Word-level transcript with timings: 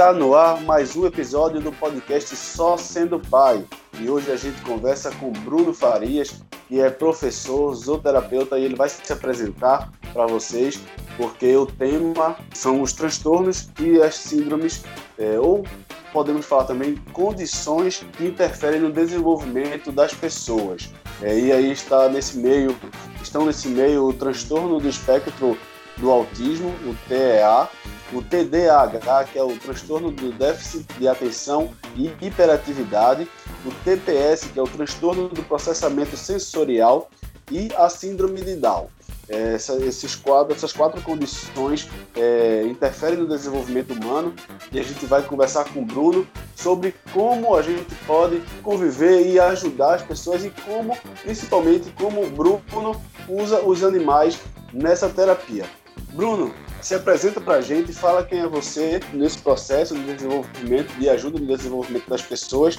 Está 0.00 0.14
no 0.14 0.34
ar 0.34 0.62
mais 0.62 0.96
um 0.96 1.04
episódio 1.04 1.60
do 1.60 1.70
podcast 1.72 2.34
Só 2.34 2.78
Sendo 2.78 3.20
Pai. 3.20 3.62
E 4.00 4.08
hoje 4.08 4.32
a 4.32 4.36
gente 4.36 4.58
conversa 4.62 5.10
com 5.16 5.30
Bruno 5.30 5.74
Farias, 5.74 6.40
que 6.66 6.80
é 6.80 6.88
professor, 6.88 7.74
zooterapeuta, 7.74 8.58
e 8.58 8.64
ele 8.64 8.74
vai 8.74 8.88
se 8.88 9.12
apresentar 9.12 9.92
para 10.14 10.26
vocês, 10.26 10.80
porque 11.18 11.54
o 11.54 11.66
tema 11.66 12.34
são 12.54 12.80
os 12.80 12.94
transtornos 12.94 13.68
e 13.78 14.00
as 14.00 14.14
síndromes, 14.14 14.82
é, 15.18 15.38
ou 15.38 15.66
podemos 16.14 16.46
falar 16.46 16.64
também 16.64 16.96
condições 17.12 18.02
que 18.16 18.24
interferem 18.24 18.80
no 18.80 18.90
desenvolvimento 18.90 19.92
das 19.92 20.14
pessoas. 20.14 20.88
É, 21.20 21.38
e 21.38 21.52
aí 21.52 21.72
está 21.72 22.08
nesse 22.08 22.38
meio, 22.38 22.74
estão 23.22 23.44
nesse 23.44 23.68
meio 23.68 24.08
o 24.08 24.14
transtorno 24.14 24.80
do 24.80 24.88
espectro 24.88 25.58
do 25.98 26.10
autismo, 26.10 26.70
o 26.86 26.96
TEA, 27.06 27.68
o 28.12 28.22
TDAH, 28.22 29.24
que 29.24 29.38
é 29.38 29.42
o 29.42 29.56
transtorno 29.58 30.10
do 30.10 30.32
déficit 30.32 30.86
de 30.98 31.08
atenção 31.08 31.70
e 31.94 32.12
hiperatividade, 32.20 33.28
o 33.64 33.70
TPS, 33.84 34.46
que 34.52 34.58
é 34.58 34.62
o 34.62 34.68
transtorno 34.68 35.28
do 35.28 35.42
processamento 35.42 36.16
sensorial, 36.16 37.10
e 37.50 37.68
a 37.76 37.88
síndrome 37.88 38.40
de 38.42 38.56
Down. 38.56 38.88
É, 39.28 39.54
essa, 39.54 39.74
esses 39.84 40.16
quadros, 40.16 40.56
essas 40.56 40.72
quatro 40.72 41.00
condições 41.02 41.88
é, 42.16 42.64
interferem 42.66 43.18
no 43.18 43.28
desenvolvimento 43.28 43.92
humano 43.92 44.34
e 44.72 44.80
a 44.80 44.82
gente 44.82 45.06
vai 45.06 45.22
conversar 45.22 45.64
com 45.72 45.82
o 45.82 45.84
Bruno 45.84 46.26
sobre 46.56 46.94
como 47.12 47.54
a 47.54 47.62
gente 47.62 47.94
pode 48.06 48.42
conviver 48.62 49.26
e 49.28 49.38
ajudar 49.38 49.94
as 49.94 50.02
pessoas 50.02 50.44
e 50.44 50.50
como, 50.50 50.96
principalmente, 51.22 51.92
como 51.92 52.24
o 52.24 52.30
Bruno 52.30 53.00
usa 53.28 53.60
os 53.60 53.84
animais 53.84 54.40
nessa 54.72 55.08
terapia. 55.08 55.64
Bruno, 56.12 56.52
se 56.82 56.94
apresenta 56.94 57.40
para 57.40 57.56
a 57.56 57.60
gente, 57.60 57.92
fala 57.92 58.24
quem 58.24 58.40
é 58.40 58.48
você 58.48 59.00
nesse 59.12 59.38
processo 59.38 59.94
de 59.94 60.14
desenvolvimento, 60.14 60.92
de 60.98 61.08
ajuda 61.08 61.38
no 61.38 61.46
desenvolvimento 61.46 62.08
das 62.08 62.22
pessoas 62.22 62.76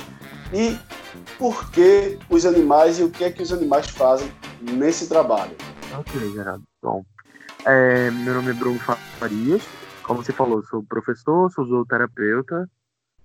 e 0.54 0.78
por 1.38 1.72
que 1.72 2.18
os 2.30 2.46
animais 2.46 3.00
e 3.00 3.04
o 3.04 3.12
que 3.12 3.24
é 3.24 3.32
que 3.32 3.42
os 3.42 3.54
animais 3.54 3.90
fazem 3.90 4.32
nesse 4.62 5.08
trabalho. 5.08 5.56
Ok, 5.98 6.34
Gerardo. 6.34 6.64
Bom, 6.82 7.06
é, 7.66 8.10
meu 8.12 8.34
nome 8.34 8.52
é 8.52 8.54
Bruno 8.54 8.80
Farias. 8.80 9.64
Como 10.04 10.24
você 10.24 10.34
falou, 10.34 10.64
sou 10.64 10.84
professor, 10.84 11.52
sou 11.52 11.66
zooterapeuta. 11.66 12.70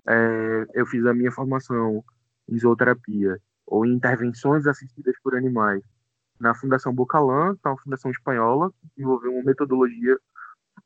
É, 0.08 0.66
eu 0.74 0.86
fiz 0.86 1.04
a 1.06 1.14
minha 1.14 1.32
formação 1.32 2.04
em 2.48 2.58
zooterapia 2.58 3.40
ou 3.66 3.84
em 3.84 3.94
intervenções 3.94 4.66
assistidas 4.66 5.14
por 5.22 5.34
animais 5.34 5.82
na 6.38 6.54
Fundação 6.54 6.94
Bocalã, 6.94 7.54
que 7.54 7.66
é 7.66 7.70
uma 7.70 7.78
fundação 7.78 8.10
espanhola, 8.10 8.70
que 8.70 8.88
desenvolveu 8.94 9.32
uma 9.32 9.42
metodologia 9.42 10.16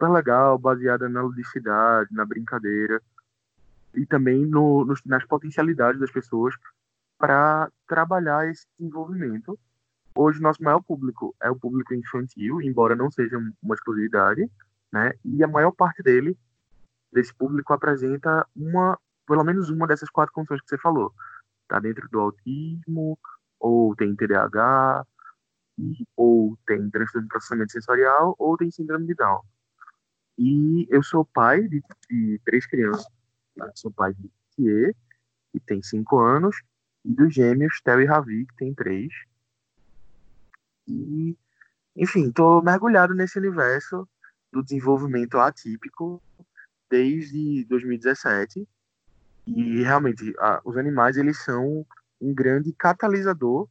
super 0.01 0.09
legal, 0.09 0.59
baseada 0.59 1.09
na 1.11 1.21
ludicidade, 1.21 2.09
na 2.13 2.25
brincadeira 2.25 3.03
e 3.95 4.07
também 4.07 4.47
no, 4.47 4.87
nas 5.05 5.25
potencialidades 5.27 6.01
das 6.01 6.11
pessoas 6.11 6.55
para 7.19 7.71
trabalhar 7.87 8.49
esse 8.49 8.67
desenvolvimento. 8.79 9.59
Hoje, 10.15 10.41
nosso 10.41 10.63
maior 10.63 10.81
público 10.81 11.35
é 11.43 11.51
o 11.51 11.59
público 11.59 11.93
infantil, 11.93 12.63
embora 12.63 12.97
não 12.97 13.11
seja 13.11 13.37
uma 13.63 13.75
exclusividade, 13.75 14.51
né? 14.91 15.13
E 15.25 15.45
a 15.45 15.49
maior 15.49 15.71
parte 15.73 16.03
dele, 16.03 16.37
desse 17.13 17.35
público, 17.35 17.73
apresenta 17.73 18.47
uma, 18.57 18.99
pelo 19.27 19.45
menos 19.45 19.69
uma 19.69 19.87
dessas 19.87 20.09
quatro 20.09 20.33
condições 20.33 20.63
que 20.63 20.69
você 20.69 20.79
falou. 20.79 21.13
Está 21.63 21.79
dentro 21.79 22.09
do 22.09 22.21
autismo, 22.21 23.19
ou 23.59 23.95
tem 23.95 24.17
TDAH, 24.17 25.05
ou 26.17 26.57
tem 26.67 26.91
transtorno 26.91 27.27
de 27.27 27.29
processamento 27.29 27.73
sensorial, 27.73 28.35
ou 28.39 28.57
tem 28.57 28.71
síndrome 28.71 29.07
de 29.07 29.15
Down. 29.15 29.41
E 30.43 30.87
eu 30.89 31.03
sou 31.03 31.23
pai 31.23 31.69
de, 31.69 31.83
de 32.09 32.41
três 32.47 32.67
crianças. 32.67 33.07
Tá? 33.55 33.71
Sou 33.75 33.93
pai 33.93 34.15
de 34.15 34.31
Thier, 34.57 34.97
que 35.53 35.61
tem 35.61 35.83
cinco 35.83 36.19
anos, 36.19 36.57
e 37.05 37.13
dos 37.13 37.35
gêmeos 37.35 37.79
Theo 37.83 38.01
e 38.01 38.07
Ravi, 38.07 38.47
que 38.47 38.57
tem 38.57 38.73
três. 38.73 39.13
E, 40.89 41.37
enfim, 41.95 42.29
estou 42.29 42.63
mergulhado 42.63 43.13
nesse 43.13 43.39
universo 43.39 44.09
do 44.51 44.63
desenvolvimento 44.63 45.37
atípico 45.37 46.23
desde 46.89 47.67
2017. 47.67 48.67
E 49.47 49.83
realmente, 49.83 50.35
a, 50.39 50.63
os 50.65 50.79
animais 50.79 51.19
eles 51.19 51.39
são 51.45 51.87
um 52.19 52.33
grande 52.33 52.73
catalisador 52.73 53.69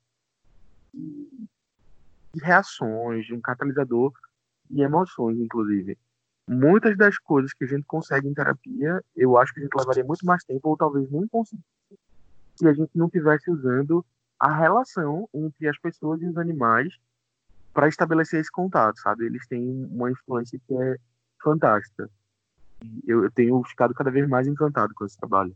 de 0.94 1.50
reações, 2.44 3.28
um 3.32 3.42
catalisador 3.42 4.14
de 4.70 4.82
emoções, 4.84 5.40
inclusive 5.40 5.98
muitas 6.50 6.98
das 6.98 7.20
coisas 7.20 7.54
que 7.54 7.64
a 7.64 7.68
gente 7.68 7.84
consegue 7.84 8.28
em 8.28 8.34
terapia, 8.34 9.04
eu 9.16 9.38
acho 9.38 9.54
que 9.54 9.60
a 9.60 9.64
gente 9.64 9.76
levaria 9.78 10.04
muito 10.04 10.26
mais 10.26 10.44
tempo, 10.44 10.68
ou 10.68 10.76
talvez 10.76 11.10
nem 11.12 11.28
conseguisse, 11.28 11.64
se 12.56 12.68
a 12.68 12.74
gente 12.74 12.90
não 12.96 13.06
estivesse 13.06 13.52
usando 13.52 14.04
a 14.40 14.52
relação 14.52 15.30
entre 15.32 15.68
as 15.68 15.78
pessoas 15.78 16.20
e 16.22 16.26
os 16.26 16.38
animais 16.38 16.92
para 17.72 17.88
estabelecer 17.88 18.42
esse 18.42 18.52
contato, 18.52 19.00
sabe? 19.00 19.28
Eles 19.28 19.48
têm 19.48 19.86
uma 19.92 20.10
influência 20.10 20.60
que 20.68 20.74
é 20.74 20.98
fantástica. 21.42 22.10
Eu, 23.06 23.24
eu 23.24 23.32
tenho 23.32 23.62
ficado 23.66 23.94
cada 23.94 24.10
vez 24.10 24.28
mais 24.28 24.48
encantado 24.48 24.94
com 24.96 25.06
esse 25.06 25.18
trabalho. 25.18 25.56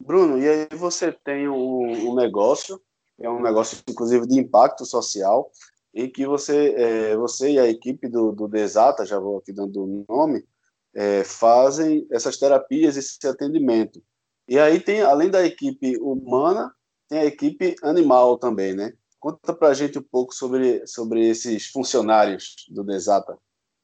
Bruno, 0.00 0.38
e 0.38 0.48
aí 0.48 0.68
você 0.72 1.12
tem 1.12 1.46
um 1.46 2.14
negócio, 2.14 2.80
é 3.18 3.28
um 3.28 3.42
negócio 3.42 3.82
inclusive 3.86 4.26
de 4.26 4.38
impacto 4.38 4.86
social, 4.86 5.50
em 5.94 6.10
que 6.10 6.26
você, 6.26 6.74
é, 6.76 7.16
você 7.16 7.52
e 7.52 7.58
a 7.58 7.68
equipe 7.68 8.08
do, 8.08 8.32
do 8.32 8.48
Desata, 8.48 9.06
já 9.06 9.18
vou 9.18 9.38
aqui 9.38 9.52
dando 9.52 9.84
o 9.84 10.04
nome, 10.08 10.44
é, 10.92 11.22
fazem 11.22 12.06
essas 12.10 12.36
terapias, 12.36 12.96
esse 12.96 13.26
atendimento. 13.26 14.02
E 14.48 14.58
aí 14.58 14.80
tem, 14.80 15.02
além 15.02 15.30
da 15.30 15.44
equipe 15.44 15.96
humana, 15.98 16.74
tem 17.08 17.20
a 17.20 17.24
equipe 17.24 17.76
animal 17.82 18.38
também, 18.38 18.74
né? 18.74 18.92
Conta 19.20 19.54
para 19.54 19.68
a 19.68 19.74
gente 19.74 19.98
um 19.98 20.02
pouco 20.02 20.34
sobre, 20.34 20.86
sobre 20.86 21.26
esses 21.26 21.68
funcionários 21.70 22.66
do 22.68 22.84
Desata. 22.84 23.38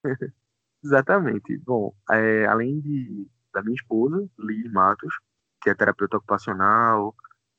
Exatamente. 0.85 1.57
Bom, 1.59 1.95
é, 2.11 2.47
além 2.47 2.81
de, 2.81 3.27
da 3.53 3.63
minha 3.63 3.75
esposa, 3.75 4.29
Liz 4.39 4.71
Matos, 4.73 5.15
que 5.63 5.71
é 5.71 5.75
terapeuta 5.75 6.17
ocupacional, 6.17 7.15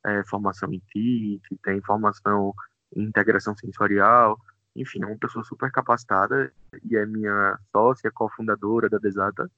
é, 0.06 0.24
formação 0.26 0.72
em 0.74 0.80
TIC, 0.92 1.42
tem 1.64 1.82
formação 1.82 2.54
integração 2.96 3.56
sensorial, 3.56 4.38
enfim, 4.76 5.02
é 5.04 5.06
uma 5.06 5.18
pessoa 5.18 5.44
super 5.44 5.72
capacitada 5.72 6.52
e 6.84 6.96
é 6.96 7.06
minha 7.06 7.60
sócia, 7.72 8.12
cofundadora 8.12 8.90
da 8.90 8.98
Desata. 8.98 9.50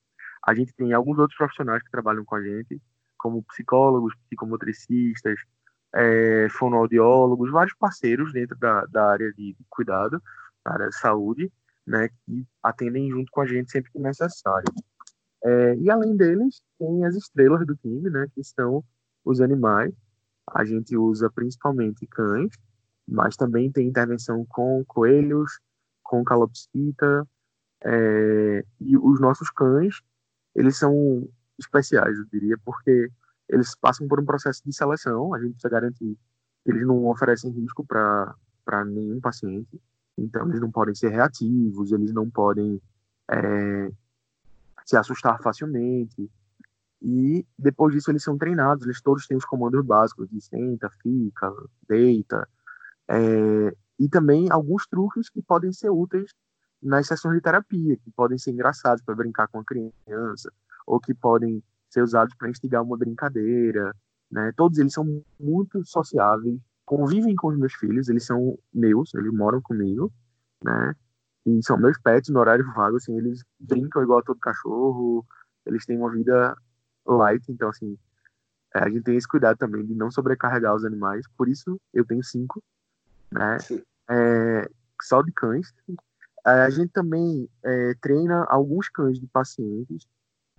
A 0.46 0.54
gente 0.54 0.74
tem 0.74 0.94
alguns 0.94 1.18
outros 1.20 1.38
profissionais 1.38 1.84
que 1.84 1.92
trabalham 1.92 2.26
com 2.26 2.36
a 2.36 2.42
gente, 2.42 2.82
como 3.18 3.44
psicólogos, 3.44 4.14
psicomotricistas, 4.26 5.40
é, 5.94 6.48
fonoaudiólogos, 6.50 7.52
vários 7.52 7.76
parceiros 7.76 8.34
dentro 8.34 8.58
da, 8.58 8.86
da 8.88 9.12
área 9.12 9.32
de 9.34 9.56
cuidado, 9.70 10.22
da 10.66 10.74
área 10.74 10.90
de 10.90 10.98
saúde, 10.98 11.52
né, 11.86 12.10
que 12.26 12.46
atendem 12.62 13.10
junto 13.10 13.32
com 13.32 13.42
a 13.42 13.46
gente 13.46 13.72
sempre 13.72 13.92
que 13.92 14.00
necessário. 14.00 14.66
É, 15.44 15.76
e 15.76 15.90
além 15.90 16.16
deles, 16.16 16.62
tem 16.80 17.06
as 17.06 17.16
estrelas 17.16 17.66
do 17.66 17.76
time, 17.76 18.10
né, 18.10 18.28
que 18.34 18.44
são 18.44 18.84
os 19.24 19.42
animais. 19.42 19.94
A 20.48 20.66
gente 20.66 20.98
usa 20.98 21.30
principalmente 21.30 22.08
cães, 22.08 22.54
mas 23.08 23.36
também 23.36 23.72
tem 23.72 23.88
intervenção 23.88 24.46
com 24.46 24.84
coelhos, 24.86 25.60
com 26.02 26.24
calopsita, 26.24 27.28
é, 27.84 28.66
e 28.80 28.98
os 28.98 29.20
nossos 29.20 29.50
cães, 29.50 30.02
eles 30.56 30.78
são 30.78 31.28
especiais, 31.60 32.18
eu 32.18 32.26
diria, 32.26 32.58
porque 32.64 33.12
eles 33.50 33.76
passam 33.76 34.08
por 34.08 34.20
um 34.20 34.26
processo 34.26 34.62
de 34.66 34.74
seleção, 34.74 35.34
a 35.34 35.40
gente 35.40 35.54
precisa 35.54 35.70
garantir 35.70 36.18
que 36.64 36.72
eles 36.72 36.86
não 36.88 37.08
oferecem 37.08 37.52
risco 37.52 37.86
para 37.86 38.86
nenhum 38.86 39.20
paciente, 39.20 39.82
então 40.18 40.48
eles 40.48 40.62
não 40.62 40.72
podem 40.72 40.96
ser 40.96 41.10
reativos, 41.10 41.92
eles 41.92 42.14
não 42.14 42.30
podem 42.30 42.82
é, 43.30 43.92
se 44.86 44.96
assustar 44.96 45.42
facilmente, 45.42 46.30
e 47.02 47.46
depois 47.60 47.94
disso 47.94 48.10
eles 48.12 48.24
são 48.24 48.38
treinados, 48.38 48.86
eles 48.86 49.02
todos 49.02 49.28
têm 49.28 49.36
os 49.36 49.44
comandos 49.44 49.86
básicos 49.86 50.30
de 50.30 50.40
senta, 50.40 50.90
fica, 51.02 51.54
deita, 51.88 52.48
é, 53.10 53.76
e 54.00 54.10
também 54.10 54.50
alguns 54.52 54.88
truques 54.88 55.30
que 55.30 55.42
podem 55.42 55.72
ser 55.72 55.90
úteis 55.90 56.32
nas 56.82 57.08
sessões 57.08 57.36
de 57.36 57.42
terapia, 57.42 57.98
que 57.98 58.12
podem 58.12 58.38
ser 58.38 58.52
engraçados 58.52 59.04
para 59.04 59.16
brincar 59.16 59.48
com 59.48 59.60
a 59.60 59.64
criança, 59.64 60.52
ou 60.86 61.00
que 61.00 61.14
podem 61.14 61.64
ser 61.90 62.02
usados 62.02 62.36
para 62.36 62.50
instigar 62.50 62.84
uma 62.84 62.98
brincadeira. 62.98 63.96
Né? 64.30 64.52
Todos 64.56 64.78
eles 64.80 64.94
são 64.94 65.24
muito 65.40 65.86
sociáveis, 65.86 66.60
convivem 66.86 67.36
com 67.36 67.48
os 67.48 67.58
meus 67.58 67.74
filhos, 67.74 68.10
eles 68.10 68.26
são 68.26 68.58
meus, 68.74 69.14
eles 69.14 69.32
moram 69.32 69.62
comigo, 69.62 70.12
né? 70.64 70.96
E 71.46 71.62
são 71.64 71.78
meus 71.78 71.98
pets 72.00 72.30
no 72.30 72.40
horário 72.40 72.66
vago, 72.74 72.98
assim, 72.98 73.18
eles 73.18 73.44
brincam 73.60 74.02
igual 74.02 74.20
a 74.20 74.24
todo 74.24 74.40
cachorro, 74.40 75.26
eles 75.66 75.86
têm 75.86 75.98
uma 75.98 76.12
vida 76.12 76.56
light, 77.06 77.44
então, 77.50 77.70
assim, 77.70 77.98
é, 78.76 78.80
a 78.80 78.90
gente 78.90 79.04
tem 79.04 79.18
esse 79.18 79.28
cuidado 79.28 79.58
também 79.58 79.86
de 79.86 79.94
não 79.94 80.10
sobrecarregar 80.10 80.74
os 80.74 80.86
animais, 80.86 81.26
por 81.38 81.50
isso 81.50 81.80
eu 81.94 82.06
tenho 82.06 82.24
cinco, 82.24 82.64
né? 83.34 83.58
É, 84.10 84.70
só 85.02 85.22
de 85.22 85.32
cães. 85.32 85.74
A 86.46 86.70
gente 86.70 86.92
também 86.92 87.50
é, 87.64 87.94
treina 88.02 88.46
alguns 88.46 88.90
cães 88.90 89.20
de 89.20 89.28
pacientes 89.28 90.06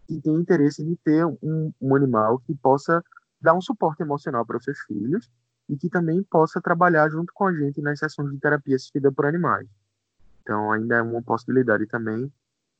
que 0.06 0.21
tem 0.21 0.35
interesse 0.35 0.82
em 0.82 0.94
ter 0.97 1.25
um, 1.25 1.73
um 1.81 1.94
animal 1.94 2.38
que 2.41 2.55
possa 2.55 3.03
dar 3.41 3.55
um 3.55 3.61
suporte 3.61 4.03
emocional 4.03 4.44
para 4.44 4.56
os 4.56 4.65
seus 4.65 4.79
filhos 4.81 5.31
e 5.69 5.76
que 5.76 5.88
também 5.88 6.23
possa 6.23 6.61
trabalhar 6.61 7.09
junto 7.11 7.32
com 7.32 7.47
a 7.47 7.55
gente 7.55 7.81
nas 7.81 7.99
sessões 7.99 8.31
de 8.31 8.38
terapia 8.38 8.76
assistida 8.76 9.11
por 9.12 9.26
animais. 9.26 9.69
Então, 10.43 10.73
ainda 10.73 10.97
é 10.97 11.03
uma 11.03 11.23
possibilidade 11.23 11.87
também, 11.87 12.31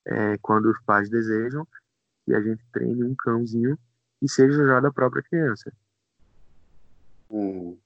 é, 0.07 0.37
quando 0.39 0.67
os 0.67 0.81
pais 0.83 1.09
desejam, 1.09 1.67
que 2.25 2.35
a 2.35 2.41
gente 2.41 2.63
treine 2.73 3.05
um 3.05 3.15
cãozinho 3.15 3.79
que 4.21 4.29
seja 4.29 4.67
já 4.67 4.81
da 4.81 4.93
própria 4.93 5.23
criança. 5.23 5.73
Hum, 7.31 7.77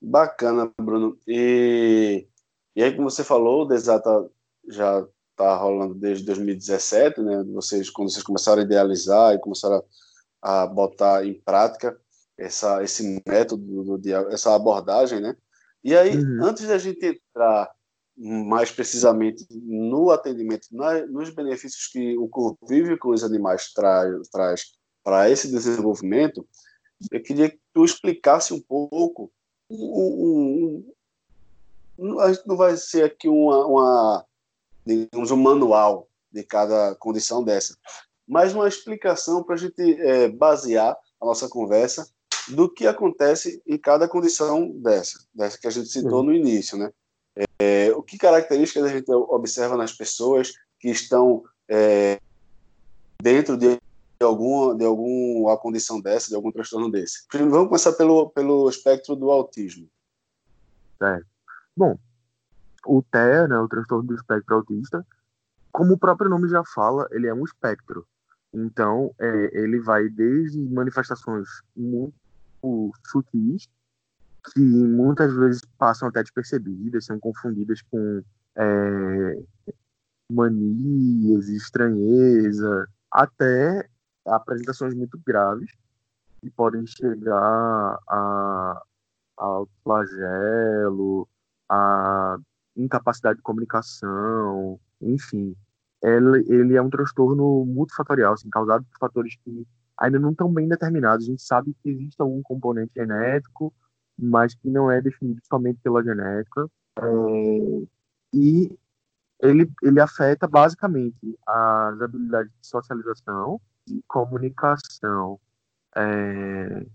bacana, 0.00 0.72
Bruno. 0.80 1.18
E, 1.26 2.26
e 2.74 2.82
aí, 2.82 2.94
como 2.94 3.10
você 3.10 3.24
falou, 3.24 3.62
o 3.62 3.66
Desata 3.66 4.30
já 4.68 5.06
está 5.30 5.56
rolando 5.56 5.94
desde 5.94 6.24
2017, 6.24 7.20
né? 7.20 7.44
Vocês, 7.52 7.90
quando 7.90 8.10
vocês 8.10 8.24
começaram 8.24 8.62
a 8.62 8.64
idealizar 8.64 9.34
e 9.34 9.40
começaram 9.40 9.82
a, 10.42 10.62
a 10.62 10.66
botar 10.66 11.24
em 11.26 11.34
prática 11.34 11.98
essa, 12.38 12.82
esse 12.82 13.22
método, 13.26 13.98
do, 13.98 14.14
essa 14.30 14.54
abordagem, 14.54 15.20
né? 15.20 15.36
E 15.84 15.96
aí, 15.96 16.16
uhum. 16.16 16.44
antes 16.44 16.66
da 16.66 16.78
gente 16.78 17.04
entrar 17.04 17.70
mais 18.16 18.70
precisamente 18.70 19.46
no 19.50 20.10
atendimento, 20.10 20.66
na, 20.72 21.06
nos 21.06 21.30
benefícios 21.30 21.86
que 21.88 22.16
o 22.16 22.28
convívio 22.28 22.98
com 22.98 23.10
os 23.10 23.22
animais 23.22 23.72
traz, 23.72 24.28
traz 24.28 24.62
para 25.04 25.30
esse 25.30 25.50
desenvolvimento, 25.50 26.46
eu 27.12 27.22
queria 27.22 27.50
que 27.50 27.60
tu 27.72 27.84
explicasse 27.84 28.54
um 28.54 28.60
pouco. 28.60 29.30
Um, 29.70 30.84
um, 31.98 32.20
a 32.20 32.32
gente 32.32 32.46
não 32.46 32.56
vai 32.56 32.76
ser 32.76 33.04
aqui 33.04 33.28
uma, 33.28 33.66
uma, 33.66 34.26
digamos, 34.84 35.30
um 35.30 35.36
manual 35.36 36.08
de 36.30 36.42
cada 36.44 36.94
condição 36.96 37.42
dessa, 37.42 37.76
mas 38.26 38.54
uma 38.54 38.68
explicação 38.68 39.42
para 39.42 39.54
a 39.54 39.58
gente 39.58 40.00
é, 40.00 40.28
basear 40.28 40.96
a 41.20 41.26
nossa 41.26 41.48
conversa 41.48 42.08
do 42.48 42.68
que 42.72 42.86
acontece 42.86 43.60
em 43.66 43.78
cada 43.78 44.06
condição 44.06 44.70
dessa, 44.70 45.18
dessa 45.34 45.58
que 45.58 45.66
a 45.66 45.70
gente 45.70 45.88
citou 45.88 46.22
no 46.22 46.32
início, 46.32 46.76
né? 46.78 46.92
É, 47.58 47.90
o 47.92 48.02
que 48.02 48.16
características 48.16 48.84
a 48.84 48.88
gente 48.88 49.10
observa 49.12 49.76
nas 49.76 49.92
pessoas 49.92 50.52
que 50.78 50.88
estão 50.88 51.42
é, 51.68 52.20
dentro 53.20 53.56
de 53.56 53.78
alguma 54.24 54.74
de 54.74 54.84
alguma 54.84 55.56
condição 55.58 56.00
dessa, 56.00 56.28
de 56.28 56.34
algum 56.34 56.50
transtorno 56.50 56.90
desse? 56.90 57.26
Vamos 57.32 57.68
começar 57.68 57.92
pelo, 57.92 58.30
pelo 58.30 58.68
espectro 58.68 59.14
do 59.14 59.30
autismo. 59.30 59.88
É. 61.02 61.20
Bom, 61.76 61.98
o 62.86 63.02
TEA, 63.02 63.46
né, 63.48 63.58
o 63.58 63.68
transtorno 63.68 64.04
do 64.04 64.14
espectro 64.14 64.54
autista, 64.54 65.06
como 65.70 65.94
o 65.94 65.98
próprio 65.98 66.30
nome 66.30 66.48
já 66.48 66.64
fala, 66.64 67.06
ele 67.10 67.26
é 67.26 67.34
um 67.34 67.44
espectro. 67.44 68.06
Então, 68.52 69.14
é, 69.18 69.60
ele 69.60 69.78
vai 69.80 70.08
desde 70.08 70.58
manifestações 70.58 71.46
muito 71.76 72.14
sutis 73.04 73.68
que 74.54 74.60
muitas 74.60 75.34
vezes 75.34 75.62
passam 75.76 76.08
até 76.08 76.22
despercebidas, 76.22 77.04
são 77.04 77.18
confundidas 77.18 77.82
com 77.82 78.22
é, 78.54 79.42
manias, 80.30 81.48
estranheza, 81.48 82.88
até 83.10 83.88
apresentações 84.26 84.94
muito 84.94 85.18
graves 85.26 85.70
que 86.40 86.50
podem 86.50 86.86
chegar 86.86 87.98
a, 88.08 88.82
ao 89.36 89.68
flagelo, 89.82 91.28
a 91.68 92.36
incapacidade 92.76 93.38
de 93.38 93.42
comunicação, 93.42 94.78
enfim. 95.00 95.56
Ele, 96.02 96.44
ele 96.48 96.76
é 96.76 96.82
um 96.82 96.90
transtorno 96.90 97.64
multifatorial, 97.64 98.34
assim, 98.34 98.50
causado 98.50 98.84
por 98.84 98.98
fatores 98.98 99.36
que 99.42 99.66
ainda 99.98 100.18
não 100.18 100.30
estão 100.30 100.52
bem 100.52 100.68
determinados. 100.68 101.26
A 101.26 101.30
gente 101.30 101.42
sabe 101.42 101.74
que 101.82 101.90
existe 101.90 102.20
algum 102.20 102.42
componente 102.42 102.92
genético, 102.94 103.72
mas 104.18 104.54
que 104.54 104.70
não 104.70 104.90
é 104.90 105.00
definido 105.00 105.40
somente 105.48 105.80
pela 105.82 106.02
genética. 106.02 106.68
É, 106.98 107.86
e 108.34 108.78
ele, 109.40 109.70
ele 109.82 110.00
afeta 110.00 110.46
basicamente 110.46 111.38
as 111.46 112.00
habilidades 112.00 112.52
de 112.60 112.66
socialização 112.66 113.60
e 113.88 114.02
comunicação. 114.06 115.38
É, 115.94 116.86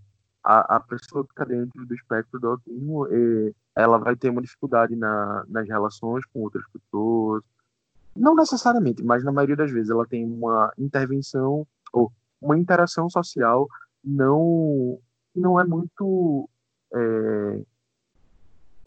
a, 0.43 0.77
a 0.77 0.79
pessoa 0.79 1.25
que 1.25 1.31
está 1.31 1.45
dentro 1.45 1.85
do 1.85 1.93
espectro 1.93 2.39
do 2.39 2.49
autismo, 2.49 3.07
é, 3.07 3.53
ela 3.75 3.97
vai 3.97 4.15
ter 4.15 4.29
uma 4.29 4.41
dificuldade 4.41 4.95
na, 4.95 5.45
nas 5.47 5.67
relações 5.67 6.25
com 6.27 6.41
outras 6.41 6.63
pessoas. 6.71 7.43
Não 8.15 8.35
necessariamente, 8.35 9.03
mas 9.03 9.23
na 9.23 9.31
maioria 9.31 9.55
das 9.55 9.71
vezes 9.71 9.89
ela 9.89 10.05
tem 10.05 10.25
uma 10.25 10.73
intervenção 10.77 11.65
ou 11.93 12.11
uma 12.41 12.57
interação 12.57 13.09
social 13.09 13.67
não 14.03 14.99
não 15.33 15.59
é 15.59 15.63
muito 15.63 16.49
é, 16.93 17.63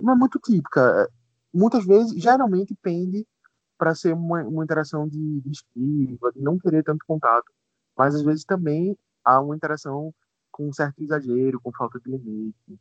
não 0.01 0.13
é 0.13 0.17
muito 0.17 0.39
típica. 0.39 1.09
Muitas 1.53 1.87
vezes, 1.87 2.21
geralmente, 2.21 2.75
pende 2.83 3.27
para 3.79 3.95
ser 3.95 4.13
uma, 4.13 4.43
uma 4.43 4.65
interação 4.65 5.09
de, 5.09 5.41
de 5.41 5.51
esquiva, 5.51 6.33
de 6.33 6.41
não 6.41 6.59
querer 6.59 6.83
tanto 6.83 7.05
contato. 7.07 7.51
Mas 7.97 8.15
às 8.15 8.23
vezes 8.23 8.45
também 8.45 8.97
há 9.25 9.41
uma 9.41 9.57
interação 9.57 10.13
com 10.51 10.69
um 10.69 10.73
certo 10.73 11.03
exagero, 11.03 11.61
com 11.61 11.73
falta 11.73 11.99
de 12.01 12.11
limite. 12.11 12.79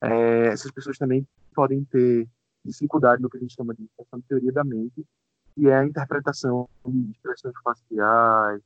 É, 0.00 0.46
essas 0.48 0.70
pessoas 0.70 0.98
também 0.98 1.26
podem 1.54 1.84
ter 1.84 2.28
dificuldade 2.64 3.22
no 3.22 3.30
que 3.30 3.36
a 3.36 3.40
gente 3.40 3.54
chama 3.54 3.74
de 3.74 3.88
questão 3.96 4.18
de 4.18 4.26
teoria 4.26 4.52
da 4.52 4.64
mente, 4.64 5.06
que 5.54 5.68
é 5.68 5.76
a 5.76 5.84
interpretação 5.84 6.68
de 6.86 7.10
expressões 7.10 7.54
faciais, 7.62 8.62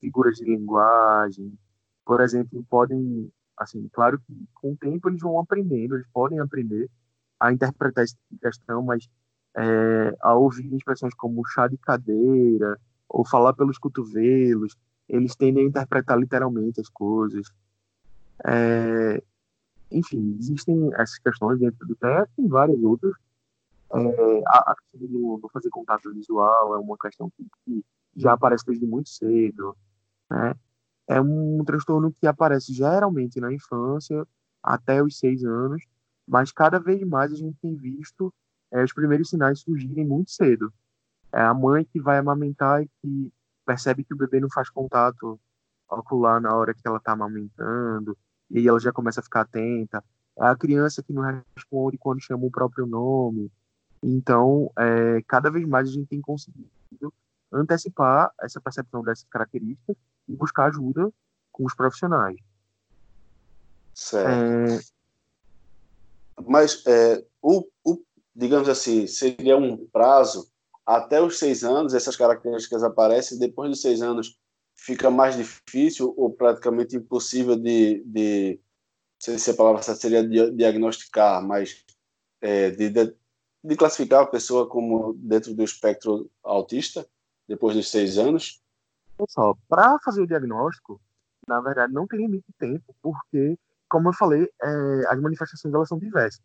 figuras 0.00 0.36
de 0.36 0.44
linguagem. 0.44 1.56
Por 2.04 2.20
exemplo, 2.20 2.64
podem 2.68 3.30
Assim, 3.56 3.88
claro 3.92 4.18
que 4.18 4.48
com 4.54 4.72
o 4.72 4.76
tempo 4.76 5.08
eles 5.08 5.20
vão 5.20 5.38
aprendendo, 5.38 5.94
eles 5.94 6.06
podem 6.12 6.38
aprender 6.40 6.90
a 7.38 7.52
interpretar 7.52 8.04
essa 8.04 8.16
questão, 8.40 8.82
mas 8.82 9.08
é, 9.56 10.16
a 10.20 10.34
ouvir 10.34 10.74
expressões 10.74 11.14
como 11.14 11.46
chá 11.46 11.68
de 11.68 11.76
cadeira 11.78 12.78
ou 13.12 13.24
falar 13.24 13.52
pelos 13.52 13.78
cotovelos, 13.78 14.76
eles 15.08 15.36
tendem 15.36 15.64
a 15.64 15.68
interpretar 15.68 16.18
literalmente 16.18 16.80
as 16.80 16.88
coisas. 16.88 17.46
É, 18.44 19.22
enfim, 19.90 20.36
existem 20.38 20.90
essas 20.94 21.18
questões 21.18 21.58
dentro 21.58 21.86
do 21.86 21.94
TEA, 21.94 22.28
tem 22.36 22.48
várias 22.48 22.82
outras. 22.82 23.12
É, 23.94 24.42
a, 24.46 24.72
a 24.72 24.76
questão 24.76 25.08
do, 25.08 25.38
do, 25.38 25.48
fazer 25.50 25.68
contato 25.68 26.12
visual 26.14 26.74
é 26.74 26.78
uma 26.78 26.96
questão 26.96 27.30
que, 27.36 27.46
que 27.64 27.84
já 28.16 28.32
aparece 28.32 28.64
desde 28.66 28.86
muito 28.86 29.10
cedo. 29.10 29.76
Né? 30.30 30.54
é 31.08 31.20
um 31.20 31.62
transtorno 31.64 32.12
que 32.12 32.26
aparece 32.26 32.72
geralmente 32.72 33.40
na 33.40 33.52
infância, 33.52 34.26
até 34.62 35.02
os 35.02 35.18
seis 35.18 35.44
anos, 35.44 35.84
mas 36.26 36.52
cada 36.52 36.78
vez 36.78 37.02
mais 37.02 37.32
a 37.32 37.36
gente 37.36 37.56
tem 37.60 37.74
visto 37.74 38.32
é, 38.70 38.82
os 38.82 38.92
primeiros 38.92 39.28
sinais 39.28 39.60
surgirem 39.60 40.06
muito 40.06 40.30
cedo. 40.30 40.72
É 41.32 41.40
a 41.40 41.54
mãe 41.54 41.84
que 41.84 42.00
vai 42.00 42.18
amamentar 42.18 42.82
e 42.82 42.90
que 43.00 43.32
percebe 43.64 44.04
que 44.04 44.12
o 44.12 44.16
bebê 44.16 44.40
não 44.40 44.50
faz 44.50 44.68
contato 44.68 45.40
ocular 45.88 46.40
na 46.40 46.54
hora 46.54 46.74
que 46.74 46.80
ela 46.84 46.96
está 46.98 47.12
amamentando, 47.12 48.16
e 48.50 48.58
aí 48.58 48.66
ela 48.66 48.80
já 48.80 48.92
começa 48.92 49.20
a 49.20 49.22
ficar 49.22 49.42
atenta. 49.42 50.02
É 50.38 50.46
a 50.46 50.56
criança 50.56 51.02
que 51.02 51.12
não 51.12 51.22
responde 51.54 51.98
quando 51.98 52.22
chama 52.22 52.46
o 52.46 52.50
próprio 52.50 52.86
nome. 52.86 53.50
Então, 54.02 54.70
é, 54.78 55.22
cada 55.28 55.50
vez 55.50 55.66
mais 55.66 55.88
a 55.88 55.92
gente 55.92 56.08
tem 56.08 56.20
conseguido 56.20 57.12
antecipar 57.52 58.32
essa 58.40 58.60
percepção 58.60 59.02
dessas 59.02 59.24
características 59.24 59.96
e 60.28 60.34
buscar 60.34 60.66
ajuda 60.66 61.12
com 61.50 61.64
os 61.64 61.74
profissionais. 61.74 62.38
Certo. 63.94 64.28
É... 64.28 64.80
Mas, 66.46 66.82
é, 66.86 67.24
o, 67.40 67.68
o, 67.84 68.02
digamos 68.34 68.68
assim, 68.68 69.06
seria 69.06 69.56
um 69.56 69.86
prazo 69.86 70.50
até 70.86 71.20
os 71.20 71.38
seis 71.38 71.64
anos, 71.64 71.94
essas 71.94 72.16
características 72.16 72.82
aparecem, 72.82 73.38
depois 73.38 73.70
dos 73.70 73.80
seis 73.80 74.02
anos 74.02 74.38
fica 74.74 75.10
mais 75.10 75.36
difícil 75.36 76.12
ou 76.16 76.30
praticamente 76.30 76.96
impossível 76.96 77.56
de, 77.56 78.02
de 78.04 78.60
sei 79.18 79.38
se 79.38 79.50
a 79.50 79.54
palavra 79.54 79.82
seria 79.82 80.26
diagnosticar, 80.50 81.46
mas 81.46 81.84
é, 82.40 82.70
de, 82.70 82.90
de, 82.90 83.14
de 83.62 83.76
classificar 83.76 84.22
a 84.22 84.26
pessoa 84.26 84.68
como 84.68 85.14
dentro 85.14 85.54
do 85.54 85.62
espectro 85.62 86.28
autista 86.42 87.06
depois 87.46 87.76
dos 87.76 87.90
seis 87.90 88.18
anos? 88.18 88.60
Pessoal, 89.16 89.56
para 89.68 89.98
fazer 90.00 90.22
o 90.22 90.26
diagnóstico, 90.26 91.00
na 91.46 91.60
verdade, 91.60 91.92
não 91.92 92.06
tem 92.06 92.20
limite 92.20 92.44
de 92.48 92.54
tempo, 92.54 92.94
porque, 93.00 93.56
como 93.88 94.08
eu 94.08 94.12
falei, 94.12 94.48
é, 94.60 95.06
as 95.08 95.20
manifestações 95.20 95.72
elas 95.72 95.88
são 95.88 95.98
diversas. 95.98 96.42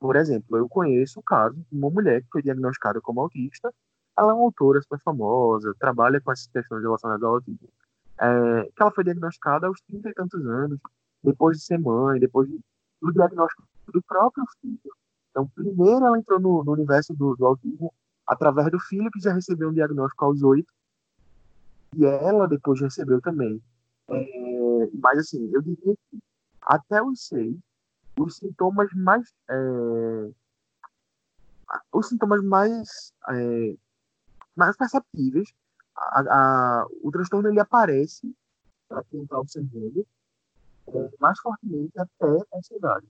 Por 0.00 0.16
exemplo, 0.16 0.56
eu 0.56 0.66
conheço 0.68 1.20
o 1.20 1.22
caso 1.22 1.54
de 1.54 1.78
uma 1.78 1.90
mulher 1.90 2.22
que 2.22 2.30
foi 2.32 2.42
diagnosticada 2.42 3.00
como 3.02 3.20
autista. 3.20 3.72
Ela 4.18 4.32
é 4.32 4.34
uma 4.34 4.44
autora 4.44 4.80
super 4.80 4.98
famosa, 5.00 5.74
trabalha 5.78 6.20
com 6.20 6.32
essas 6.32 6.46
questões 6.46 6.82
relacionadas 6.82 7.22
ao 7.22 7.34
autismo. 7.34 7.68
É, 8.18 8.62
que 8.74 8.82
ela 8.82 8.90
foi 8.90 9.04
diagnosticada 9.04 9.66
aos 9.66 9.80
30 9.82 10.08
e 10.08 10.14
tantos 10.14 10.46
anos, 10.46 10.78
depois 11.22 11.58
de 11.58 11.64
ser 11.64 11.78
mãe, 11.78 12.18
depois 12.18 12.48
do 12.48 13.12
diagnóstico 13.12 13.62
do 13.92 14.02
próprio 14.02 14.44
filho. 14.60 14.78
Então, 15.30 15.46
primeiro 15.54 16.04
ela 16.04 16.18
entrou 16.18 16.40
no, 16.40 16.64
no 16.64 16.72
universo 16.72 17.14
do, 17.14 17.36
do 17.36 17.46
autismo 17.46 17.92
através 18.26 18.70
do 18.70 18.80
filho 18.80 19.10
que 19.10 19.20
já 19.20 19.32
recebeu 19.32 19.68
um 19.68 19.74
diagnóstico 19.74 20.24
aos 20.24 20.42
oito. 20.42 20.72
E 21.96 22.04
ela 22.06 22.46
depois 22.48 22.80
recebeu 22.80 23.20
também. 23.20 23.60
É, 24.08 24.90
mas, 24.94 25.18
assim, 25.18 25.50
eu 25.52 25.60
diria 25.60 25.94
que 26.10 26.18
até 26.62 27.02
os 27.02 27.26
seis, 27.26 27.56
os 28.18 28.36
sintomas 28.36 28.92
mais. 28.94 29.32
É, 29.48 30.30
os 31.92 32.08
sintomas 32.08 32.42
mais, 32.42 33.12
é, 33.28 33.76
mais 34.56 34.76
perceptíveis, 34.76 35.52
a, 35.96 36.20
a, 36.20 36.86
o 37.02 37.10
transtorno 37.12 37.48
ele 37.48 37.60
aparece, 37.60 38.34
para 38.88 39.04
quem 39.04 39.22
está 39.22 39.38
observando, 39.38 40.06
é, 40.88 41.10
mais 41.20 41.38
fortemente 41.38 41.98
até 41.98 42.44
essa 42.52 42.74
idade. 42.74 43.06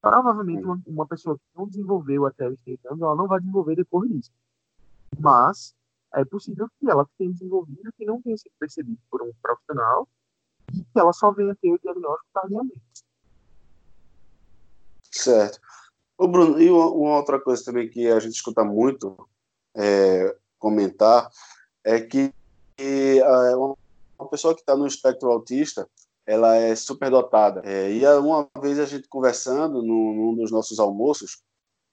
Provavelmente 0.00 0.64
uma, 0.64 0.82
uma, 0.86 1.06
pessoa 1.06 1.38
que 1.38 1.44
não 1.56 1.66
desenvolveu 1.66 2.26
até 2.26 2.48
os 2.48 2.60
30 2.62 2.88
anos, 2.88 3.02
ela 3.02 3.16
não 3.16 3.26
vai 3.26 3.40
desenvolver 3.40 3.76
depois 3.76 4.10
disso. 4.10 4.32
Mas 5.18 5.74
é 6.12 6.24
possível 6.24 6.68
que 6.78 6.90
ela 6.90 7.08
tenha 7.16 7.32
desenvolvido 7.32 7.92
que 7.92 8.04
não 8.04 8.20
tenha 8.20 8.36
sido 8.36 8.52
percebido 8.58 9.00
por 9.10 9.22
um 9.22 9.32
profissional 9.40 10.08
e 10.72 10.82
que 10.82 10.98
ela 10.98 11.12
só 11.12 11.30
venha 11.30 11.54
ter 11.56 11.72
o 11.72 11.78
diagnóstico 11.78 12.30
tardiamente. 12.32 13.03
Certo. 15.14 15.60
O 16.18 16.26
Bruno, 16.26 16.60
e 16.60 16.68
uma, 16.70 17.16
outra 17.16 17.40
coisa 17.40 17.64
também 17.64 17.88
que 17.88 18.08
a 18.08 18.18
gente 18.18 18.34
escuta 18.34 18.64
muito 18.64 19.16
é, 19.76 20.36
comentar 20.58 21.30
é 21.84 22.00
que, 22.00 22.32
que 22.76 23.20
é, 23.20 23.56
uma 23.56 24.28
pessoa 24.30 24.54
que 24.54 24.60
está 24.60 24.76
no 24.76 24.86
espectro 24.86 25.30
autista, 25.30 25.88
ela 26.26 26.56
é 26.56 26.74
superdotada. 26.74 27.62
É, 27.64 27.92
e 27.92 28.06
uma 28.18 28.48
vez 28.60 28.78
a 28.78 28.86
gente 28.86 29.08
conversando 29.08 29.82
num, 29.82 30.14
num 30.14 30.34
dos 30.34 30.50
nossos 30.50 30.78
almoços, 30.80 31.42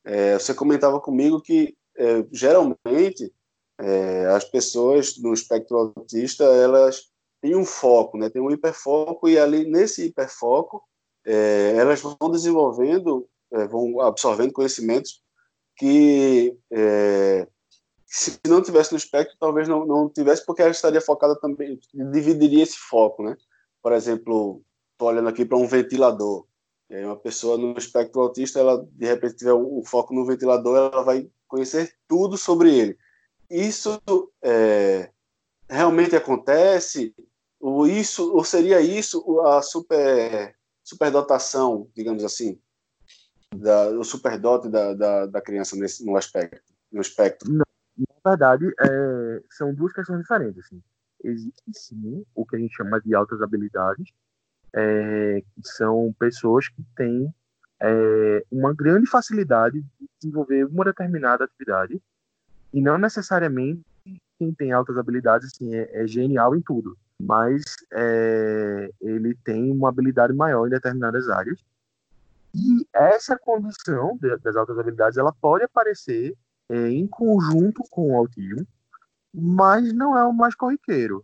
é, 0.04 0.34
você 0.40 0.54
comentava 0.54 1.00
comigo 1.00 1.42
que 1.42 1.76
é, 1.96 2.26
geralmente 2.32 3.32
é, 3.80 4.26
as 4.28 4.46
pessoas 4.46 5.18
no 5.20 5.34
espectro 5.34 5.78
autista 5.78 6.44
elas 6.44 7.12
têm 7.42 7.56
um 7.56 7.66
foco, 7.66 8.18
né? 8.18 8.30
Tem 8.30 8.42
um 8.42 8.52
hiperfoco 8.52 9.30
e 9.30 9.38
ali 9.38 9.66
nesse 9.70 10.06
hiperfoco 10.06 10.84
é, 11.26 11.76
elas 11.78 12.02
vão 12.02 12.32
desenvolvendo, 12.32 13.28
é, 13.52 13.68
vão 13.68 14.00
absorvendo 14.02 14.54
conhecimentos 14.54 15.22
que 15.78 16.56
se 18.12 18.38
não 18.46 18.62
tivesse 18.62 18.92
no 18.92 18.98
espectro, 18.98 19.38
talvez 19.40 19.70
não, 19.70 19.86
não 19.86 20.10
tivesse, 20.10 20.46
porque 20.46 20.62
ela 20.62 20.72
estaria 20.72 21.00
focada 21.00 21.34
também, 21.40 21.80
dividiria 21.94 22.62
esse 22.62 22.78
foco, 22.78 23.24
né? 23.24 23.38
Por 23.82 23.94
exemplo, 23.94 24.62
estou 24.92 25.08
olhando 25.08 25.30
aqui 25.30 25.46
para 25.46 25.58
um 25.58 25.66
ventilador. 25.66 26.46
E 26.90 26.96
aí 26.96 27.06
uma 27.06 27.16
pessoa 27.16 27.58
no 27.58 27.78
espectro 27.78 28.20
autista, 28.20 28.60
ela 28.60 28.86
de 28.92 29.06
repente 29.06 29.38
tiver 29.38 29.54
um 29.54 29.82
foco 29.86 30.14
no 30.14 30.26
ventilador, 30.26 30.92
ela 30.92 31.04
vai 31.04 31.30
conhecer 31.48 31.96
tudo 32.06 32.38
sobre 32.38 32.78
ele. 32.78 32.98
Isso 33.50 34.02
é, 34.44 35.10
realmente 35.70 36.14
acontece? 36.14 37.16
Ou 37.62 37.88
isso, 37.88 38.36
ou 38.36 38.44
seria 38.44 38.82
isso 38.82 39.40
a 39.42 39.62
super 39.62 40.54
superdotação, 40.92 41.90
digamos 41.96 42.24
assim, 42.24 42.60
da, 43.56 43.90
o 43.90 44.04
superdote 44.04 44.70
da, 44.70 44.94
da, 44.94 45.26
da 45.26 45.42
criança 45.42 45.76
nesse, 45.76 46.06
no 46.06 46.16
aspecto, 46.18 46.74
no 46.92 47.02
espectro? 47.02 47.52
Não 47.52 47.66
na 48.24 48.32
verdade, 48.32 48.68
é, 48.80 49.44
são 49.50 49.74
duas 49.74 49.94
questões 49.94 50.20
diferentes. 50.20 50.66
Assim. 50.66 50.82
Existe 51.24 51.62
sim 51.74 52.26
o 52.36 52.46
que 52.46 52.56
a 52.56 52.60
gente 52.60 52.76
chama 52.76 53.02
de 53.02 53.14
altas 53.16 53.42
habilidades, 53.42 54.12
é, 54.74 55.42
que 55.42 55.68
são 55.68 56.14
pessoas 56.20 56.68
que 56.68 56.84
têm 56.96 57.34
é, 57.80 58.46
uma 58.52 58.74
grande 58.74 59.08
facilidade 59.08 59.82
de 59.82 60.10
desenvolver 60.20 60.66
uma 60.66 60.86
determinada 60.86 61.46
atividade, 61.46 62.02
e 62.74 62.82
não 62.82 62.98
necessariamente 62.98 63.82
quem 64.38 64.54
tem 64.54 64.72
altas 64.72 64.98
habilidades 64.98 65.48
assim, 65.48 65.76
é, 65.76 66.04
é 66.04 66.08
genial 66.08 66.56
em 66.56 66.62
tudo, 66.62 66.98
mas 67.26 67.64
é, 67.94 68.90
ele 69.00 69.36
tem 69.44 69.72
uma 69.72 69.90
habilidade 69.90 70.34
maior 70.34 70.68
em 70.68 70.70
determinadas 70.70 71.30
áreas. 71.30 71.60
E 72.54 72.86
essa 72.94 73.38
condição 73.38 74.18
das 74.44 74.56
altas 74.56 74.78
habilidades 74.78 75.18
ela 75.18 75.34
pode 75.34 75.64
aparecer 75.64 76.36
é, 76.70 76.90
em 76.90 77.08
conjunto 77.08 77.84
com 77.90 78.12
o 78.12 78.18
autismo, 78.18 78.68
mas 79.34 79.94
não 79.94 80.18
é 80.18 80.26
o 80.26 80.34
mais 80.34 80.56
corriqueiro. 80.56 81.24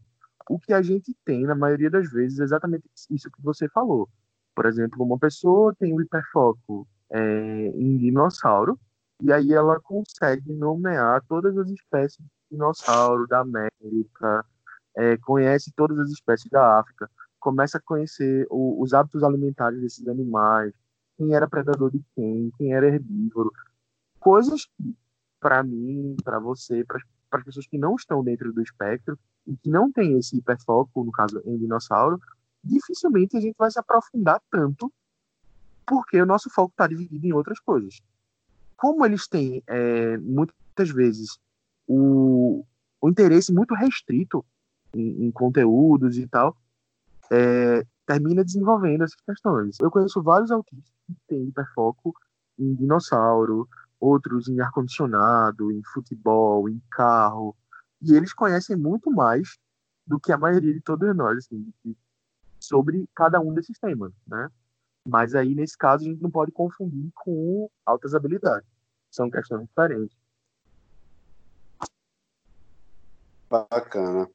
O 0.50 0.58
que 0.58 0.72
a 0.74 0.82
gente 0.82 1.14
tem, 1.26 1.44
na 1.44 1.56
maioria 1.56 1.90
das 1.90 2.10
vezes, 2.10 2.40
é 2.40 2.44
exatamente 2.44 2.86
isso 3.10 3.30
que 3.30 3.42
você 3.42 3.68
falou. 3.68 4.08
Por 4.56 4.66
exemplo, 4.66 5.04
uma 5.04 5.20
pessoa 5.20 5.76
tem 5.78 5.94
um 5.94 6.02
hiperfoco 6.02 6.88
é, 7.10 7.68
em 7.76 7.98
dinossauro, 7.98 8.80
e 9.22 9.32
aí 9.32 9.52
ela 9.52 9.80
consegue 9.80 10.54
nomear 10.54 11.24
todas 11.28 11.58
as 11.58 11.70
espécies 11.70 12.20
de 12.20 12.32
dinossauro 12.52 13.28
da 13.28 13.40
América, 13.40 14.46
é, 14.98 15.16
conhece 15.18 15.72
todas 15.76 16.00
as 16.00 16.10
espécies 16.10 16.50
da 16.50 16.80
África, 16.80 17.10
começa 17.40 17.78
a 17.78 17.82
conhecer 17.82 18.48
o, 18.50 18.82
os 18.82 18.94
hábitos 18.94 19.24
alimentares 19.24 19.80
desses 19.80 20.08
animais, 20.08 20.74
quem 21.16 21.34
era 21.36 21.48
predador 21.48 21.92
de 21.92 22.04
quem, 22.16 22.52
quem 22.58 22.74
era 22.74 22.88
herbívoro, 22.88 23.52
coisas 24.20 24.66
que 24.66 24.96
para 25.40 25.62
mim, 25.64 26.16
para 26.24 26.40
você, 26.40 26.84
para 26.84 27.00
as 27.32 27.44
pessoas 27.44 27.68
que 27.68 27.78
não 27.78 27.96
estão 27.96 28.24
dentro 28.24 28.52
do 28.52 28.62
espectro 28.62 29.18
e 29.46 29.56
que 29.56 29.70
não 29.70 29.92
tem 29.92 30.18
esse 30.18 30.36
hiperfoco, 30.36 31.04
no 31.04 31.12
caso 31.12 31.42
em 31.46 31.58
dinossauro, 31.58 32.20
dificilmente 32.64 33.38
a 33.38 33.40
gente 33.40 33.56
vai 33.56 33.70
se 33.70 33.80
aprofundar 33.80 34.42
tanto 34.50 34.92
porque 35.86 36.20
o 36.22 36.26
nosso 36.26 36.50
foco 36.50 36.72
está 36.72 36.88
dividido 36.88 37.26
em 37.26 37.34
outras 37.34 37.60
coisas. 37.60 38.02
Como 38.76 39.06
eles 39.06 39.28
têm, 39.28 39.64
é, 39.68 40.18
muitas 40.18 40.90
vezes, 40.90 41.40
o, 41.88 42.66
o 43.00 43.10
interesse 43.10 43.54
muito 43.54 43.74
restrito 43.74 44.44
em, 44.94 45.26
em 45.26 45.32
conteúdos 45.32 46.18
e 46.18 46.28
tal, 46.28 46.56
é, 47.32 47.86
termina 48.06 48.44
desenvolvendo 48.44 49.04
essas 49.04 49.20
questões. 49.22 49.78
Eu 49.80 49.92
conheço 49.92 50.22
vários 50.22 50.52
autistas 50.52 50.94
que 51.06 51.16
têm 51.28 51.48
hiperfoco 51.48 52.14
em 52.58 52.74
dinossauro, 52.74 53.68
outros 54.00 54.48
em 54.48 54.60
ar-condicionado, 54.60 55.72
em 55.72 55.82
futebol, 55.94 56.70
em 56.70 56.82
carro. 56.90 57.56
E 58.02 58.14
eles 58.14 58.34
conhecem 58.34 58.76
muito 58.76 59.12
mais 59.12 59.58
do 60.06 60.20
que 60.20 60.32
a 60.32 60.38
maioria 60.38 60.74
de 60.74 60.82
todos 60.82 61.16
nós, 61.16 61.38
assim, 61.38 61.74
sobre 62.60 63.08
cada 63.14 63.40
um 63.40 63.54
desses 63.54 63.78
temas, 63.78 64.14
né? 64.26 64.50
Mas 65.06 65.36
aí, 65.36 65.56
nesse 65.56 65.78
caso, 65.78 66.06
a 66.06 66.08
gente 66.08 66.22
não 66.22 66.32
pode 66.32 66.52
confundir 66.52 67.12
com 67.16 67.70
altas 67.86 68.14
habilidades. 68.14 68.68
São 69.10 69.30
questões 69.30 69.66
diferentes. 69.68 70.18
Bacana. 73.50 74.30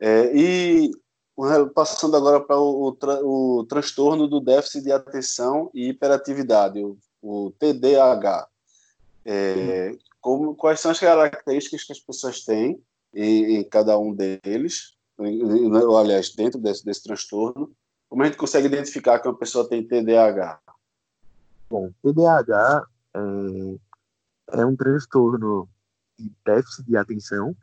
É, 0.00 0.34
e 0.34 0.90
passando 1.74 2.16
agora 2.16 2.40
para 2.40 2.58
o, 2.58 2.88
o, 2.88 3.58
o, 3.58 3.64
transtorno 3.64 4.26
do 4.26 4.40
déficit 4.40 4.84
de 4.84 4.92
atenção 4.92 5.70
e 5.74 5.90
hiperatividade, 5.90 6.82
o, 6.82 6.98
o 7.22 7.52
TDAH. 7.58 8.48
É, 9.24 9.96
como, 10.20 10.54
quais 10.54 10.80
são 10.80 10.90
as 10.90 10.98
características 10.98 11.84
que 11.84 11.92
as 11.92 12.00
pessoas 12.00 12.44
têm 12.44 12.82
em, 13.14 13.56
em 13.56 13.64
cada 13.64 13.98
um 13.98 14.14
deles, 14.14 14.96
ou, 15.18 15.98
aliás, 15.98 16.34
dentro 16.34 16.58
desse, 16.58 16.84
desse 16.84 17.02
transtorno, 17.02 17.70
como 18.08 18.22
a 18.22 18.26
gente 18.26 18.38
consegue 18.38 18.66
identificar 18.66 19.18
que 19.18 19.28
uma 19.28 19.36
pessoa 19.36 19.68
tem 19.68 19.86
TDAH? 19.86 20.60
Bom, 21.68 21.90
TDAH 22.02 22.86
é, 23.14 24.60
é 24.60 24.66
um 24.66 24.74
transtorno 24.74 25.68
de 26.18 26.32
déficit 26.44 26.86
de 26.86 26.96
atenção 26.96 27.54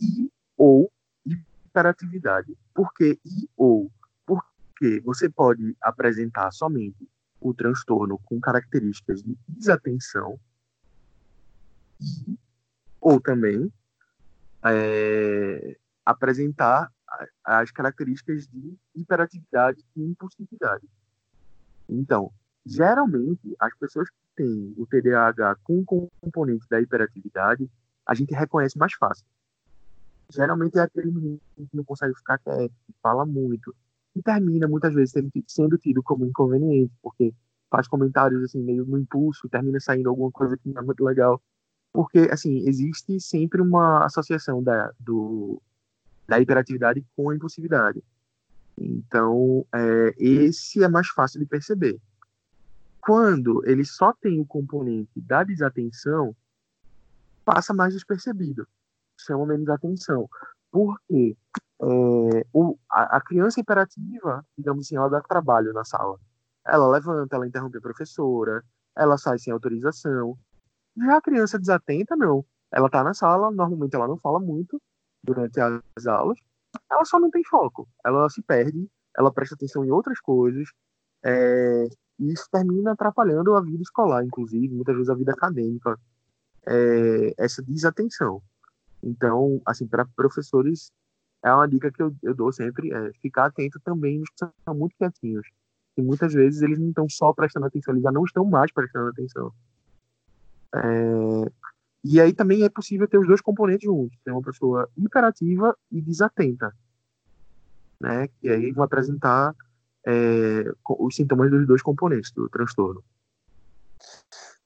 e 0.00 0.30
ou 0.56 0.90
hiperatividade. 1.76 2.56
Por 2.74 2.92
que 2.94 3.20
e 3.24 3.48
ou? 3.56 3.90
Porque 4.24 5.00
você 5.04 5.28
pode 5.28 5.76
apresentar 5.80 6.50
somente 6.50 7.08
o 7.40 7.52
transtorno 7.52 8.18
com 8.24 8.40
características 8.40 9.22
de 9.22 9.36
desatenção 9.46 10.40
ou 13.00 13.20
também 13.20 13.70
é, 14.64 15.76
apresentar 16.04 16.90
as 17.44 17.70
características 17.70 18.46
de 18.48 18.76
hiperatividade 18.94 19.84
e 19.94 20.02
impulsividade. 20.02 20.88
Então, 21.88 22.32
geralmente, 22.64 23.54
as 23.60 23.74
pessoas 23.76 24.10
que 24.10 24.16
têm 24.34 24.74
o 24.76 24.86
TDAH 24.86 25.56
com 25.62 25.84
componente 26.20 26.66
da 26.68 26.80
hiperatividade, 26.80 27.70
a 28.04 28.14
gente 28.14 28.34
reconhece 28.34 28.76
mais 28.76 28.92
fácil. 28.94 29.24
Geralmente 30.30 30.78
é 30.78 30.82
aquele 30.82 31.10
menino 31.10 31.40
que 31.56 31.76
não 31.76 31.84
consegue 31.84 32.14
ficar 32.14 32.38
quieto, 32.38 32.72
que 32.86 32.94
fala 33.02 33.24
muito, 33.24 33.74
e 34.14 34.22
termina 34.22 34.66
muitas 34.66 34.92
vezes 34.94 35.14
sendo 35.46 35.78
tido 35.78 36.02
como 36.02 36.26
inconveniente, 36.26 36.92
porque 37.02 37.32
faz 37.70 37.86
comentários 37.86 38.42
assim 38.42 38.62
meio 38.62 38.84
no 38.84 38.98
impulso, 38.98 39.48
termina 39.48 39.78
saindo 39.80 40.08
alguma 40.08 40.30
coisa 40.30 40.56
que 40.56 40.68
não 40.68 40.82
é 40.82 40.84
muito 40.84 41.04
legal 41.04 41.40
porque 41.96 42.28
assim 42.30 42.58
existe 42.68 43.18
sempre 43.18 43.62
uma 43.62 44.04
associação 44.04 44.62
da, 44.62 44.92
do, 45.00 45.62
da 46.28 46.38
hiperatividade 46.38 47.02
com 47.16 47.30
a 47.30 47.34
impulsividade. 47.34 48.04
Então, 48.76 49.66
é, 49.74 50.14
esse 50.18 50.84
é 50.84 50.88
mais 50.88 51.08
fácil 51.08 51.40
de 51.40 51.46
perceber. 51.46 51.98
Quando 53.00 53.62
ele 53.64 53.82
só 53.82 54.12
tem 54.12 54.38
o 54.38 54.44
componente 54.44 55.18
da 55.22 55.42
desatenção, 55.42 56.36
passa 57.46 57.72
mais 57.72 57.94
despercebido, 57.94 58.68
chama 59.18 59.46
menos 59.46 59.68
atenção. 59.68 60.28
Porque 60.70 61.36
é, 61.82 62.46
o, 62.52 62.78
a, 62.90 63.16
a, 63.16 63.20
criança 63.20 63.60
imperativa, 63.60 64.44
digamos 64.56 64.86
assim, 64.86 64.96
ela 64.96 65.08
dá 65.08 65.20
trabalho 65.20 65.72
na 65.72 65.84
sala. 65.84 66.18
Ela 66.64 66.88
levanta, 66.88 67.36
ela 67.36 67.46
interrompe 67.46 67.78
a 67.78 67.80
professora, 67.80 68.64
ela 68.96 69.18
sai 69.18 69.38
sem 69.38 69.52
autorização. 69.52 70.36
Já 70.96 71.16
a 71.16 71.22
criança 71.22 71.58
desatenta, 71.58 72.16
não. 72.16 72.44
Ela 72.72 72.90
tá 72.90 73.04
na 73.04 73.14
sala, 73.14 73.50
normalmente 73.50 73.94
ela 73.94 74.08
não 74.08 74.16
fala 74.16 74.40
muito 74.40 74.80
durante 75.22 75.60
as 75.60 76.06
aulas, 76.06 76.38
ela 76.90 77.04
só 77.04 77.18
não 77.20 77.30
tem 77.30 77.44
foco. 77.44 77.88
Ela 78.04 78.28
se 78.28 78.42
perde, 78.42 78.88
ela 79.16 79.32
presta 79.32 79.54
atenção 79.54 79.84
em 79.84 79.90
outras 79.90 80.20
coisas, 80.20 80.68
é, 81.24 81.88
e 82.18 82.32
isso 82.32 82.48
termina 82.50 82.92
atrapalhando 82.92 83.54
a 83.54 83.60
vida 83.60 83.82
escolar, 83.82 84.24
inclusive, 84.24 84.74
muitas 84.74 84.94
vezes 84.94 85.10
a 85.10 85.14
vida 85.14 85.32
acadêmica, 85.32 85.98
é, 86.66 87.34
essa 87.38 87.62
desatenção. 87.62 88.42
Então, 89.02 89.60
assim, 89.66 89.86
para 89.86 90.06
professores, 90.16 90.90
é 91.44 91.52
uma 91.52 91.68
dica 91.68 91.90
que 91.92 92.02
eu, 92.02 92.14
eu 92.22 92.34
dou 92.34 92.52
sempre, 92.52 92.92
é 92.92 93.12
ficar 93.20 93.46
atento 93.46 93.78
também 93.80 94.18
nos 94.18 94.28
que 94.30 94.46
são 94.64 94.74
muito 94.74 94.96
quietinhos. 94.96 95.46
E 95.96 96.02
muitas 96.02 96.32
vezes 96.32 96.62
eles 96.62 96.78
não 96.78 96.88
estão 96.88 97.08
só 97.08 97.32
prestando 97.32 97.66
atenção, 97.66 97.94
eles 97.94 98.02
já 98.02 98.12
não 98.12 98.24
estão 98.24 98.44
mais 98.44 98.72
prestando 98.72 99.08
atenção. 99.08 99.52
É, 100.74 101.50
e 102.04 102.20
aí 102.20 102.32
também 102.32 102.62
é 102.62 102.68
possível 102.68 103.08
ter 103.08 103.18
os 103.18 103.26
dois 103.26 103.40
componentes 103.40 103.84
juntos, 103.84 104.18
ter 104.24 104.30
uma 104.30 104.42
pessoa 104.42 104.88
imperativa 104.96 105.76
e 105.90 106.00
desatenta, 106.00 106.72
né? 108.00 108.28
E 108.42 108.48
aí 108.48 108.72
vão 108.72 108.84
apresentar 108.84 109.54
é, 110.06 110.64
os 110.88 111.16
sintomas 111.16 111.50
dos 111.50 111.66
dois 111.66 111.82
componentes 111.82 112.30
do 112.30 112.48
transtorno. 112.48 113.02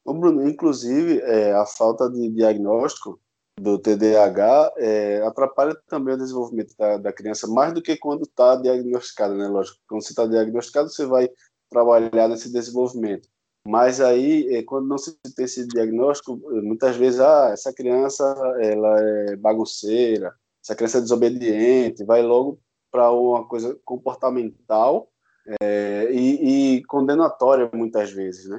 Ô 0.05 0.13
Bruno, 0.13 0.47
inclusive, 0.47 1.21
é, 1.21 1.55
a 1.55 1.65
falta 1.65 2.11
de 2.11 2.29
diagnóstico 2.31 3.21
do 3.61 3.79
TDAH 3.79 4.73
é, 4.79 5.23
atrapalha 5.23 5.77
também 5.87 6.15
o 6.15 6.19
desenvolvimento 6.19 6.75
da, 6.79 6.97
da, 6.97 7.13
criança, 7.13 7.47
mais 7.47 7.73
do 7.75 7.83
que 7.83 7.97
quando 7.97 8.23
está 8.23 8.57
diagnosticado, 8.57 9.35
né? 9.35 9.47
Lógico, 9.49 9.79
quando 9.87 10.03
você 10.03 10.13
está 10.13 10.27
diagnosticado, 10.27 10.89
você 10.89 11.05
vai 11.05 11.29
trabalhar 11.69 12.29
nesse 12.29 12.51
desenvolvimento. 12.51 13.29
Mas 13.67 14.01
aí, 14.01 14.55
é, 14.55 14.63
quando 14.63 14.89
não 14.89 14.97
se 14.97 15.15
tem 15.37 15.45
esse 15.45 15.67
diagnóstico, 15.67 16.41
muitas 16.63 16.97
vezes, 16.97 17.21
ah, 17.21 17.51
essa 17.53 17.73
criança 17.73 18.25
ela 18.61 18.99
é 19.01 19.37
bagunceira, 19.37 20.35
essa 20.65 20.75
criança 20.75 20.99
é 20.99 21.03
desobediente, 21.03 22.05
vai 22.05 22.23
logo 22.23 22.59
para 22.91 23.11
uma 23.13 23.47
coisa 23.47 23.79
comportamental 23.85 25.11
é, 25.63 26.09
e, 26.11 26.77
e, 26.79 26.85
condenatória 26.85 27.71
muitas 27.75 28.11
vezes, 28.11 28.49
né? 28.49 28.59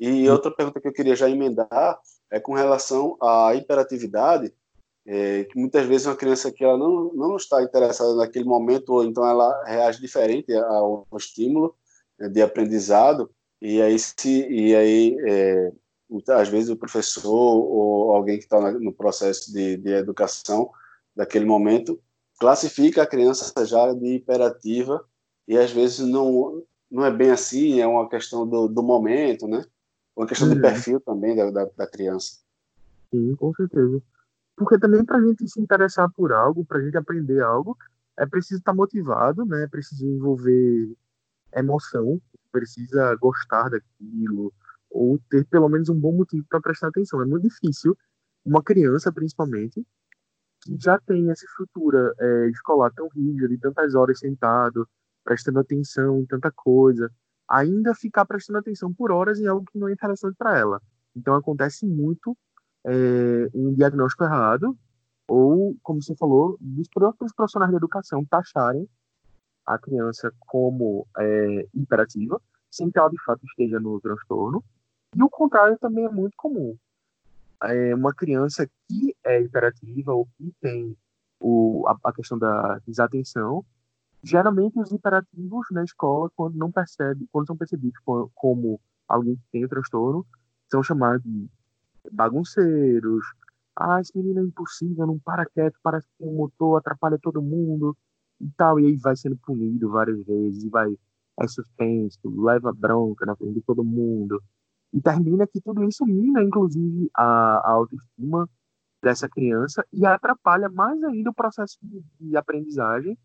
E 0.00 0.28
outra 0.30 0.50
pergunta 0.50 0.80
que 0.80 0.88
eu 0.88 0.92
queria 0.92 1.16
já 1.16 1.28
emendar 1.28 1.98
é 2.30 2.40
com 2.40 2.54
relação 2.54 3.16
à 3.20 3.54
hiperatividade, 3.54 4.52
é, 5.06 5.44
que 5.44 5.58
muitas 5.58 5.86
vezes 5.86 6.06
uma 6.06 6.16
criança 6.16 6.52
que 6.52 6.62
ela 6.62 6.76
não, 6.76 7.12
não 7.14 7.36
está 7.36 7.62
interessada 7.62 8.14
naquele 8.14 8.44
momento, 8.44 8.92
ou 8.92 9.04
então 9.04 9.26
ela 9.26 9.64
reage 9.64 10.00
diferente 10.00 10.52
ao, 10.54 11.06
ao 11.10 11.18
estímulo 11.18 11.74
é, 12.18 12.28
de 12.28 12.42
aprendizado, 12.42 13.30
e 13.60 13.80
aí, 13.80 13.98
se, 13.98 14.46
e 14.48 14.76
aí 14.76 15.16
é, 15.26 15.72
às 16.28 16.48
vezes 16.48 16.70
o 16.70 16.76
professor 16.76 17.32
ou 17.34 18.14
alguém 18.14 18.38
que 18.38 18.44
está 18.44 18.72
no 18.72 18.92
processo 18.92 19.52
de, 19.52 19.76
de 19.76 19.90
educação 19.92 20.70
daquele 21.14 21.44
momento 21.44 22.00
classifica 22.38 23.02
a 23.02 23.06
criança 23.06 23.52
já 23.66 23.92
de 23.92 24.14
hiperativa 24.14 25.04
e 25.46 25.58
às 25.58 25.70
vezes 25.72 26.00
não 26.00 26.62
não 26.90 27.04
é 27.04 27.10
bem 27.10 27.30
assim, 27.30 27.80
é 27.80 27.86
uma 27.86 28.08
questão 28.08 28.46
do, 28.46 28.66
do 28.66 28.82
momento, 28.82 29.46
né? 29.46 29.62
Uma 30.18 30.26
questão 30.26 30.48
uhum. 30.48 30.54
de 30.54 30.60
perfil 30.60 31.00
também 31.00 31.36
da, 31.36 31.48
da, 31.48 31.64
da, 31.76 31.86
criança. 31.86 32.40
Sim, 33.08 33.36
com 33.36 33.54
certeza. 33.54 34.02
Porque 34.56 34.76
também 34.76 35.04
para 35.04 35.18
a 35.18 35.22
gente 35.24 35.48
se 35.48 35.60
interessar 35.60 36.10
por 36.10 36.32
algo, 36.32 36.64
para 36.64 36.78
a 36.78 36.82
gente 36.82 36.96
aprender 36.96 37.40
algo, 37.40 37.78
é 38.18 38.26
preciso 38.26 38.58
estar 38.58 38.72
tá 38.72 38.76
motivado, 38.76 39.44
né? 39.44 39.62
É 39.62 39.68
preciso 39.68 40.04
envolver 40.04 40.92
emoção, 41.54 42.20
precisa 42.50 43.14
gostar 43.14 43.68
daquilo, 43.68 44.52
ou 44.90 45.20
ter 45.30 45.46
pelo 45.46 45.68
menos 45.68 45.88
um 45.88 45.98
bom 45.98 46.12
motivo 46.12 46.44
para 46.48 46.60
prestar 46.60 46.88
atenção. 46.88 47.22
É 47.22 47.24
muito 47.24 47.48
difícil 47.48 47.96
uma 48.44 48.60
criança, 48.60 49.12
principalmente, 49.12 49.86
que 50.62 50.76
já 50.80 50.98
tem 50.98 51.30
essa 51.30 51.44
estrutura 51.44 52.12
é, 52.18 52.48
escolar 52.48 52.90
tão 52.92 53.06
rígida, 53.06 53.48
de 53.48 53.58
tantas 53.58 53.94
horas 53.94 54.18
sentado, 54.18 54.88
prestando 55.22 55.60
atenção 55.60 56.18
em 56.18 56.26
tanta 56.26 56.50
coisa, 56.50 57.08
ainda 57.48 57.94
ficar 57.94 58.24
prestando 58.26 58.58
atenção 58.58 58.92
por 58.92 59.10
horas 59.10 59.40
em 59.40 59.46
algo 59.46 59.64
que 59.70 59.78
não 59.78 59.88
é 59.88 59.92
interessante 59.92 60.36
para 60.36 60.58
ela. 60.58 60.82
Então 61.16 61.34
acontece 61.34 61.86
muito 61.86 62.36
é, 62.84 63.48
um 63.54 63.74
diagnóstico 63.74 64.24
errado, 64.24 64.76
ou, 65.26 65.76
como 65.82 66.02
você 66.02 66.14
falou, 66.16 66.56
dos 66.60 66.88
próprios 66.88 67.32
profissionais 67.32 67.70
de 67.70 67.76
educação 67.76 68.24
taxarem 68.24 68.88
a 69.66 69.78
criança 69.78 70.32
como 70.40 71.06
é, 71.18 71.68
imperativa, 71.74 72.40
sem 72.70 72.90
que 72.90 72.98
ela 72.98 73.10
de 73.10 73.22
fato 73.24 73.44
esteja 73.44 73.78
no 73.78 74.00
transtorno. 74.00 74.64
E 75.14 75.22
o 75.22 75.28
contrário 75.28 75.78
também 75.78 76.04
é 76.04 76.10
muito 76.10 76.34
comum. 76.36 76.76
É 77.62 77.94
uma 77.94 78.14
criança 78.14 78.68
que 78.88 79.14
é 79.24 79.40
imperativa 79.40 80.12
ou 80.12 80.26
que 80.36 80.54
tem 80.60 80.96
o, 81.40 81.86
a, 81.86 81.96
a 82.04 82.12
questão 82.12 82.38
da 82.38 82.78
desatenção 82.86 83.64
Geralmente 84.22 84.78
os 84.80 84.92
imperativos 84.92 85.66
na 85.70 85.84
escola, 85.84 86.30
quando 86.34 86.56
não 86.56 86.72
percebe, 86.72 87.28
quando 87.30 87.46
são 87.46 87.56
percebidos 87.56 88.00
como 88.34 88.80
alguém 89.06 89.36
que 89.36 89.42
tem 89.52 89.64
o 89.64 89.68
transtorno, 89.68 90.26
são 90.70 90.82
chamados 90.82 91.22
de 91.22 91.48
bagunceiros. 92.12 93.24
Ah, 93.76 94.00
esse 94.00 94.16
menino 94.16 94.40
é 94.40 94.42
impossível, 94.42 95.06
não 95.06 95.18
para 95.18 95.46
quieto, 95.46 95.78
parece 95.82 96.06
que 96.08 96.14
tem 96.18 96.28
um 96.28 96.36
motor, 96.36 96.76
atrapalha 96.76 97.18
todo 97.20 97.40
mundo 97.40 97.96
e 98.40 98.50
tal. 98.56 98.80
E 98.80 98.86
aí 98.86 98.96
vai 98.96 99.16
sendo 99.16 99.36
punido 99.36 99.90
várias 99.90 100.20
vezes, 100.26 100.64
e 100.64 100.68
vai 100.68 100.96
é 101.40 101.46
suspenso, 101.46 102.18
leva 102.24 102.72
bronca 102.72 103.24
na 103.24 103.36
frente 103.36 103.54
de 103.54 103.62
todo 103.62 103.84
mundo. 103.84 104.42
E 104.92 105.00
termina 105.00 105.46
que 105.46 105.60
tudo 105.60 105.84
isso 105.84 106.04
mina, 106.04 106.42
inclusive, 106.42 107.08
a, 107.14 107.58
a 107.58 107.70
autoestima 107.70 108.48
dessa 109.00 109.28
criança 109.28 109.86
e 109.92 110.04
atrapalha 110.04 110.68
mais 110.68 111.00
ainda 111.04 111.30
o 111.30 111.34
processo 111.34 111.78
de, 111.80 112.02
de 112.20 112.36
aprendizagem 112.36 113.16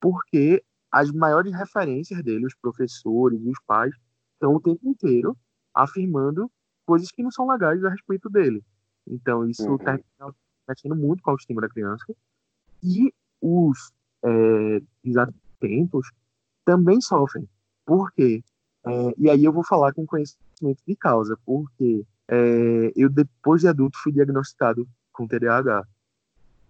porque 0.00 0.64
as 0.90 1.10
maiores 1.12 1.54
referências 1.54 2.22
dele, 2.22 2.46
os 2.46 2.54
professores 2.54 3.40
e 3.40 3.48
os 3.48 3.60
pais, 3.66 3.94
estão 4.34 4.54
o 4.54 4.60
tempo 4.60 4.88
inteiro 4.88 5.36
afirmando 5.74 6.50
coisas 6.84 7.10
que 7.10 7.22
não 7.22 7.30
são 7.30 7.48
legais 7.48 7.84
a 7.84 7.90
respeito 7.90 8.28
dele. 8.28 8.64
Então, 9.06 9.48
isso 9.48 9.68
uhum. 9.68 9.78
termina 9.78 10.34
mexendo 10.68 10.96
muito 10.96 11.22
com 11.22 11.30
a 11.30 11.32
autoestima 11.32 11.60
da 11.60 11.68
criança. 11.68 12.04
E 12.82 13.12
os 13.40 13.92
é, 14.24 14.82
desatentos 15.04 16.10
também 16.64 17.00
sofrem. 17.00 17.48
Por 17.84 18.10
quê? 18.12 18.42
É, 18.86 19.14
e 19.18 19.30
aí 19.30 19.44
eu 19.44 19.52
vou 19.52 19.64
falar 19.64 19.92
com 19.92 20.06
conhecimento 20.06 20.82
de 20.86 20.96
causa, 20.96 21.38
porque 21.44 22.04
é, 22.28 22.92
eu, 22.96 23.08
depois 23.08 23.60
de 23.60 23.68
adulto, 23.68 23.98
fui 23.98 24.12
diagnosticado 24.12 24.88
com 25.12 25.26
TDAH. 25.26 25.86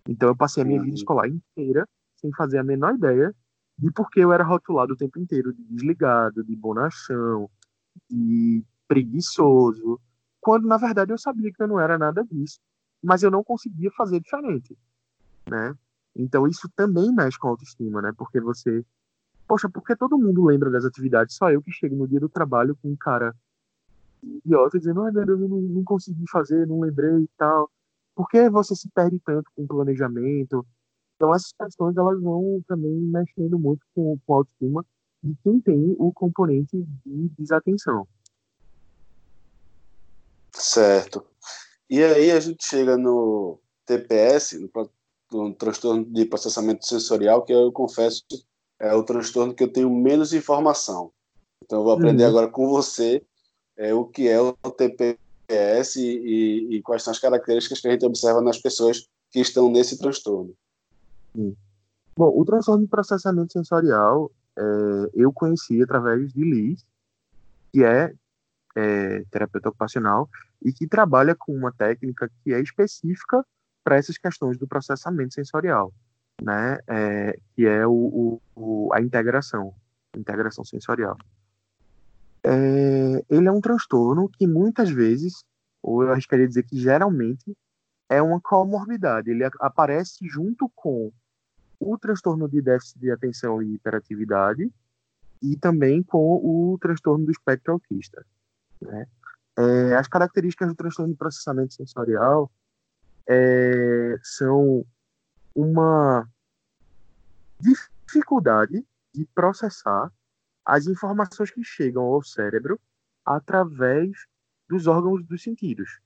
Então, 0.09 0.29
eu 0.29 0.37
passei 0.37 0.63
a 0.63 0.67
minha 0.67 0.81
vida 0.81 0.93
uhum. 0.93 0.97
escolar 0.97 1.29
inteira 1.29 1.87
sem 2.21 2.33
fazer 2.33 2.59
a 2.59 2.65
menor 2.65 2.95
ideia 2.95 3.35
de 3.79 3.91
por 3.91 4.11
que 4.11 4.21
eu 4.21 4.33
era 4.33 4.45
rotulado 4.45 4.93
o 4.93 4.97
tempo 4.97 5.19
inteiro 5.19 5.55
de 5.55 5.65
desligado, 5.65 6.45
de 6.45 6.55
bonachão, 6.55 7.49
de 8.09 8.63
preguiçoso, 8.87 9.99
quando 10.41 10.67
na 10.69 10.77
verdade 10.77 11.13
eu 11.13 11.19
sabia 11.19 11.53
que 11.53 11.63
eu 11.63 11.69
não 11.69 11.81
era 11.81 11.97
nada 11.97 12.25
disso, 12.25 12.59
mas 13.03 13.23
eu 13.23 13.31
não 13.31 13.43
conseguia 13.43 13.91
fazer 13.93 14.21
diferente, 14.21 14.77
né? 15.49 15.75
Então 16.15 16.47
isso 16.47 16.69
também 16.77 17.13
mexe 17.13 17.39
com 17.39 17.49
a 17.49 17.51
autoestima, 17.51 18.03
né? 18.03 18.13
Porque 18.17 18.41
você, 18.41 18.85
poxa, 19.49 19.69
porque 19.69 19.97
todo 19.97 20.19
mundo 20.19 20.45
lembra 20.45 20.71
das 20.71 20.85
atividades, 20.85 21.37
só 21.37 21.51
eu 21.51 21.63
que 21.63 21.73
chego 21.73 21.97
no 21.97 22.07
dia 22.07 22.21
do 22.21 22.29
trabalho 22.29 22.77
com 22.83 22.89
um 22.89 22.97
cara 22.97 23.35
idiota 24.23 24.79
dizendo, 24.79 25.03
ai 25.03 25.13
meu 25.13 25.25
Deus, 25.25 25.41
eu 25.41 25.49
não, 25.49 25.61
não 25.61 25.85
consegui 25.85 26.25
fazer, 26.31 26.67
não 26.67 26.81
lembrei 26.81 27.23
e 27.23 27.29
tal. 27.39 27.71
Por 28.15 28.29
que 28.29 28.51
você 28.51 28.75
se 28.75 28.91
perde 28.91 29.19
tanto 29.21 29.51
com 29.55 29.67
planejamento? 29.67 30.67
Então, 31.21 31.35
essas 31.35 31.53
questões 31.53 31.95
elas 31.99 32.19
vão 32.19 32.65
também 32.67 32.93
mexendo 32.93 33.59
muito 33.59 33.85
com, 33.95 34.19
com 34.27 34.33
a 34.33 34.37
autoestima 34.39 34.87
de 35.23 35.37
quem 35.45 35.61
tem 35.61 35.95
o 35.99 36.11
componente 36.15 36.83
de 37.05 37.29
desatenção. 37.39 38.09
Certo. 40.55 41.23
E 41.91 42.03
aí 42.03 42.31
a 42.31 42.41
gente 42.41 42.65
chega 42.65 42.97
no 42.97 43.61
TPS, 43.85 44.59
no, 44.59 44.71
no 45.31 45.55
transtorno 45.55 46.07
de 46.07 46.25
processamento 46.25 46.87
sensorial, 46.87 47.45
que 47.45 47.53
eu 47.53 47.71
confesso 47.71 48.25
é 48.79 48.95
o 48.95 49.03
transtorno 49.03 49.55
que 49.55 49.63
eu 49.63 49.71
tenho 49.71 49.95
menos 49.95 50.33
informação. 50.33 51.13
Então, 51.63 51.81
eu 51.81 51.85
vou 51.85 51.93
aprender 51.93 52.23
uhum. 52.23 52.31
agora 52.31 52.49
com 52.49 52.67
você 52.67 53.23
é, 53.77 53.93
o 53.93 54.07
que 54.07 54.27
é 54.27 54.41
o 54.41 54.55
TPS 54.55 55.97
e, 55.97 56.07
e, 56.07 56.77
e, 56.77 56.83
quais 56.83 57.03
são 57.03 57.11
as 57.11 57.19
características 57.19 57.79
que 57.79 57.89
a 57.89 57.91
gente 57.91 58.07
observa 58.07 58.41
nas 58.41 58.57
pessoas 58.57 59.07
que 59.31 59.41
estão 59.41 59.71
nesse 59.71 59.99
transtorno. 59.99 60.57
Bom, 61.35 61.55
o 62.17 62.45
transtorno 62.45 62.83
de 62.83 62.91
processamento 62.91 63.53
sensorial 63.53 64.31
é, 64.59 64.63
eu 65.15 65.33
conheci 65.33 65.83
através 65.83 66.33
de 66.33 66.43
Liz, 66.43 66.85
que 67.73 67.85
é, 67.85 68.13
é 68.77 69.25
terapeuta 69.31 69.69
ocupacional 69.69 70.29
e 70.63 70.73
que 70.73 70.87
trabalha 70.87 71.35
com 71.35 71.55
uma 71.55 71.73
técnica 71.73 72.31
que 72.43 72.53
é 72.53 72.61
específica 72.61 73.45
para 73.83 73.97
essas 73.97 74.19
questões 74.19 74.59
do 74.59 74.67
processamento 74.67 75.35
sensorial. 75.35 75.93
né, 76.43 76.79
é, 76.89 77.39
que 77.55 77.67
é 77.67 77.87
o, 77.87 78.41
o, 78.57 78.91
a 78.93 79.01
integração, 79.01 79.75
integração 80.17 80.65
sensorial. 80.65 81.17
É, 82.43 83.23
ele 83.29 83.47
é 83.47 83.53
um 83.53 83.61
transtorno 83.61 84.29
que 84.29 84.47
muitas 84.47 84.91
vezes, 84.91 85.45
ou 85.83 86.03
eu 86.03 86.13
arriscaria 86.13 86.49
dizer 86.49 86.63
que 86.63 86.79
geralmente, 86.79 87.57
é 88.09 88.21
uma 88.21 88.41
comorbidade. 88.41 89.31
Ele 89.31 89.45
aparece 89.61 90.27
junto 90.27 90.69
com 90.75 91.13
o 91.81 91.97
transtorno 91.99 92.47
de 92.47 92.61
déficit 92.61 93.01
de 93.01 93.11
atenção 93.11 93.63
e 93.63 93.75
hiperatividade 93.75 94.71
e 95.43 95.57
também 95.57 96.03
com 96.03 96.37
o 96.37 96.79
transtorno 96.79 97.25
do 97.25 97.33
espectro 97.33 97.73
autista. 97.73 98.25
Né? 98.81 99.07
É, 99.59 99.97
as 99.97 100.07
características 100.07 100.69
do 100.69 100.75
transtorno 100.75 101.13
de 101.13 101.19
processamento 101.19 101.73
sensorial 101.73 102.53
é, 103.27 104.19
são 104.23 104.85
uma 105.55 106.29
dificuldade 107.59 108.85
de 109.15 109.27
processar 109.35 110.13
as 110.65 110.87
informações 110.87 111.51
que 111.51 111.65
chegam 111.65 112.03
ao 112.03 112.23
cérebro 112.23 112.79
através 113.25 114.27
dos 114.69 114.87
órgãos 114.87 115.25
dos 115.25 115.43
sentidos. 115.43 116.01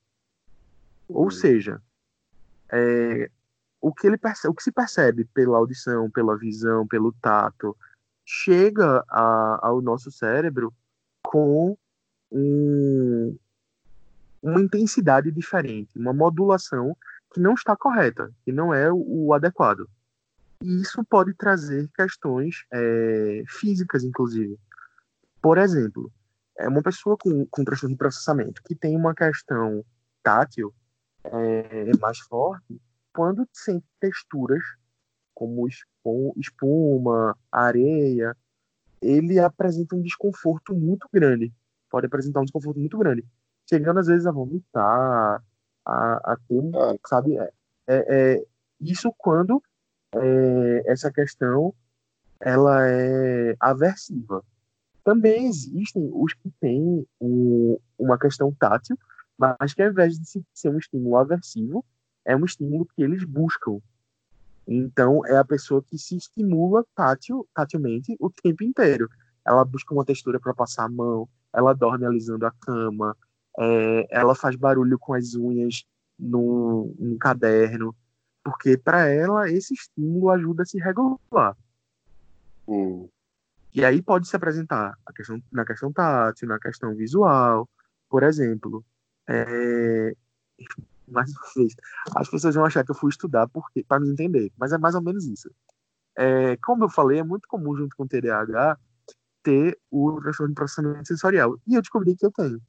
Ou 1.08 1.24
uhum. 1.24 1.30
seja, 1.30 1.82
é, 2.70 3.30
o, 3.84 3.92
que 3.92 4.06
ele 4.06 4.16
percebe, 4.16 4.50
o 4.50 4.54
que 4.54 4.62
se 4.62 4.72
percebe 4.72 5.26
pela 5.26 5.58
audição, 5.58 6.10
pela 6.10 6.38
visão, 6.38 6.86
pelo 6.86 7.12
tato, 7.20 7.76
chega 8.24 9.04
a, 9.10 9.58
ao 9.60 9.82
nosso 9.82 10.10
cérebro 10.10 10.72
com 11.22 11.76
um, 12.32 13.36
uma 14.42 14.62
intensidade 14.62 15.30
diferente, 15.30 15.98
uma 15.98 16.14
modulação 16.14 16.96
que 17.30 17.38
não 17.40 17.52
está 17.52 17.76
correta, 17.76 18.32
que 18.42 18.52
não 18.52 18.72
é 18.72 18.90
o, 18.90 19.26
o 19.26 19.34
adequado. 19.34 19.86
E 20.62 20.80
isso 20.80 21.04
pode 21.04 21.34
trazer 21.34 21.86
questões 21.94 22.64
é, 22.72 23.44
físicas, 23.46 24.02
inclusive. 24.02 24.58
Por 25.42 25.58
exemplo, 25.58 26.10
é 26.56 26.66
uma 26.66 26.82
pessoa 26.82 27.18
com, 27.18 27.44
com 27.50 27.64
transtorno 27.64 27.94
de 27.94 27.98
processamento 27.98 28.62
que 28.64 28.74
tem 28.74 28.96
uma 28.96 29.14
questão 29.14 29.84
tátil 30.22 30.74
é, 31.24 31.90
mais 32.00 32.18
forte, 32.20 32.80
quando 33.14 33.48
sente 33.52 33.86
texturas 34.00 34.62
como 35.32 35.68
espuma, 36.36 37.36
areia, 37.50 38.36
ele 39.00 39.38
apresenta 39.38 39.94
um 39.94 40.02
desconforto 40.02 40.74
muito 40.74 41.08
grande. 41.12 41.52
Pode 41.90 42.06
apresentar 42.06 42.40
um 42.40 42.44
desconforto 42.44 42.78
muito 42.78 42.98
grande. 42.98 43.24
Chegando 43.68 44.00
às 44.00 44.06
vezes 44.06 44.26
a 44.26 44.32
vomitar, 44.32 45.42
a, 45.84 46.32
a 46.32 46.36
ter, 46.48 46.62
sabe? 47.06 47.38
É, 47.38 47.52
é, 47.86 47.94
é, 48.36 48.44
isso 48.80 49.12
quando 49.16 49.62
é, 50.14 50.82
essa 50.86 51.10
questão 51.12 51.74
ela 52.40 52.86
é 52.88 53.56
aversiva. 53.60 54.44
Também 55.02 55.46
existem 55.46 56.10
os 56.12 56.32
que 56.34 56.50
têm 56.60 57.06
um, 57.20 57.78
uma 57.98 58.18
questão 58.18 58.52
tátil, 58.52 58.98
mas 59.38 59.74
que 59.74 59.82
ao 59.82 59.90
invés 59.90 60.18
de 60.18 60.44
ser 60.52 60.68
um 60.68 60.78
estímulo 60.78 61.16
aversivo, 61.16 61.84
é 62.24 62.36
um 62.36 62.44
estímulo 62.44 62.86
que 62.86 63.02
eles 63.02 63.24
buscam. 63.24 63.78
Então, 64.66 65.24
é 65.26 65.36
a 65.36 65.44
pessoa 65.44 65.82
que 65.82 65.98
se 65.98 66.16
estimula 66.16 66.84
tátil, 66.94 67.46
tatilmente 67.54 68.16
o 68.18 68.30
tempo 68.30 68.64
inteiro. 68.64 69.08
Ela 69.44 69.64
busca 69.64 69.92
uma 69.92 70.04
textura 70.04 70.40
para 70.40 70.54
passar 70.54 70.84
a 70.84 70.88
mão, 70.88 71.28
ela 71.52 71.74
dorme 71.74 72.06
alisando 72.06 72.46
a 72.46 72.50
cama, 72.50 73.16
é, 73.58 74.06
ela 74.10 74.34
faz 74.34 74.56
barulho 74.56 74.98
com 74.98 75.12
as 75.14 75.34
unhas 75.34 75.84
no, 76.18 76.94
no 76.98 77.18
caderno, 77.18 77.94
porque 78.42 78.76
para 78.76 79.08
ela 79.08 79.50
esse 79.50 79.74
estímulo 79.74 80.30
ajuda 80.30 80.62
a 80.62 80.66
se 80.66 80.78
regular. 80.78 81.56
Hum. 82.66 83.08
E 83.74 83.84
aí 83.84 84.00
pode 84.00 84.28
se 84.28 84.36
apresentar 84.36 84.96
a 85.04 85.12
questão, 85.12 85.42
na 85.52 85.64
questão 85.64 85.92
tátil, 85.92 86.48
na 86.48 86.58
questão 86.58 86.94
visual, 86.94 87.68
por 88.08 88.22
exemplo. 88.22 88.84
É... 89.26 90.14
Mais 91.08 91.30
uma 91.36 91.46
vez, 91.56 91.74
as 92.16 92.28
pessoas 92.28 92.54
vão 92.54 92.64
achar 92.64 92.84
que 92.84 92.90
eu 92.90 92.94
fui 92.94 93.10
estudar 93.10 93.48
para 93.88 94.00
me 94.00 94.10
entender, 94.10 94.52
mas 94.56 94.72
é 94.72 94.78
mais 94.78 94.94
ou 94.94 95.02
menos 95.02 95.26
isso. 95.26 95.50
É, 96.16 96.56
como 96.58 96.84
eu 96.84 96.88
falei, 96.88 97.18
é 97.18 97.24
muito 97.24 97.48
comum 97.48 97.76
junto 97.76 97.96
com 97.96 98.04
o 98.04 98.08
TDAH 98.08 98.78
ter 99.42 99.78
o 99.90 100.20
transtorno 100.20 100.52
de 100.52 100.54
processamento 100.54 101.06
sensorial. 101.06 101.58
E 101.66 101.74
eu 101.74 101.82
descobri 101.82 102.16
que 102.16 102.24
eu 102.24 102.32
tenho. 102.32 102.60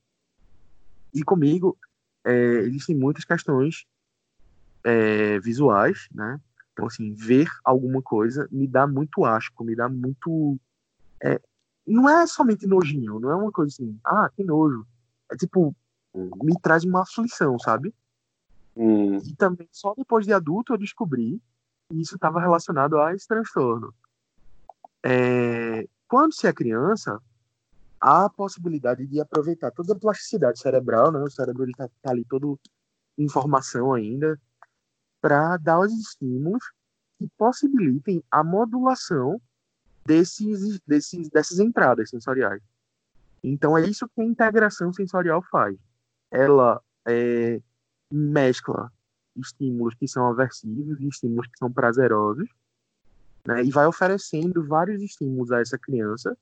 E 1.14 1.24
comigo, 1.24 1.78
é, 2.26 2.34
existem 2.34 2.96
muitas 2.96 3.24
questões 3.24 3.86
é, 4.84 5.40
visuais, 5.40 6.08
né? 6.14 6.40
Então, 6.74 6.88
assim, 6.88 7.14
ver 7.14 7.48
alguma 7.64 8.02
coisa 8.02 8.48
me 8.52 8.68
dá 8.68 8.86
muito 8.86 9.24
asco, 9.24 9.64
me 9.64 9.76
dá 9.76 9.88
muito. 9.88 10.60
É, 11.24 11.40
não 11.88 12.10
é 12.10 12.28
somente 12.28 12.68
nojinho, 12.68 13.20
não 13.20 13.32
é 13.32 13.36
uma 13.36 13.52
coisa 13.52 13.72
assim, 13.72 13.98
ah, 14.04 14.30
que 14.36 14.44
nojo. 14.44 14.86
É 15.32 15.38
tipo, 15.38 15.74
me 16.14 16.60
traz 16.62 16.84
uma 16.84 17.04
aflição, 17.04 17.58
sabe? 17.60 17.94
Hum. 18.76 19.18
E 19.18 19.36
também, 19.36 19.68
só 19.72 19.94
depois 19.96 20.26
de 20.26 20.34
adulto, 20.34 20.74
eu 20.74 20.78
descobri 20.78 21.42
que 21.90 22.02
isso 22.02 22.16
estava 22.16 22.40
relacionado 22.40 23.00
a 23.00 23.14
esse 23.14 23.28
transtorno. 23.28 23.94
É, 25.04 25.88
quando 26.08 26.34
se 26.34 26.48
é 26.48 26.54
criança, 26.54 27.22
há 28.02 28.26
a 28.26 28.30
possibilidade 28.30 29.06
de 29.06 29.20
aproveitar 29.22 29.72
toda 29.72 29.94
a 29.94 30.00
plasticidade 30.00 30.60
cerebral, 30.60 31.12
né? 31.12 31.20
O 31.20 31.30
cérebro 31.30 31.70
está 31.70 31.88
tá 32.02 32.12
ali 32.12 32.26
todo 32.26 32.60
informação 33.18 33.94
ainda, 33.94 34.40
para 35.22 35.58
dar 35.58 35.80
os 35.80 35.92
estímulos 35.94 36.64
que 37.18 37.28
possibilitem 37.38 38.24
a 38.30 38.44
modulação 38.44 39.42
desses, 40.06 40.80
desses, 40.82 41.30
dessas 41.30 41.60
entradas 41.60 42.10
sensoriais. 42.10 42.62
Então, 43.44 43.78
é 43.78 43.88
isso 43.88 44.08
que 44.08 44.22
a 44.22 44.26
integração 44.26 44.92
sensorial 44.92 45.42
faz. 45.50 45.78
Ela 46.30 46.82
é, 47.08 47.62
mescla 48.16 48.92
estímulos 49.36 49.94
que 49.96 50.08
são 50.08 50.28
aversivos 50.28 51.00
e 51.00 51.08
estímulos 51.08 51.48
que 51.48 51.58
são 51.58 51.72
prazerosos, 51.72 52.50
né, 53.46 53.64
e 53.64 53.70
vai 53.70 53.86
oferecendo 53.86 54.66
vários 54.66 55.02
estímulos 55.02 55.52
a 55.52 55.60
essa 55.60 55.78
criança 55.78 56.38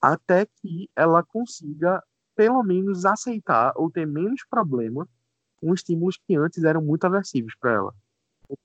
até 0.00 0.46
que 0.46 0.88
ela 0.94 1.22
consiga, 1.22 2.02
pelo 2.34 2.62
menos, 2.62 3.04
aceitar 3.04 3.72
ou 3.76 3.90
ter 3.90 4.06
menos 4.06 4.44
problema 4.48 5.08
com 5.56 5.74
estímulos 5.74 6.16
que 6.26 6.36
antes 6.36 6.62
eram 6.64 6.80
muito 6.80 7.04
aversivos 7.04 7.54
para 7.58 7.72
ela. 7.72 7.94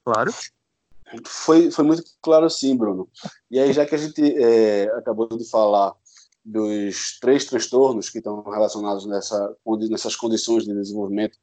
Claro? 0.03 0.31
Foi, 1.25 1.71
foi 1.71 1.83
muito 1.83 2.03
claro 2.21 2.49
sim, 2.49 2.77
Bruno. 2.77 3.09
E 3.49 3.59
aí, 3.59 3.73
já 3.73 3.85
que 3.85 3.95
a 3.95 3.97
gente 3.97 4.21
é, 4.21 4.85
acabou 4.95 5.27
de 5.27 5.49
falar 5.49 5.93
dos 6.43 7.19
três 7.19 7.45
transtornos 7.45 8.09
que 8.09 8.19
estão 8.19 8.43
relacionados 8.43 9.05
nessa, 9.05 9.55
nessas 9.89 10.15
condições 10.15 10.63
de 10.63 10.73
desenvolvimento 10.73 11.37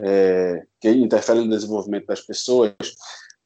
é, 0.00 0.66
que 0.80 0.90
interferem 0.90 1.44
no 1.44 1.50
desenvolvimento 1.50 2.06
das 2.06 2.20
pessoas, 2.20 2.74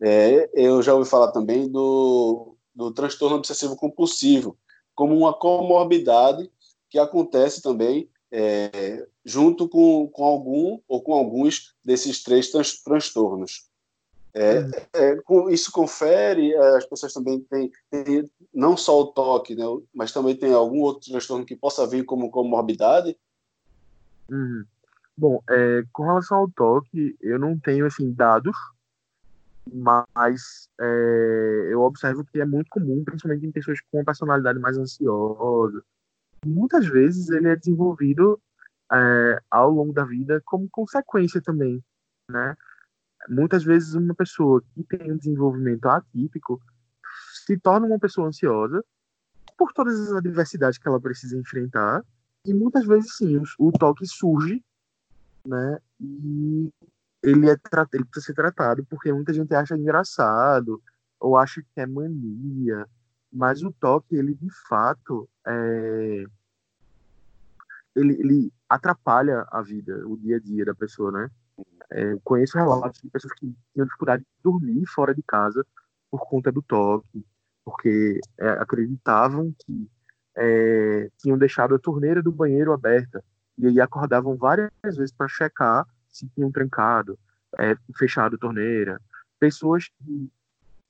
é, 0.00 0.48
eu 0.54 0.82
já 0.82 0.94
ouvi 0.94 1.08
falar 1.08 1.32
também 1.32 1.68
do, 1.70 2.56
do 2.74 2.92
transtorno 2.92 3.36
obsessivo 3.36 3.76
compulsivo, 3.76 4.56
como 4.94 5.16
uma 5.16 5.34
comorbidade 5.34 6.50
que 6.88 6.98
acontece 6.98 7.62
também 7.62 8.08
é, 8.30 9.06
junto 9.24 9.68
com, 9.68 10.08
com 10.08 10.24
algum 10.24 10.78
ou 10.86 11.02
com 11.02 11.12
alguns 11.12 11.74
desses 11.84 12.22
três 12.22 12.50
trans, 12.50 12.82
transtornos. 12.82 13.68
É, 14.34 14.58
é, 14.92 15.16
isso 15.50 15.72
confere, 15.72 16.52
é, 16.52 16.76
as 16.76 16.86
pessoas 16.86 17.12
também 17.12 17.40
têm, 17.40 17.72
têm, 17.90 18.30
não 18.54 18.76
só 18.76 19.00
o 19.00 19.06
toque, 19.06 19.54
né, 19.54 19.64
mas 19.92 20.12
também 20.12 20.36
tem 20.36 20.52
algum 20.52 20.80
outro 20.80 21.10
transtorno 21.10 21.44
que 21.44 21.56
possa 21.56 21.86
vir 21.86 22.04
como 22.04 22.30
comorbidade? 22.30 23.16
Uhum. 24.30 24.64
Bom, 25.18 25.42
é, 25.50 25.82
com 25.92 26.04
relação 26.04 26.38
ao 26.38 26.48
toque, 26.48 27.16
eu 27.20 27.40
não 27.40 27.58
tenho 27.58 27.86
assim 27.86 28.12
dados, 28.12 28.56
mas 29.66 30.68
é, 30.80 31.68
eu 31.72 31.80
observo 31.80 32.24
que 32.24 32.40
é 32.40 32.44
muito 32.44 32.68
comum, 32.70 33.02
principalmente 33.02 33.44
em 33.44 33.50
pessoas 33.50 33.80
com 33.90 34.04
personalidade 34.04 34.60
mais 34.60 34.78
ansiosa, 34.78 35.82
muitas 36.46 36.86
vezes 36.86 37.30
ele 37.30 37.48
é 37.48 37.56
desenvolvido 37.56 38.40
é, 38.92 39.42
ao 39.50 39.72
longo 39.72 39.92
da 39.92 40.04
vida 40.04 40.40
como 40.44 40.68
consequência 40.70 41.42
também, 41.42 41.82
né? 42.30 42.56
Muitas 43.28 43.64
vezes 43.64 43.94
uma 43.94 44.14
pessoa 44.14 44.62
que 44.72 44.84
tem 44.84 45.10
um 45.10 45.16
desenvolvimento 45.16 45.86
atípico 45.86 46.62
se 47.44 47.58
torna 47.58 47.88
uma 47.88 47.98
pessoa 47.98 48.28
ansiosa 48.28 48.84
por 49.56 49.72
todas 49.72 49.98
as 49.98 50.12
adversidades 50.12 50.78
que 50.78 50.86
ela 50.86 51.00
precisa 51.00 51.36
enfrentar 51.36 52.04
e 52.44 52.54
muitas 52.54 52.86
vezes 52.86 53.16
sim 53.16 53.36
o, 53.36 53.42
o 53.58 53.72
toque 53.72 54.06
surge, 54.06 54.62
né? 55.48 55.78
E 56.00 56.70
ele 57.22 57.50
é 57.50 57.56
ele 57.92 58.04
precisa 58.04 58.26
ser 58.26 58.34
tratado 58.34 58.84
porque 58.86 59.12
muita 59.12 59.32
gente 59.32 59.54
acha 59.54 59.76
engraçado 59.76 60.82
ou 61.18 61.36
acha 61.36 61.62
que 61.62 61.80
é 61.80 61.86
mania 61.86 62.86
mas 63.32 63.62
o 63.62 63.72
toque, 63.72 64.16
ele 64.16 64.34
de 64.34 64.48
fato, 64.68 65.28
é... 65.46 66.24
ele, 67.94 68.14
ele 68.14 68.52
atrapalha 68.68 69.46
a 69.50 69.62
vida, 69.62 70.06
o 70.06 70.16
dia 70.16 70.36
a 70.36 70.40
dia 70.40 70.64
da 70.64 70.74
pessoa, 70.74 71.12
né? 71.12 71.30
É, 71.90 72.16
conheço 72.22 72.58
relatos 72.58 73.00
de 73.00 73.08
pessoas 73.08 73.32
que 73.32 73.54
tinham 73.72 73.86
dificuldade 73.86 74.22
de 74.22 74.28
dormir 74.42 74.84
fora 74.86 75.14
de 75.14 75.22
casa 75.22 75.64
por 76.10 76.28
conta 76.28 76.52
do 76.52 76.62
toque, 76.62 77.24
porque 77.64 78.20
é, 78.38 78.48
acreditavam 78.50 79.54
que 79.64 79.90
é, 80.36 81.10
tinham 81.18 81.38
deixado 81.38 81.74
a 81.74 81.78
torneira 81.78 82.22
do 82.22 82.30
banheiro 82.30 82.72
aberta 82.72 83.24
e 83.58 83.66
aí 83.66 83.80
acordavam 83.80 84.36
várias 84.36 84.70
vezes 84.82 85.12
para 85.12 85.28
checar 85.28 85.86
se 86.08 86.28
tinham 86.28 86.50
trancado, 86.50 87.18
é, 87.58 87.76
fechado 87.96 88.38
torneira. 88.38 89.00
Pessoas 89.38 89.88
que 89.88 90.30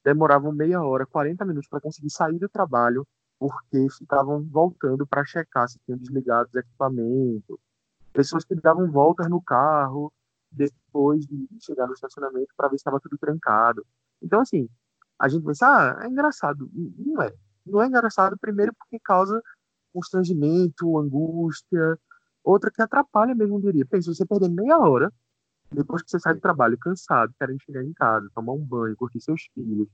demoravam 0.05 0.53
meia 0.53 0.83
hora, 0.83 1.07
40 1.07 1.45
minutos 1.45 1.69
para 1.69 1.81
conseguir 1.81 2.11
sair 2.11 2.39
do 2.39 2.49
trabalho 2.49 3.07
porque 3.39 3.89
ficavam 3.91 4.43
voltando 4.43 5.07
para 5.07 5.25
checar 5.25 5.69
se 5.69 5.79
tinham 5.85 5.99
desligado 5.99 6.49
os 6.49 6.55
equipamentos. 6.55 7.57
Pessoas 8.13 8.45
que 8.45 8.55
davam 8.55 8.91
voltas 8.91 9.29
no 9.29 9.41
carro 9.41 10.13
depois 10.51 11.27
de 11.27 11.49
chegar 11.61 11.87
no 11.87 11.93
estacionamento 11.93 12.49
para 12.57 12.69
ver 12.69 12.77
se 12.77 12.81
estava 12.81 13.01
tudo 13.01 13.17
trancado. 13.19 13.87
Então, 14.21 14.41
assim, 14.41 14.69
a 15.19 15.29
gente 15.29 15.45
pensa, 15.45 15.67
ah, 15.67 16.05
é 16.05 16.09
engraçado. 16.09 16.69
Não 16.75 17.23
é. 17.23 17.33
Não 17.65 17.83
é 17.83 17.87
engraçado, 17.87 18.37
primeiro, 18.39 18.75
porque 18.75 18.99
causa 18.99 19.41
constrangimento, 19.93 20.99
angústia. 20.99 21.99
Outra 22.43 22.71
que 22.71 22.81
atrapalha 22.81 23.35
mesmo, 23.35 23.57
eu 23.57 23.61
diria. 23.63 23.87
Pensa, 23.87 24.15
você 24.15 24.25
perder 24.25 24.49
meia 24.49 24.79
hora 24.79 25.13
depois 25.71 26.03
que 26.03 26.11
você 26.11 26.19
sai 26.19 26.35
do 26.35 26.41
trabalho 26.41 26.79
cansado, 26.79 27.35
querendo 27.39 27.61
chegar 27.63 27.85
em 27.85 27.93
casa, 27.93 28.31
tomar 28.35 28.53
um 28.53 28.65
banho, 28.65 28.97
curtir 28.97 29.21
seus 29.21 29.43
filhos. 29.55 29.89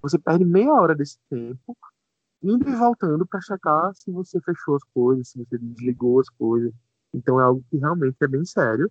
Você 0.00 0.18
perde 0.18 0.44
meia 0.44 0.72
hora 0.72 0.94
desse 0.94 1.18
tempo 1.28 1.76
indo 2.42 2.68
e 2.68 2.74
voltando 2.74 3.26
para 3.26 3.40
checar 3.40 3.92
se 3.94 4.10
você 4.10 4.40
fechou 4.40 4.76
as 4.76 4.84
coisas, 4.94 5.28
se 5.28 5.38
você 5.38 5.58
desligou 5.58 6.20
as 6.20 6.28
coisas. 6.28 6.72
Então 7.12 7.40
é 7.40 7.44
algo 7.44 7.64
que 7.70 7.76
realmente 7.76 8.16
é 8.20 8.28
bem 8.28 8.44
sério 8.44 8.90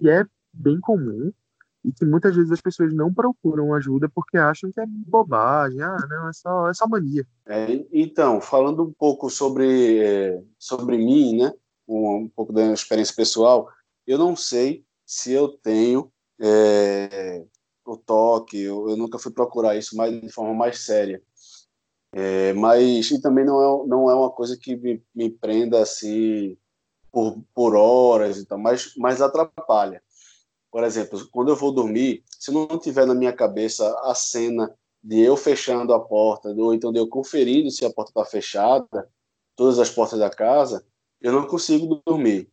e 0.00 0.08
é 0.08 0.24
bem 0.52 0.80
comum 0.80 1.32
e 1.84 1.92
que 1.92 2.06
muitas 2.06 2.34
vezes 2.34 2.50
as 2.50 2.60
pessoas 2.62 2.94
não 2.94 3.12
procuram 3.12 3.74
ajuda 3.74 4.08
porque 4.08 4.38
acham 4.38 4.72
que 4.72 4.80
é 4.80 4.86
bobagem, 4.86 5.82
ah, 5.82 6.06
não, 6.08 6.28
é 6.28 6.32
só, 6.32 6.68
é 6.70 6.74
só 6.74 6.88
mania. 6.88 7.26
É, 7.44 7.84
então, 7.92 8.40
falando 8.40 8.82
um 8.82 8.92
pouco 8.92 9.28
sobre, 9.28 9.98
é, 9.98 10.42
sobre 10.58 10.96
mim, 10.96 11.36
né, 11.36 11.52
um, 11.86 12.16
um, 12.16 12.28
pouco 12.28 12.52
da 12.52 12.72
experiência 12.72 13.14
pessoal, 13.14 13.68
eu 14.06 14.18
não 14.18 14.36
sei 14.36 14.84
se 15.06 15.32
eu 15.32 15.48
tenho 15.48 16.12
é, 16.40 17.44
o 17.84 17.96
toque, 17.96 18.58
eu, 18.58 18.88
eu, 18.88 18.96
nunca 18.96 19.18
fui 19.18 19.32
procurar 19.32 19.76
isso 19.76 19.96
mais 19.96 20.20
de 20.20 20.28
forma 20.30 20.54
mais 20.54 20.80
séria. 20.80 21.22
É, 22.12 22.52
mas 22.52 23.10
e 23.10 23.20
também 23.20 23.44
não 23.44 23.60
é, 23.60 23.86
não 23.88 24.10
é 24.10 24.14
uma 24.14 24.30
coisa 24.30 24.56
que 24.56 24.76
me, 24.76 25.02
me 25.14 25.30
prenda 25.30 25.82
assim 25.82 26.56
por, 27.10 27.42
por 27.54 27.74
horas, 27.76 28.38
então, 28.38 28.58
mas, 28.58 28.92
mas 28.96 29.20
atrapalha. 29.20 30.02
Por 30.70 30.82
exemplo, 30.82 31.28
quando 31.30 31.50
eu 31.50 31.56
vou 31.56 31.72
dormir, 31.72 32.24
se 32.38 32.50
não 32.50 32.66
tiver 32.78 33.06
na 33.06 33.14
minha 33.14 33.32
cabeça 33.32 33.88
a 34.02 34.14
cena 34.14 34.74
de 35.02 35.20
eu 35.20 35.36
fechando 35.36 35.92
a 35.92 36.00
porta, 36.00 36.48
ou 36.48 36.74
então 36.74 36.92
de 36.92 36.98
eu 36.98 37.06
conferindo 37.08 37.70
se 37.70 37.84
a 37.84 37.92
porta 37.92 38.10
está 38.10 38.24
fechada, 38.24 39.08
todas 39.54 39.78
as 39.78 39.90
portas 39.90 40.18
da 40.18 40.30
casa, 40.30 40.84
eu 41.24 41.32
não 41.32 41.46
consigo 41.46 42.02
dormir. 42.06 42.50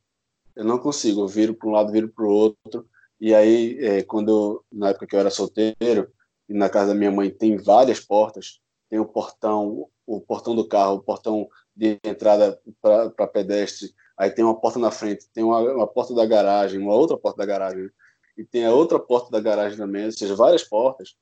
Eu 0.56 0.64
não 0.64 0.80
consigo. 0.80 1.22
Eu 1.22 1.28
viro 1.28 1.54
para 1.54 1.68
um 1.68 1.74
lado, 1.74 1.92
viro 1.92 2.08
para 2.08 2.26
o 2.26 2.30
outro. 2.30 2.88
E 3.20 3.36
aí, 3.36 3.78
é, 3.86 4.02
quando 4.02 4.64
na 4.72 4.90
época 4.90 5.06
que 5.06 5.14
eu 5.14 5.20
era 5.20 5.30
solteiro, 5.30 6.10
e 6.48 6.54
na 6.54 6.70
casa 6.70 6.94
da 6.94 6.96
minha 6.98 7.12
mãe 7.12 7.30
tem 7.30 7.58
várias 7.58 8.00
portas, 8.00 8.62
tem 8.90 8.98
o 8.98 9.06
portão, 9.06 9.90
o 10.08 10.22
portão 10.22 10.56
do 10.56 10.68
carro, 10.68 10.96
o 10.96 11.04
portão 11.04 11.50
de 11.76 12.00
entrada 12.06 12.60
para 12.82 13.28
pedestre, 13.28 13.94
aí 14.18 14.32
tem 14.32 14.44
uma 14.44 14.60
porta 14.60 14.80
na 14.80 14.90
frente, 14.90 15.30
tem 15.34 15.44
uma, 15.44 15.60
uma 15.60 15.88
porta 15.88 16.16
da 16.16 16.26
garagem, 16.26 16.80
uma 16.80 16.96
outra 16.96 17.18
porta 17.18 17.40
da 17.40 17.46
garagem, 17.46 17.90
e 18.38 18.44
tem 18.44 18.66
a 18.66 18.74
outra 18.74 19.00
porta 19.00 19.30
da 19.30 19.40
garagem 19.40 19.78
também, 19.78 20.06
ou 20.06 20.12
seja, 20.12 20.36
várias 20.36 20.64
portas, 20.64 21.16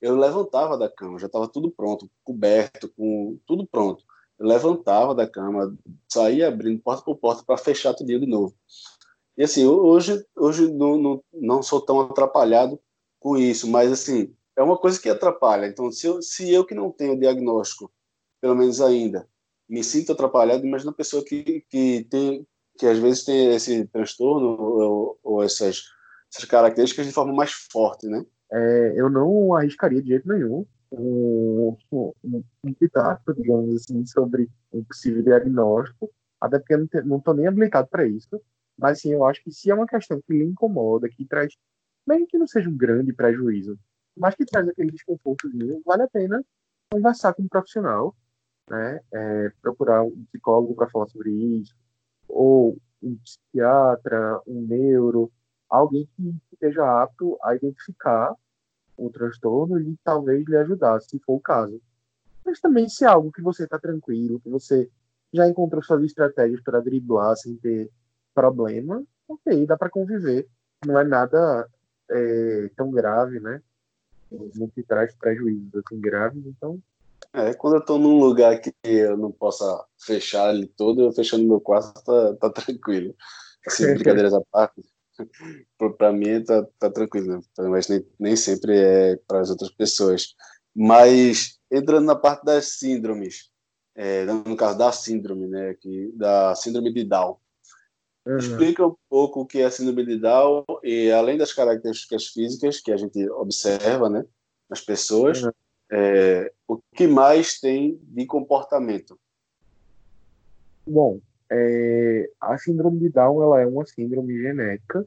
eu 0.00 0.16
levantava 0.16 0.76
da 0.76 0.88
cama, 0.88 1.18
já 1.18 1.26
estava 1.26 1.48
tudo 1.48 1.70
pronto, 1.70 2.10
coberto, 2.22 2.88
com 2.90 3.38
tudo 3.46 3.66
pronto. 3.66 4.04
Levantava 4.38 5.14
da 5.14 5.26
cama, 5.26 5.76
saía 6.08 6.48
abrindo 6.48 6.80
porta 6.80 7.02
por 7.02 7.16
porta 7.16 7.42
para 7.44 7.58
fechar 7.58 7.94
tudo 7.94 8.06
de 8.06 8.26
novo. 8.26 8.54
E 9.36 9.42
assim, 9.42 9.66
hoje, 9.66 10.24
hoje 10.36 10.72
não, 10.72 10.96
não, 10.98 11.24
não 11.32 11.62
sou 11.62 11.80
tão 11.80 12.00
atrapalhado 12.00 12.78
com 13.20 13.36
isso, 13.36 13.68
mas 13.68 13.90
assim, 13.90 14.34
é 14.56 14.62
uma 14.62 14.76
coisa 14.76 15.00
que 15.00 15.08
atrapalha. 15.08 15.66
Então, 15.66 15.90
se 15.90 16.06
eu, 16.06 16.22
se 16.22 16.52
eu 16.52 16.64
que 16.64 16.74
não 16.74 16.90
tenho 16.90 17.18
diagnóstico, 17.18 17.90
pelo 18.40 18.56
menos 18.56 18.80
ainda, 18.80 19.28
me 19.68 19.82
sinto 19.84 20.12
atrapalhado, 20.12 20.66
imagina 20.66 20.90
uma 20.90 20.96
pessoa 20.96 21.24
que, 21.24 21.64
que 21.68 22.06
tem 22.10 22.46
que 22.78 22.86
às 22.86 22.98
vezes 22.98 23.24
tem 23.24 23.52
esse 23.54 23.86
transtorno 23.88 24.56
ou, 24.60 25.18
ou 25.22 25.42
essas 25.42 25.82
essas 26.32 26.44
características 26.44 27.06
de 27.06 27.12
forma 27.12 27.32
mais 27.32 27.50
forte, 27.52 28.06
né? 28.06 28.24
É, 28.52 28.92
eu 28.96 29.10
não 29.10 29.54
arriscaria 29.54 30.00
de 30.00 30.08
jeito 30.08 30.28
nenhum 30.28 30.64
um, 30.92 31.76
digamos 33.36 33.74
assim, 33.74 34.04
sobre 34.06 34.48
um 34.72 34.84
possível 34.84 35.22
diagnóstico, 35.22 36.10
até 36.40 36.58
porque 36.58 36.74
eu 36.74 37.04
não 37.04 37.18
estou 37.18 37.34
nem 37.34 37.46
habilitado 37.46 37.88
para 37.88 38.06
isso, 38.06 38.40
mas 38.78 39.00
sim, 39.00 39.12
eu 39.12 39.24
acho 39.24 39.42
que 39.42 39.50
se 39.50 39.70
é 39.70 39.74
uma 39.74 39.86
questão 39.86 40.20
que 40.20 40.32
lhe 40.32 40.44
incomoda, 40.44 41.08
que 41.08 41.24
traz, 41.24 41.52
mesmo 42.06 42.26
que 42.26 42.38
não 42.38 42.46
seja 42.46 42.68
um 42.70 42.76
grande 42.76 43.12
prejuízo, 43.12 43.78
mas 44.16 44.34
que 44.34 44.44
traz 44.44 44.68
aquele 44.68 44.92
desconfortozinho, 44.92 45.82
vale 45.84 46.02
a 46.02 46.08
pena 46.08 46.44
conversar 46.90 47.34
com 47.34 47.42
um 47.42 47.48
profissional, 47.48 48.14
né? 48.70 49.00
É, 49.12 49.50
procurar 49.62 50.02
um 50.02 50.24
psicólogo 50.26 50.74
para 50.74 50.88
falar 50.88 51.06
sobre 51.08 51.30
isso, 51.30 51.74
ou 52.28 52.78
um 53.02 53.16
psiquiatra, 53.16 54.40
um 54.46 54.62
neuro, 54.62 55.30
alguém 55.68 56.08
que 56.16 56.34
esteja 56.52 57.02
apto 57.02 57.38
a 57.42 57.54
identificar 57.54 58.34
o 58.96 59.10
transtorno 59.10 59.80
e 59.80 59.96
talvez 60.02 60.44
lhe 60.46 60.56
ajudar, 60.56 61.00
se 61.00 61.18
for 61.20 61.34
o 61.34 61.40
caso. 61.40 61.80
Mas 62.48 62.60
também 62.60 62.88
se 62.88 63.04
é 63.04 63.06
algo 63.06 63.30
que 63.30 63.42
você 63.42 63.64
está 63.64 63.78
tranquilo, 63.78 64.40
que 64.40 64.48
você 64.48 64.88
já 65.34 65.46
encontrou 65.46 65.82
suas 65.82 66.02
estratégias 66.02 66.62
para 66.62 66.80
driblar 66.80 67.36
sem 67.36 67.54
ter 67.56 67.90
problema, 68.34 69.04
ok, 69.28 69.66
dá 69.66 69.76
para 69.76 69.90
conviver. 69.90 70.48
Não 70.86 70.98
é 70.98 71.04
nada 71.04 71.68
é, 72.10 72.70
tão 72.74 72.90
grave, 72.90 73.38
né? 73.38 73.60
Não 74.30 74.66
te 74.68 74.82
traz 74.82 75.14
prejuízos 75.14 75.74
assim 75.74 76.00
graves, 76.00 76.42
então. 76.46 76.80
É, 77.34 77.52
quando 77.52 77.74
eu 77.74 77.80
estou 77.80 77.98
num 77.98 78.18
lugar 78.18 78.58
que 78.58 78.72
eu 78.82 79.14
não 79.18 79.30
possa 79.30 79.84
fechar 79.98 80.54
ele 80.54 80.68
todo, 80.68 81.02
eu 81.02 81.12
fechando 81.12 81.46
meu 81.46 81.60
quarto 81.60 82.02
tá, 82.02 82.34
tá 82.36 82.50
tranquilo. 82.50 83.14
Assim, 83.66 83.92
brincadeiras 83.92 84.32
à 84.32 84.40
parte, 84.50 84.82
para 85.98 86.12
mim 86.14 86.42
tá, 86.44 86.66
tá 86.78 86.90
tranquilo, 86.90 87.36
né? 87.36 87.68
mas 87.68 87.88
nem, 87.88 88.06
nem 88.18 88.36
sempre 88.36 88.78
é 88.78 89.16
para 89.28 89.40
as 89.40 89.50
outras 89.50 89.70
pessoas. 89.70 90.34
Mas 90.74 91.57
entrando 91.70 92.06
na 92.06 92.16
parte 92.16 92.44
das 92.44 92.78
síndromes, 92.78 93.50
é, 93.94 94.24
no 94.24 94.56
caso 94.56 94.78
da 94.78 94.92
síndrome, 94.92 95.46
né, 95.46 95.74
que, 95.74 96.12
da 96.14 96.54
síndrome 96.54 96.92
de 96.92 97.04
Down. 97.04 97.36
Uhum. 98.26 98.36
Explica 98.36 98.86
um 98.86 98.94
pouco 99.08 99.40
o 99.40 99.46
que 99.46 99.60
é 99.60 99.64
a 99.64 99.70
síndrome 99.70 100.04
de 100.04 100.18
Down 100.18 100.64
e 100.82 101.10
além 101.10 101.38
das 101.38 101.52
características 101.52 102.26
físicas 102.26 102.80
que 102.80 102.92
a 102.92 102.96
gente 102.96 103.28
observa, 103.30 104.08
né, 104.08 104.24
nas 104.68 104.80
pessoas, 104.80 105.42
uhum. 105.42 105.50
é, 105.90 106.52
o 106.66 106.78
que 106.94 107.06
mais 107.06 107.58
tem 107.58 107.98
de 108.02 108.26
comportamento? 108.26 109.18
Bom, 110.86 111.20
é, 111.50 112.30
a 112.40 112.56
síndrome 112.58 112.98
de 112.98 113.08
Down 113.08 113.42
ela 113.42 113.60
é 113.60 113.66
uma 113.66 113.86
síndrome 113.86 114.40
genética. 114.40 115.06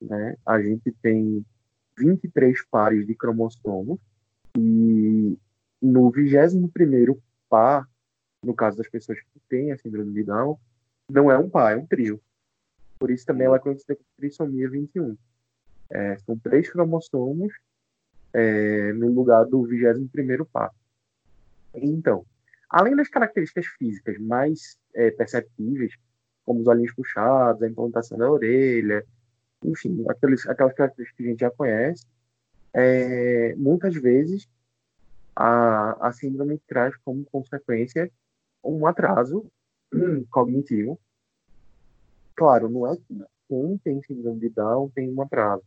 Né? 0.00 0.36
A 0.46 0.60
gente 0.60 0.92
tem 1.02 1.44
23 1.98 2.64
pares 2.70 3.06
de 3.06 3.14
cromossomos 3.14 3.98
e 4.56 5.36
no 5.80 6.10
21 6.10 6.70
par, 7.48 7.88
no 8.42 8.54
caso 8.54 8.78
das 8.78 8.88
pessoas 8.88 9.18
que 9.20 9.40
têm 9.48 9.72
a 9.72 9.78
síndrome 9.78 10.12
de 10.12 10.24
Down, 10.24 10.58
não 11.10 11.30
é 11.30 11.38
um 11.38 11.48
par, 11.48 11.72
é 11.72 11.76
um 11.76 11.86
trio. 11.86 12.20
Por 12.98 13.10
isso 13.10 13.26
também 13.26 13.46
ela 13.46 13.56
é 13.56 13.60
conhecida 13.60 13.96
como 13.96 14.06
trissomia 14.16 14.68
21. 14.68 15.16
É, 15.90 16.16
são 16.18 16.38
três 16.38 16.70
cromossomos 16.70 17.52
é, 18.32 18.92
no 18.92 19.10
lugar 19.10 19.44
do 19.44 19.64
21 19.64 20.44
par. 20.52 20.70
Então, 21.74 22.24
além 22.68 22.94
das 22.94 23.08
características 23.08 23.66
físicas 23.66 24.18
mais 24.18 24.78
é, 24.94 25.10
perceptíveis, 25.10 25.94
como 26.44 26.60
os 26.60 26.66
olhinhos 26.66 26.94
puxados, 26.94 27.62
a 27.62 27.68
implantação 27.68 28.18
da 28.18 28.30
orelha, 28.30 29.04
enfim, 29.64 30.04
aqueles, 30.08 30.46
aquelas 30.48 30.74
características 30.74 31.16
que 31.16 31.22
a 31.22 31.30
gente 31.30 31.40
já 31.40 31.50
conhece, 31.50 32.06
é, 32.72 33.54
muitas 33.56 33.94
vezes 33.94 34.48
a, 35.34 35.69
a 36.00 36.12
síndrome 36.12 36.58
traz 36.66 36.96
como 37.04 37.24
consequência 37.24 38.10
um 38.64 38.86
atraso 38.86 39.46
cognitivo. 40.30 40.98
Claro, 42.34 42.68
não 42.68 42.90
é 42.90 42.96
que 42.96 43.24
quem 43.48 43.78
tem 43.78 44.02
síndrome 44.02 44.40
de 44.40 44.48
Down 44.50 44.90
tem 44.90 45.12
um 45.12 45.20
atraso. 45.22 45.62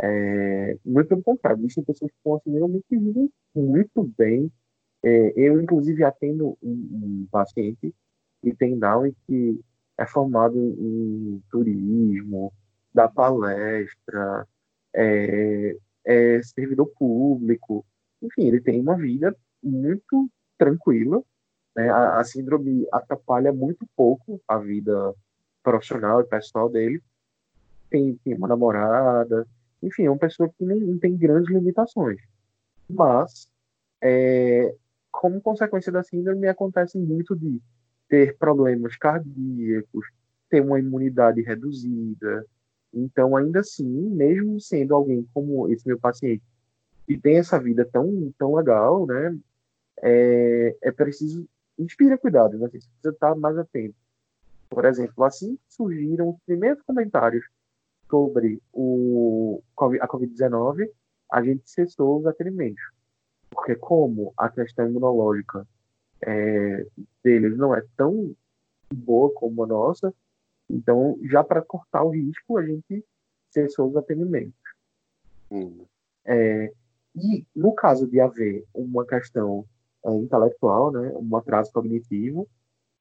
É, 0.00 0.76
muito 0.84 1.08
pelo 1.08 1.22
contrário, 1.22 1.60
existem 1.60 1.84
pessoas 1.84 2.10
com 2.22 2.36
a 2.36 2.40
síndrome 2.40 2.82
que 2.88 2.96
vivem 2.96 3.30
muito 3.54 4.04
bem. 4.16 4.50
É, 5.02 5.32
eu, 5.36 5.60
inclusive, 5.60 6.02
atendo 6.02 6.56
um, 6.62 6.70
um 6.70 7.28
paciente 7.30 7.94
que 8.42 8.54
tem 8.54 8.78
Down 8.78 9.06
e 9.06 9.14
que 9.26 9.60
é 9.98 10.06
formado 10.06 10.58
em 10.58 11.42
turismo, 11.50 12.52
dá 12.92 13.08
palestra, 13.08 14.46
é, 14.94 15.76
é 16.04 16.42
servidor 16.42 16.86
público, 16.98 17.84
enfim, 18.24 18.48
ele 18.48 18.60
tem 18.60 18.80
uma 18.80 18.96
vida 18.96 19.36
muito 19.62 20.30
tranquila, 20.58 21.22
né? 21.76 21.90
A, 21.90 22.20
a 22.20 22.24
síndrome 22.24 22.86
atrapalha 22.92 23.52
muito 23.52 23.86
pouco 23.96 24.40
a 24.48 24.58
vida 24.58 25.14
profissional 25.62 26.20
e 26.20 26.24
pessoal 26.24 26.68
dele. 26.68 27.02
Tem, 27.90 28.16
tem 28.24 28.34
uma 28.34 28.48
namorada, 28.48 29.46
enfim, 29.82 30.04
é 30.04 30.10
uma 30.10 30.18
pessoa 30.18 30.48
que 30.48 30.64
não, 30.64 30.76
não 30.76 30.98
tem 30.98 31.16
grandes 31.16 31.50
limitações. 31.50 32.20
Mas, 32.88 33.48
é, 34.02 34.74
como 35.10 35.40
consequência 35.40 35.92
da 35.92 36.02
síndrome, 36.02 36.48
acontece 36.48 36.98
muito 36.98 37.36
de 37.36 37.60
ter 38.08 38.36
problemas 38.36 38.96
cardíacos, 38.96 40.06
ter 40.48 40.60
uma 40.60 40.78
imunidade 40.78 41.42
reduzida. 41.42 42.46
Então, 42.92 43.36
ainda 43.36 43.60
assim, 43.60 44.10
mesmo 44.10 44.60
sendo 44.60 44.94
alguém 44.94 45.26
como 45.32 45.68
esse 45.72 45.86
meu 45.86 45.98
paciente, 45.98 46.42
que 47.06 47.18
tem 47.18 47.38
essa 47.38 47.58
vida 47.58 47.84
tão, 47.84 48.32
tão 48.38 48.54
legal, 48.54 49.06
né, 49.06 49.36
é, 50.02 50.76
é 50.82 50.92
preciso 50.92 51.46
inspira 51.78 52.18
cuidado, 52.18 52.56
né? 52.58 52.68
Você 52.68 52.78
precisa 52.78 53.10
estar 53.10 53.34
mais 53.34 53.56
atento. 53.58 53.96
Por 54.68 54.84
exemplo, 54.84 55.24
assim 55.24 55.58
surgiram 55.68 56.30
os 56.30 56.36
primeiros 56.46 56.82
comentários 56.82 57.44
sobre 58.08 58.60
o, 58.72 59.62
a 59.76 60.08
Covid-19, 60.08 60.88
a 61.30 61.42
gente 61.42 61.68
cessou 61.68 62.20
os 62.20 62.26
atendimentos. 62.26 62.82
Porque 63.50 63.74
como 63.74 64.32
a 64.36 64.48
questão 64.48 64.88
imunológica 64.88 65.66
é, 66.20 66.86
deles 67.22 67.56
não 67.56 67.74
é 67.74 67.84
tão 67.96 68.34
boa 68.92 69.32
como 69.34 69.64
a 69.64 69.66
nossa, 69.66 70.14
então 70.68 71.18
já 71.24 71.42
para 71.42 71.62
cortar 71.62 72.04
o 72.04 72.10
risco, 72.10 72.58
a 72.58 72.66
gente 72.66 73.04
cessou 73.50 73.90
os 73.90 73.96
atendimentos. 73.96 74.54
Hum. 75.50 75.84
É, 76.24 76.72
e 77.14 77.46
no 77.54 77.72
caso 77.74 78.06
de 78.06 78.20
haver 78.20 78.64
uma 78.74 79.06
questão 79.06 79.64
é, 80.04 80.12
intelectual, 80.14 80.90
né, 80.92 81.12
um 81.16 81.36
atraso 81.36 81.72
cognitivo, 81.72 82.48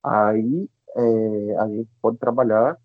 aí 0.04 0.70
é, 0.96 1.58
a 1.58 1.68
gente 1.68 1.90
pode 2.02 2.18
trabalhar 2.18 2.78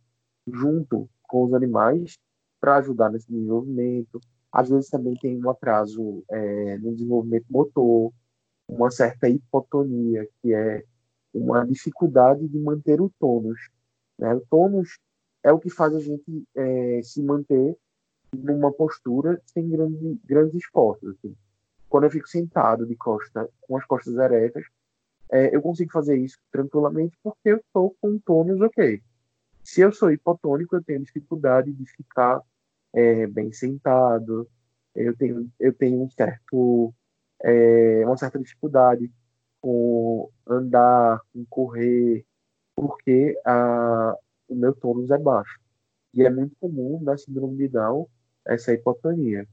junto 0.47 1.09
com 1.25 1.45
os 1.45 1.53
animais 1.53 2.19
para 2.61 2.77
ajudar 2.77 3.11
nesse 3.11 3.31
desenvolvimento. 3.31 4.21
Às 4.51 4.71
vezes 4.71 4.89
também 4.89 5.15
tem 5.15 5.43
um 5.43 5.51
atraso 5.51 6.25
é, 6.31 6.79
no 6.79 6.95
desenvolvimento 6.95 7.47
motor, 7.51 8.13
uma 8.67 8.91
certa 8.91 9.29
hipotonia, 9.29 10.27
que 10.41 10.55
é 10.55 10.85
uma 11.33 11.67
dificuldade 11.67 12.49
de 12.49 12.59
manter 12.59 13.01
o 13.01 13.13
tônus. 13.19 13.59
Né? 14.19 14.35
O 14.35 14.41
tônus 14.49 14.99
é 15.43 15.53
o 15.53 15.59
que 15.59 15.71
faz 15.71 15.95
a 15.95 16.01
gente 16.01 16.45
é, 16.57 17.01
se 17.03 17.23
manter 17.23 17.77
numa 18.33 18.73
postura 18.73 19.41
sem 19.47 19.69
grande, 19.69 20.21
grandes 20.25 20.55
esforços. 20.55 21.17
Assim 21.17 21.35
quando 21.89 22.05
eu 22.05 22.11
fico 22.11 22.29
sentado 22.29 22.87
de 22.87 22.95
costa, 22.97 23.49
com 23.63 23.77
as 23.77 23.85
costas 23.87 24.15
eretas, 24.17 24.65
é, 25.31 25.55
eu 25.55 25.61
consigo 25.63 25.91
fazer 25.91 26.17
isso 26.17 26.39
tranquilamente 26.51 27.17
porque 27.23 27.51
eu 27.51 27.57
estou 27.59 27.97
com 28.01 28.19
tônus 28.19 28.61
ok. 28.61 29.03
Se 29.65 29.81
eu 29.81 29.93
sou 29.93 30.11
hipotônico, 30.11 30.77
eu 30.77 30.83
tenho 30.83 31.03
dificuldade 31.03 31.73
de 31.73 31.85
ficar 31.87 32.41
é, 32.95 33.27
bem 33.27 33.53
sentado, 33.53 34.49
eu 34.95 35.17
tenho, 35.17 35.51
eu 35.61 35.73
tenho 35.73 36.03
um 36.03 36.11
certo, 36.11 36.95
é, 37.43 38.05
uma 38.07 38.17
certa 38.17 38.39
dificuldade 38.39 39.11
com 39.61 40.31
andar, 40.47 41.21
com 41.33 41.45
correr, 41.47 42.25
porque 42.75 43.39
a, 43.45 44.15
o 44.49 44.55
meu 44.55 44.75
tônus 44.75 45.11
é 45.11 45.19
baixo. 45.19 45.59
E 46.15 46.23
é 46.23 46.31
muito 46.31 46.57
comum 46.59 47.01
na 47.03 47.19
síndrome 47.19 47.57
de 47.59 47.69
Down 47.69 48.09
essa 48.49 48.73
hipotonia. 48.73 49.47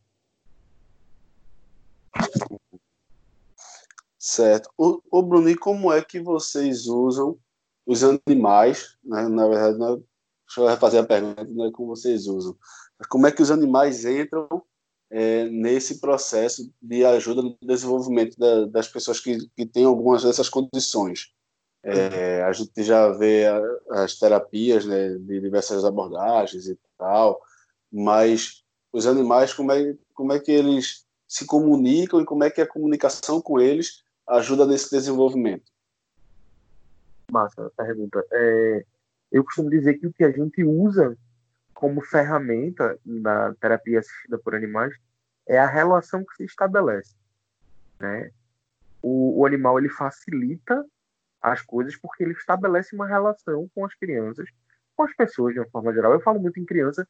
Certo. 4.17 4.69
O, 4.77 5.01
o 5.11 5.21
Bruno, 5.21 5.49
e 5.49 5.55
como 5.55 5.93
é 5.93 6.01
que 6.01 6.19
vocês 6.19 6.87
usam 6.87 7.37
os 7.85 8.03
animais? 8.03 8.97
Né? 9.03 9.27
Na 9.27 9.47
verdade, 9.47 9.77
não, 9.77 9.93
é, 9.93 9.97
deixa 10.47 10.61
eu 10.61 10.67
refazer 10.67 11.03
a 11.03 11.05
pergunta, 11.05 11.43
não 11.43 11.65
é 11.65 11.71
como 11.71 11.95
vocês 11.95 12.25
usam. 12.25 12.57
Como 13.09 13.27
é 13.27 13.31
que 13.31 13.41
os 13.41 13.51
animais 13.51 14.03
entram 14.03 14.63
é, 15.11 15.47
nesse 15.49 15.99
processo 15.99 16.73
de 16.81 17.05
ajuda 17.05 17.43
no 17.43 17.55
desenvolvimento 17.61 18.35
da, 18.39 18.65
das 18.65 18.87
pessoas 18.87 19.19
que, 19.19 19.47
que 19.55 19.65
têm 19.65 19.85
algumas 19.85 20.23
dessas 20.23 20.49
condições? 20.49 21.31
É, 21.83 22.41
a 22.41 22.51
gente 22.51 22.81
já 22.81 23.09
vê 23.09 23.45
as 23.91 24.17
terapias 24.17 24.87
né, 24.87 25.09
de 25.19 25.39
diversas 25.39 25.85
abordagens 25.85 26.67
e 26.67 26.75
tal, 26.97 27.39
mas 27.91 28.64
os 28.95 29.05
animais, 29.05 29.53
como 29.53 29.73
é, 29.73 29.93
como 30.13 30.31
é 30.31 30.39
que 30.39 30.49
eles 30.49 31.05
se 31.27 31.45
comunicam 31.45 32.21
e 32.21 32.25
como 32.25 32.45
é 32.45 32.49
que 32.49 32.61
a 32.61 32.67
comunicação 32.67 33.41
com 33.41 33.59
eles 33.59 34.05
ajuda 34.25 34.65
nesse 34.65 34.89
desenvolvimento? 34.89 35.69
Massa 37.29 37.69
pergunta. 37.75 38.25
É, 38.31 38.85
eu 39.33 39.43
costumo 39.43 39.69
dizer 39.69 39.95
que 39.95 40.07
o 40.07 40.13
que 40.13 40.23
a 40.23 40.31
gente 40.31 40.63
usa 40.63 41.17
como 41.73 42.01
ferramenta 42.01 42.97
na 43.05 43.53
terapia 43.55 43.99
assistida 43.99 44.37
por 44.37 44.55
animais 44.55 44.95
é 45.45 45.59
a 45.59 45.67
relação 45.67 46.23
que 46.23 46.35
se 46.37 46.45
estabelece. 46.45 47.15
Né? 47.99 48.31
O, 49.01 49.41
o 49.41 49.45
animal 49.45 49.77
ele 49.77 49.89
facilita 49.89 50.85
as 51.41 51.61
coisas 51.61 51.97
porque 51.97 52.23
ele 52.23 52.31
estabelece 52.31 52.95
uma 52.95 53.05
relação 53.05 53.69
com 53.75 53.83
as 53.83 53.93
crianças, 53.95 54.47
com 54.95 55.03
as 55.03 55.13
pessoas 55.13 55.53
de 55.53 55.59
uma 55.59 55.69
forma 55.69 55.93
geral. 55.93 56.13
Eu 56.13 56.21
falo 56.21 56.39
muito 56.39 56.61
em 56.61 56.65
criança, 56.65 57.05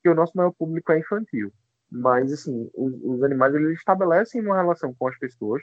porque 0.00 0.08
o 0.08 0.14
nosso 0.14 0.36
maior 0.36 0.52
público 0.52 0.90
é 0.92 0.98
infantil. 0.98 1.52
Mas, 1.90 2.32
assim, 2.32 2.70
os, 2.74 2.94
os 3.02 3.22
animais 3.22 3.54
eles 3.54 3.78
estabelecem 3.78 4.40
uma 4.40 4.56
relação 4.56 4.94
com 4.94 5.06
as 5.06 5.18
pessoas, 5.18 5.62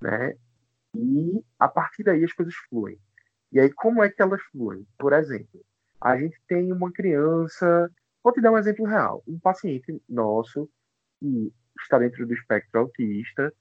né? 0.00 0.34
E 0.94 1.44
a 1.58 1.68
partir 1.68 2.02
daí 2.02 2.24
as 2.24 2.32
coisas 2.32 2.54
fluem. 2.68 2.98
E 3.52 3.60
aí, 3.60 3.70
como 3.72 4.02
é 4.02 4.08
que 4.08 4.22
elas 4.22 4.40
fluem? 4.50 4.86
Por 4.98 5.12
exemplo, 5.12 5.60
a 6.00 6.16
gente 6.16 6.40
tem 6.48 6.72
uma 6.72 6.90
criança. 6.90 7.90
Vou 8.22 8.32
te 8.32 8.40
dar 8.40 8.52
um 8.52 8.58
exemplo 8.58 8.86
real. 8.86 9.22
Um 9.26 9.38
paciente 9.38 10.00
nosso 10.08 10.68
que 11.20 11.52
está 11.80 11.98
dentro 11.98 12.26
do 12.26 12.32
espectro 12.32 12.80
autista 12.80 13.52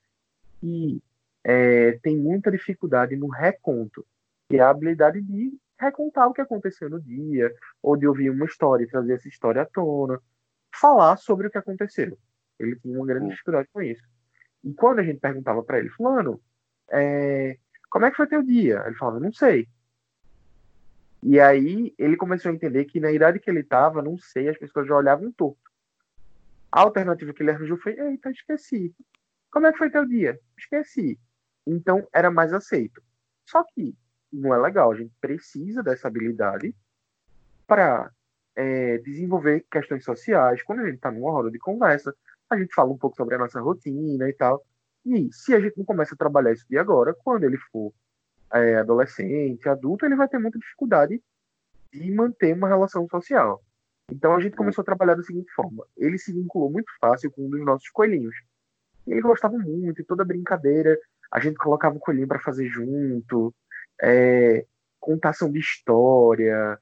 e 0.63 1.01
é, 1.43 1.93
tem 1.99 2.17
muita 2.17 2.51
dificuldade 2.51 3.15
no 3.15 3.27
reconto, 3.27 4.05
que 4.49 4.57
é 4.57 4.61
a 4.61 4.69
habilidade 4.69 5.21
de 5.21 5.57
recontar 5.79 6.27
o 6.27 6.33
que 6.33 6.41
aconteceu 6.41 6.89
no 6.89 7.01
dia, 7.01 7.53
ou 7.81 7.95
de 7.95 8.07
ouvir 8.07 8.29
uma 8.29 8.45
história 8.45 8.83
e 8.83 8.87
trazer 8.87 9.13
essa 9.13 9.27
história 9.27 9.61
à 9.61 9.65
tona, 9.65 10.19
falar 10.73 11.17
sobre 11.17 11.47
o 11.47 11.51
que 11.51 11.57
aconteceu. 11.57 12.17
Ele 12.59 12.75
tinha 12.79 12.97
uma 12.97 13.05
grande 13.05 13.29
dificuldade 13.29 13.69
com 13.71 13.81
isso. 13.81 14.03
E 14.63 14.73
quando 14.73 14.99
a 14.99 15.03
gente 15.03 15.19
perguntava 15.19 15.63
para 15.63 15.79
ele, 15.79 15.89
fulano, 15.89 16.41
é, 16.89 17.57
como 17.89 18.05
é 18.05 18.11
que 18.11 18.17
foi 18.17 18.27
teu 18.27 18.43
dia? 18.43 18.83
Ele 18.85 18.95
falava, 18.95 19.19
não 19.19 19.31
sei. 19.31 19.67
E 21.23 21.39
aí 21.39 21.93
ele 21.97 22.15
começou 22.15 22.51
a 22.51 22.55
entender 22.55 22.85
que 22.85 22.99
na 22.99 23.11
idade 23.11 23.39
que 23.39 23.49
ele 23.49 23.61
estava, 23.61 24.01
não 24.01 24.17
sei, 24.17 24.49
as 24.49 24.57
pessoas 24.57 24.87
já 24.87 24.95
olhavam 24.95 25.31
torto. 25.31 25.59
A 26.71 26.81
alternativa 26.81 27.33
que 27.33 27.43
ele 27.43 27.51
arranjou 27.51 27.77
foi, 27.77 27.99
eita, 27.99 28.29
esqueci. 28.29 28.93
Como 29.51 29.67
é 29.67 29.71
que 29.71 29.77
foi 29.77 29.89
teu 29.89 30.05
dia? 30.05 30.39
Esqueci. 30.57 31.19
Então 31.65 32.07
era 32.13 32.29
mais 32.29 32.53
aceito. 32.53 33.01
Só 33.45 33.63
que 33.63 33.95
não 34.31 34.53
é 34.53 34.57
legal, 34.57 34.91
a 34.91 34.95
gente 34.95 35.13
precisa 35.19 35.81
dessa 35.81 36.07
habilidade 36.07 36.75
para 37.65 38.11
é, 38.55 38.97
desenvolver 38.99 39.65
questões 39.71 40.03
sociais. 40.03 40.63
Quando 40.63 40.79
a 40.79 40.85
gente 40.85 40.95
está 40.95 41.11
numa 41.11 41.31
roda 41.31 41.51
de 41.51 41.59
conversa, 41.59 42.15
a 42.49 42.57
gente 42.57 42.73
fala 42.73 42.91
um 42.91 42.97
pouco 42.97 43.15
sobre 43.15 43.35
a 43.35 43.37
nossa 43.37 43.59
rotina 43.59 44.27
e 44.29 44.33
tal. 44.33 44.63
E 45.05 45.29
se 45.31 45.53
a 45.53 45.59
gente 45.59 45.77
não 45.77 45.85
começa 45.85 46.15
a 46.15 46.17
trabalhar 46.17 46.53
isso 46.53 46.65
de 46.69 46.77
agora, 46.77 47.13
quando 47.13 47.43
ele 47.43 47.57
for 47.71 47.93
é, 48.53 48.77
adolescente, 48.77 49.67
adulto, 49.67 50.05
ele 50.05 50.15
vai 50.15 50.27
ter 50.27 50.39
muita 50.39 50.59
dificuldade 50.59 51.21
de 51.93 52.11
manter 52.11 52.53
uma 52.53 52.67
relação 52.67 53.07
social. 53.07 53.61
Então 54.11 54.35
a 54.35 54.39
gente 54.39 54.55
começou 54.55 54.81
a 54.81 54.85
trabalhar 54.85 55.15
da 55.15 55.23
seguinte 55.23 55.51
forma: 55.53 55.85
ele 55.95 56.17
se 56.17 56.33
vinculou 56.33 56.71
muito 56.71 56.91
fácil 56.99 57.31
com 57.31 57.45
um 57.45 57.49
dos 57.49 57.63
nossos 57.65 57.89
coelhinhos. 57.89 58.35
Ele 59.05 59.21
gostava 59.21 59.57
muito, 59.57 60.01
e 60.01 60.05
toda 60.05 60.25
brincadeira 60.25 60.97
a 61.31 61.39
gente 61.39 61.55
colocava 61.57 61.95
o 61.95 61.99
coelhinho 61.99 62.27
para 62.27 62.39
fazer 62.39 62.67
junto, 62.67 63.53
é, 64.01 64.65
contação 64.99 65.51
de 65.51 65.59
história, 65.59 66.79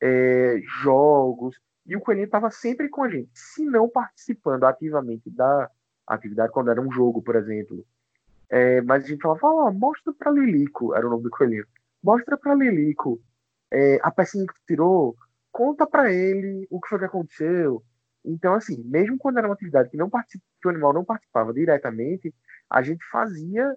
é, 0.00 0.60
jogos, 0.82 1.60
e 1.86 1.96
o 1.96 2.00
Coelhinho 2.00 2.26
estava 2.26 2.50
sempre 2.50 2.88
com 2.88 3.02
a 3.02 3.08
gente, 3.08 3.30
se 3.32 3.64
não 3.64 3.88
participando 3.88 4.64
ativamente 4.64 5.30
da 5.30 5.70
atividade, 6.06 6.52
quando 6.52 6.70
era 6.70 6.80
um 6.80 6.90
jogo, 6.90 7.22
por 7.22 7.36
exemplo. 7.36 7.84
É, 8.50 8.80
mas 8.82 9.04
a 9.04 9.08
gente 9.08 9.20
falava, 9.20 9.46
oh, 9.46 9.72
mostra 9.72 10.12
para 10.12 10.30
Lilico, 10.30 10.94
era 10.94 11.06
o 11.06 11.10
nome 11.10 11.24
do 11.24 11.30
Coelhinho, 11.30 11.66
mostra 12.02 12.36
para 12.36 12.54
Lilico 12.54 13.20
é, 13.70 13.98
a 14.02 14.10
pecinha 14.10 14.46
que 14.46 14.54
tirou, 14.66 15.16
conta 15.52 15.86
para 15.86 16.12
ele 16.12 16.66
o 16.70 16.80
que 16.80 16.88
foi 16.88 16.98
que 16.98 17.04
aconteceu. 17.04 17.82
Então, 18.24 18.54
assim, 18.54 18.82
mesmo 18.84 19.16
quando 19.18 19.38
era 19.38 19.46
uma 19.48 19.54
atividade 19.54 19.90
que, 19.90 19.96
não 19.96 20.10
que 20.10 20.66
o 20.66 20.70
animal 20.70 20.92
não 20.92 21.04
participava 21.04 21.52
diretamente, 21.52 22.34
a 22.68 22.82
gente 22.82 23.04
fazia 23.10 23.76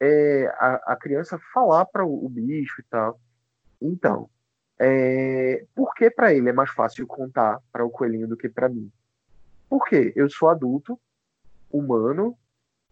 é, 0.00 0.46
a, 0.58 0.92
a, 0.92 0.96
criança 0.96 1.38
falar 1.52 1.84
para 1.86 2.04
o, 2.04 2.24
o 2.24 2.28
bicho 2.28 2.80
e 2.80 2.84
tal. 2.84 3.20
Então, 3.80 4.28
é, 4.78 5.64
por 5.74 5.94
que 5.94 6.10
para 6.10 6.32
ele 6.32 6.48
é 6.48 6.52
mais 6.52 6.70
fácil 6.70 7.06
contar 7.06 7.60
para 7.72 7.84
o 7.84 7.90
coelhinho 7.90 8.28
do 8.28 8.36
que 8.36 8.48
para 8.48 8.68
mim? 8.68 8.90
Porque 9.68 10.12
eu 10.16 10.30
sou 10.30 10.48
adulto, 10.48 10.98
humano, 11.70 12.36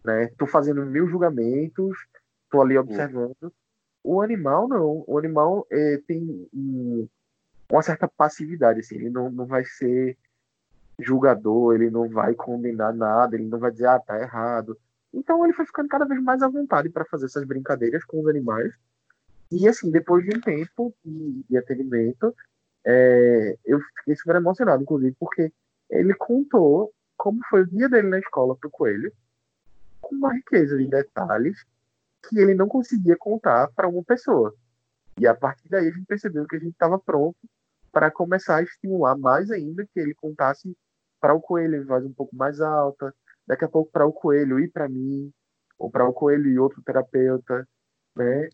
né? 0.05 0.29
Tô 0.39 0.47
fazendo 0.47 0.85
mil 0.85 1.09
julgamentos, 1.09 1.97
tô 2.51 2.61
ali 2.61 2.77
observando. 2.77 3.53
O 4.03 4.21
animal 4.21 4.69
não. 4.69 5.05
O 5.07 5.19
animal 5.19 5.67
é, 5.71 6.01
tem 6.07 6.49
um, 6.53 7.09
uma 7.71 7.83
certa 7.83 8.07
passividade, 8.09 8.81
assim. 8.81 8.97
Ele 8.97 9.11
não, 9.11 9.31
não 9.31 9.47
vai 9.47 9.65
ser 9.65 10.17
julgador, 10.99 11.75
ele 11.75 11.91
não 11.91 12.09
vai 12.09 12.35
condenar 12.35 12.95
nada, 12.95 13.37
ele 13.37 13.47
não 13.47 13.59
vai 13.59 13.71
dizer, 13.71 13.87
ah, 13.87 13.99
tá 13.99 14.21
errado. 14.21 14.79
Então 15.13 15.45
ele 15.45 15.55
foi 15.55 15.67
ficando 15.67 15.89
cada 15.89 16.05
vez 16.05 16.23
mais 16.23 16.43
à 16.43 16.49
vontade 16.49 16.89
para 16.91 17.05
fazer 17.05 17.27
essas 17.27 17.45
brincadeiras 17.45 18.05
com 18.05 18.21
os 18.21 18.29
animais. 18.29 18.73
E 19.51 19.69
assim, 19.69 19.91
depois 19.91 20.25
de 20.25 20.37
um 20.37 20.41
tempo 20.41 20.95
de, 21.05 21.45
de 21.49 21.57
atendimento, 21.57 22.35
é, 22.85 23.57
eu 23.65 23.81
fiquei 23.99 24.17
super 24.17 24.37
emocionado, 24.37 24.83
inclusive, 24.83 25.17
porque 25.19 25.53
ele 25.91 26.15
contou 26.15 26.93
como 27.17 27.41
foi 27.49 27.63
o 27.63 27.67
dia 27.67 27.89
dele 27.89 28.09
na 28.09 28.19
escola 28.19 28.57
pro 28.57 28.71
coelho, 28.71 29.13
com 30.01 30.15
uma 30.15 30.35
riqueza 30.35 30.77
de 30.77 30.87
detalhes 30.87 31.65
que 32.29 32.39
ele 32.39 32.55
não 32.55 32.69
conseguia 32.69 33.17
contar 33.17 33.69
para 33.69 33.89
uma 33.89 34.05
pessoa. 34.05 34.55
E 35.19 35.27
a 35.27 35.35
partir 35.35 35.69
daí 35.69 35.89
a 35.89 35.91
gente 35.91 36.07
percebeu 36.07 36.47
que 36.47 36.57
a 36.57 36.59
gente 36.59 36.73
estava 36.73 36.99
pronto 36.99 37.39
para 37.91 38.11
começar 38.11 38.57
a 38.57 38.63
estimular 38.63 39.17
mais 39.17 39.51
ainda 39.51 39.87
que 39.87 39.99
ele 39.99 40.15
contasse 40.15 40.77
para 41.21 41.35
o 41.35 41.41
coelho 41.41 41.77
em 41.77 41.85
voz 41.85 42.05
um 42.05 42.13
pouco 42.13 42.37
mais 42.37 42.61
alta, 42.61 43.15
daqui 43.47 43.65
a 43.65 43.69
pouco 43.69 43.91
para 43.91 44.07
o 44.07 44.13
coelho 44.13 44.61
ir 44.61 44.71
para 44.71 44.89
mim, 44.89 45.33
ou 45.79 45.91
para 45.91 46.09
o 46.09 46.13
coelho 46.13 46.49
e 46.49 46.59
outro 46.59 46.83
terapeuta, 46.83 47.67
né? 48.17 48.49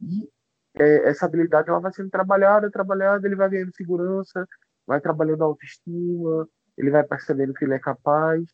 E 0.00 0.28
é, 0.74 1.08
essa 1.08 1.26
habilidade 1.26 1.68
ela 1.68 1.80
vai 1.80 1.92
sendo 1.92 2.10
trabalhada, 2.10 2.70
trabalhada, 2.70 3.26
ele 3.26 3.36
vai 3.36 3.50
ganhando 3.50 3.74
segurança, 3.76 4.46
vai 4.86 5.00
trabalhando 5.00 5.42
a 5.42 5.46
autoestima, 5.46 6.48
ele 6.76 6.90
vai 6.90 7.04
percebendo 7.04 7.54
que 7.54 7.64
ele 7.64 7.74
é 7.74 7.78
capaz, 7.78 8.44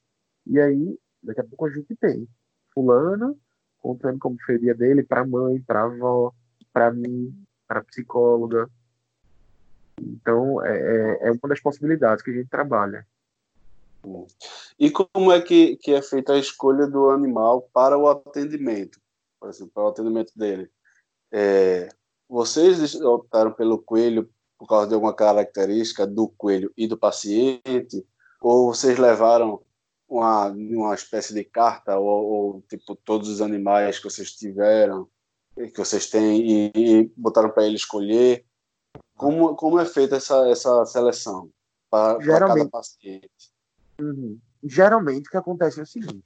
e 0.46 0.60
aí, 0.60 0.98
daqui 1.22 1.40
a 1.40 1.44
pouco 1.44 1.66
a 1.66 1.70
gente 1.70 1.94
tem 1.96 2.28
fulano 2.74 3.38
contando 3.78 4.18
como 4.18 4.36
foi 4.44 4.56
o 4.56 4.60
dia 4.60 4.74
dele 4.74 5.02
para 5.02 5.26
mãe, 5.26 5.60
para 5.62 5.84
avó, 5.84 6.32
para 6.72 6.92
mim, 6.92 7.32
para 7.66 7.84
psicóloga. 7.84 8.68
Então, 10.00 10.64
é, 10.64 10.76
é, 10.76 11.28
é 11.28 11.30
uma 11.30 11.48
das 11.48 11.60
possibilidades 11.60 12.22
que 12.22 12.30
a 12.30 12.34
gente 12.34 12.48
trabalha. 12.48 13.06
E 14.78 14.90
como 14.90 15.32
é 15.32 15.40
que, 15.40 15.76
que 15.76 15.92
é 15.92 16.02
feita 16.02 16.32
a 16.32 16.38
escolha 16.38 16.86
do 16.86 17.10
animal 17.10 17.68
para 17.72 17.98
o 17.98 18.08
atendimento? 18.08 19.00
Por 19.40 19.48
exemplo, 19.48 19.72
para 19.74 19.84
o 19.84 19.88
atendimento 19.88 20.32
dele. 20.36 20.70
É, 21.32 21.88
vocês 22.28 22.94
optaram 22.96 23.52
pelo 23.52 23.78
coelho 23.78 24.28
por 24.58 24.66
causa 24.66 24.88
de 24.88 24.94
alguma 24.94 25.14
característica 25.14 26.06
do 26.06 26.28
coelho 26.28 26.72
e 26.76 26.86
do 26.86 26.98
paciente? 26.98 28.06
Ou 28.40 28.72
vocês 28.72 28.98
levaram 28.98 29.62
uma, 30.08 30.46
uma 30.48 30.94
espécie 30.94 31.34
de 31.34 31.44
carta, 31.44 31.98
ou, 31.98 32.24
ou 32.24 32.62
tipo 32.62 32.96
todos 32.96 33.28
os 33.28 33.40
animais 33.40 33.98
que 33.98 34.04
vocês 34.04 34.32
tiveram, 34.32 35.08
que 35.54 35.76
vocês 35.76 36.08
têm, 36.08 36.40
e, 36.46 36.72
e 36.74 37.12
botaram 37.16 37.50
para 37.50 37.66
ele 37.66 37.76
escolher? 37.76 38.44
Como, 39.16 39.54
como 39.56 39.78
é 39.78 39.84
feita 39.84 40.16
essa, 40.16 40.48
essa 40.48 40.84
seleção 40.86 41.50
para, 41.90 42.18
para 42.18 42.48
cada 42.48 42.68
paciente? 42.68 43.57
Uhum. 44.00 44.38
Geralmente, 44.62 45.28
o 45.28 45.30
que 45.30 45.36
acontece 45.36 45.80
é 45.80 45.82
o 45.82 45.86
seguinte: 45.86 46.24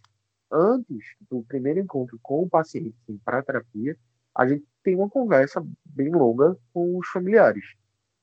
antes 0.50 1.16
do 1.30 1.42
primeiro 1.42 1.80
encontro 1.80 2.18
com 2.22 2.42
o 2.42 2.48
paciente 2.48 2.94
para 3.24 3.38
a 3.38 3.42
terapia, 3.42 3.96
a 4.34 4.46
gente 4.46 4.64
tem 4.82 4.96
uma 4.96 5.08
conversa 5.08 5.64
bem 5.84 6.10
longa 6.10 6.56
com 6.72 6.98
os 6.98 7.06
familiares. 7.08 7.74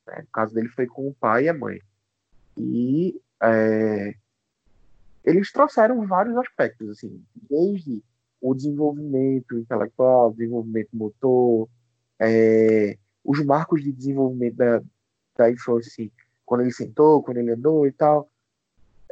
Né? 0.06 0.24
O 0.28 0.32
caso 0.32 0.54
dele 0.54 0.68
foi 0.68 0.86
com 0.86 1.08
o 1.08 1.14
pai 1.14 1.44
e 1.44 1.48
a 1.48 1.54
mãe. 1.54 1.80
E 2.56 3.20
é, 3.42 4.14
eles 5.24 5.52
trouxeram 5.52 6.06
vários 6.06 6.36
aspectos, 6.36 6.88
assim, 6.90 7.22
desde 7.48 8.02
o 8.40 8.54
desenvolvimento 8.54 9.58
intelectual, 9.58 10.32
desenvolvimento 10.32 10.88
motor, 10.92 11.68
é, 12.18 12.96
os 13.24 13.44
marcos 13.44 13.82
de 13.82 13.92
desenvolvimento 13.92 14.56
da, 14.56 14.82
da 15.36 15.50
infância, 15.50 15.90
assim, 15.90 16.10
quando 16.44 16.62
ele 16.62 16.72
sentou, 16.72 17.22
quando 17.22 17.36
ele 17.38 17.52
andou 17.52 17.86
e 17.86 17.92
tal, 17.92 18.29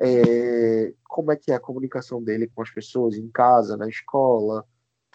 é, 0.01 0.95
como 1.05 1.33
é 1.33 1.37
que 1.37 1.51
é 1.51 1.55
a 1.55 1.61
comunicação 1.61 2.23
dele 2.23 2.51
com 2.55 2.63
as 2.63 2.71
pessoas 2.71 3.17
em 3.17 3.29
casa, 3.29 3.77
na 3.77 3.89
escola, 3.89 4.65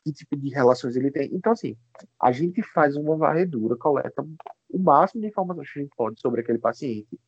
que 0.04 0.12
tipo 0.12 0.36
de 0.36 0.50
relações 0.50 0.96
ele 0.96 1.10
tem. 1.10 1.34
Então, 1.34 1.54
assim, 1.54 1.78
a 2.20 2.32
gente 2.32 2.62
faz 2.62 2.96
uma 2.96 3.16
varredura, 3.16 3.78
coleta 3.78 4.26
o 4.70 4.80
máximo 4.80 5.22
de 5.22 5.28
informações 5.28 5.72
que 5.72 5.80
a 5.80 5.82
gente 5.84 5.96
pode 5.96 6.20
sobre 6.20 6.42
aquele 6.42 6.58
paciente, 6.58 7.20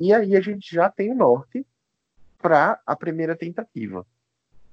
e 0.00 0.12
aí 0.12 0.36
a 0.36 0.40
gente 0.40 0.74
já 0.74 0.90
tem 0.90 1.10
o 1.10 1.14
norte 1.14 1.66
para 2.38 2.80
a 2.86 2.94
primeira 2.94 3.36
tentativa. 3.36 4.06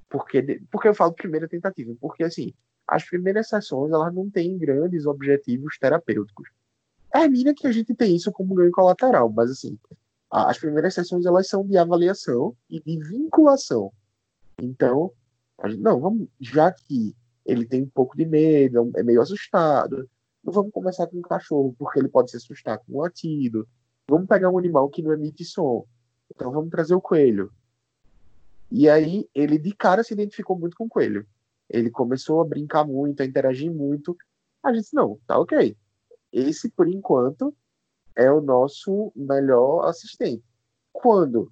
Porque, 0.10 0.62
porque 0.70 0.88
eu 0.88 0.94
falo 0.94 1.14
primeira 1.14 1.48
tentativa? 1.48 1.96
Porque, 2.00 2.24
assim, 2.24 2.54
as 2.88 3.04
primeiras 3.04 3.50
sessões, 3.50 3.92
elas 3.92 4.14
não 4.14 4.30
têm 4.30 4.58
grandes 4.58 5.06
objetivos 5.06 5.78
terapêuticos. 5.78 6.50
Termina 7.12 7.54
que 7.54 7.66
a 7.66 7.72
gente 7.72 7.96
tem 7.96 8.16
isso 8.16 8.32
como 8.32 8.54
ganho 8.54 8.72
colateral, 8.72 9.30
mas, 9.32 9.50
assim, 9.50 9.80
as 10.30 10.58
primeiras 10.58 10.94
sessões 10.94 11.26
elas 11.26 11.48
são 11.48 11.66
de 11.66 11.78
avaliação 11.78 12.56
e 12.70 12.82
de 12.82 12.98
vinculação. 13.00 13.92
Então, 14.62 15.12
não, 15.80 16.00
vamos, 16.00 16.28
já 16.40 16.72
que 16.72 17.16
ele 17.46 17.66
tem 17.66 17.84
um 17.84 17.90
pouco 17.90 18.18
de 18.18 18.26
medo, 18.26 18.92
é 18.96 19.04
meio 19.04 19.22
assustado, 19.22 20.10
não 20.44 20.54
vamos 20.54 20.72
começar 20.72 21.08
com 21.08 21.18
um 21.18 21.22
cachorro, 21.22 21.76
porque 21.78 22.00
ele 22.00 22.08
pode 22.08 22.32
se 22.32 22.38
assustar 22.38 22.78
com 22.80 22.94
um 22.94 23.02
latido. 23.02 23.68
Vamos 24.08 24.28
pegar 24.28 24.50
um 24.50 24.58
animal 24.58 24.90
que 24.90 25.02
não 25.02 25.14
emite 25.14 25.44
som. 25.44 25.86
Então 26.30 26.52
vamos 26.52 26.70
trazer 26.70 26.94
o 26.94 27.02
coelho. 27.02 27.52
E 28.72 28.90
aí 28.90 29.28
ele 29.34 29.58
de 29.58 29.74
cara 29.74 30.04
se 30.04 30.14
identificou 30.14 30.58
muito 30.58 30.76
com 30.76 30.86
o 30.86 30.90
coelho. 30.90 31.26
Ele 31.70 31.90
começou 31.90 32.42
a 32.42 32.46
brincar 32.46 32.86
muito, 32.86 33.22
a 33.22 33.26
interagir 33.26 33.72
muito. 33.72 34.16
A 34.62 34.74
gente 34.74 34.94
não, 34.94 35.20
tá 35.26 35.40
ok. 35.40 35.76
Esse, 36.32 36.70
por 36.70 36.88
enquanto, 36.88 37.56
é 38.16 38.32
o 38.32 38.42
nosso 38.42 39.12
melhor 39.16 39.88
assistente. 39.88 40.44
Quando 40.92 41.52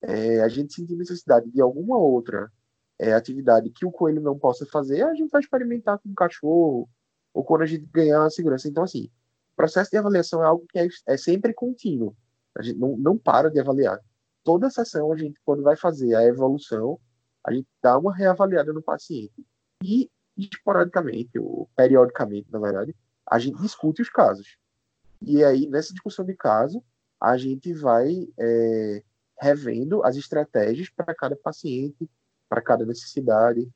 é, 0.00 0.40
a 0.40 0.48
gente 0.48 0.72
sentir 0.72 0.96
necessidade 0.96 1.50
de 1.50 1.60
alguma 1.60 1.98
outra 1.98 2.50
é, 2.98 3.12
atividade 3.12 3.70
que 3.70 3.84
o 3.84 3.92
coelho 3.92 4.20
não 4.20 4.38
possa 4.38 4.64
fazer, 4.66 5.02
a 5.02 5.14
gente 5.14 5.30
vai 5.30 5.40
experimentar 5.40 5.98
com 5.98 6.08
o 6.08 6.14
cachorro, 6.14 6.88
ou 7.34 7.44
quando 7.44 7.62
a 7.62 7.66
gente 7.66 7.84
ganhar 7.86 8.24
a 8.24 8.30
segurança. 8.30 8.68
Então, 8.68 8.82
assim, 8.82 9.10
o 9.52 9.56
processo 9.56 9.90
de 9.90 9.96
avaliação 9.96 10.42
é 10.42 10.46
algo 10.46 10.66
que 10.68 10.78
é, 10.78 10.88
é 11.06 11.16
sempre 11.16 11.52
contínuo. 11.52 12.16
A 12.56 12.62
gente 12.62 12.78
não, 12.78 12.96
não 12.96 13.16
para 13.16 13.50
de 13.50 13.58
avaliar. 13.60 13.98
Toda 14.44 14.70
sessão, 14.70 15.12
a 15.12 15.16
gente, 15.16 15.40
quando 15.44 15.62
vai 15.62 15.76
fazer 15.76 16.14
a 16.14 16.24
evolução, 16.24 16.98
a 17.44 17.52
gente 17.52 17.68
dá 17.82 17.98
uma 17.98 18.14
reavaliada 18.14 18.72
no 18.72 18.82
paciente. 18.82 19.44
E, 19.82 20.10
esporadicamente, 20.36 21.38
ou 21.38 21.68
periodicamente, 21.76 22.50
na 22.50 22.58
verdade, 22.58 22.94
a 23.26 23.38
gente 23.38 23.60
discute 23.60 24.02
os 24.02 24.10
casos. 24.10 24.56
E 25.24 25.44
aí, 25.44 25.66
nessa 25.66 25.92
discussão 25.92 26.24
de 26.24 26.34
caso, 26.34 26.82
a 27.20 27.36
gente 27.36 27.72
vai 27.72 28.28
é, 28.38 29.02
revendo 29.40 30.02
as 30.04 30.16
estratégias 30.16 30.88
para 30.88 31.14
cada 31.14 31.36
paciente, 31.36 32.08
para 32.48 32.60
cada 32.60 32.84
necessidade. 32.84 33.68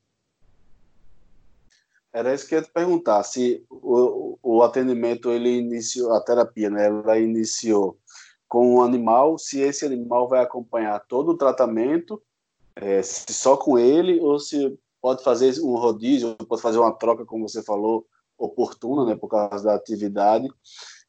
Era 2.11 2.33
isso 2.33 2.47
que 2.47 2.55
eu 2.55 2.59
ia 2.59 2.65
te 2.65 2.71
perguntar, 2.71 3.21
se 3.23 3.65
o, 3.69 4.37
o 4.41 4.63
atendimento, 4.63 5.29
ele 5.29 5.57
iniciou, 5.57 6.13
a 6.13 6.21
terapia, 6.21 6.69
né, 6.69 6.87
ela 6.87 7.19
iniciou 7.19 7.97
com 8.47 8.75
um 8.75 8.81
animal, 8.81 9.37
se 9.37 9.59
esse 9.59 9.85
animal 9.85 10.27
vai 10.27 10.41
acompanhar 10.41 11.05
todo 11.07 11.29
o 11.31 11.37
tratamento, 11.37 12.21
é, 12.75 13.01
se 13.01 13.33
só 13.33 13.57
com 13.57 13.77
ele, 13.77 14.19
ou 14.19 14.39
se 14.39 14.77
pode 15.01 15.23
fazer 15.23 15.59
um 15.61 15.75
rodízio, 15.75 16.35
pode 16.47 16.61
fazer 16.61 16.79
uma 16.79 16.93
troca, 16.93 17.25
como 17.25 17.47
você 17.47 17.61
falou, 17.61 18.05
oportuna, 18.37 19.05
né, 19.05 19.15
por 19.15 19.27
causa 19.27 19.63
da 19.63 19.75
atividade. 19.75 20.47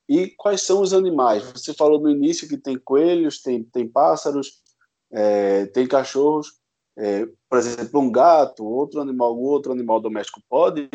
E 0.08 0.28
quais 0.28 0.62
são 0.62 0.80
os 0.80 0.94
animais? 0.94 1.44
Você 1.52 1.74
falou 1.74 2.00
no 2.00 2.10
início 2.10 2.48
que 2.48 2.56
tem 2.56 2.78
coelhos, 2.78 3.42
tem, 3.42 3.62
tem 3.62 3.86
pássaros, 3.86 4.62
é, 5.10 5.66
tem 5.66 5.86
cachorros. 5.86 6.58
É, 6.96 7.26
por 7.48 7.58
exemplo, 7.58 8.00
um 8.00 8.10
gato, 8.10 8.64
outro 8.64 9.00
animal, 9.00 9.38
outro 9.38 9.70
animal 9.70 10.00
doméstico 10.00 10.42
pode, 10.48 10.88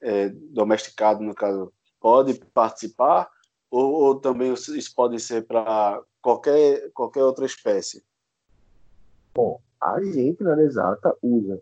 é, 0.00 0.28
domesticado 0.28 1.22
no 1.22 1.34
caso, 1.34 1.72
pode 2.00 2.34
participar, 2.54 3.28
ou, 3.70 3.92
ou 3.92 4.14
também 4.20 4.52
isso 4.52 4.94
pode 4.94 5.18
ser 5.20 5.46
para 5.46 6.00
qualquer, 6.22 6.90
qualquer 6.92 7.22
outra 7.24 7.44
espécie? 7.44 8.02
Bom, 9.34 9.60
a 9.80 10.02
gente, 10.02 10.42
na 10.42 10.60
exata, 10.62 11.14
usa 11.22 11.60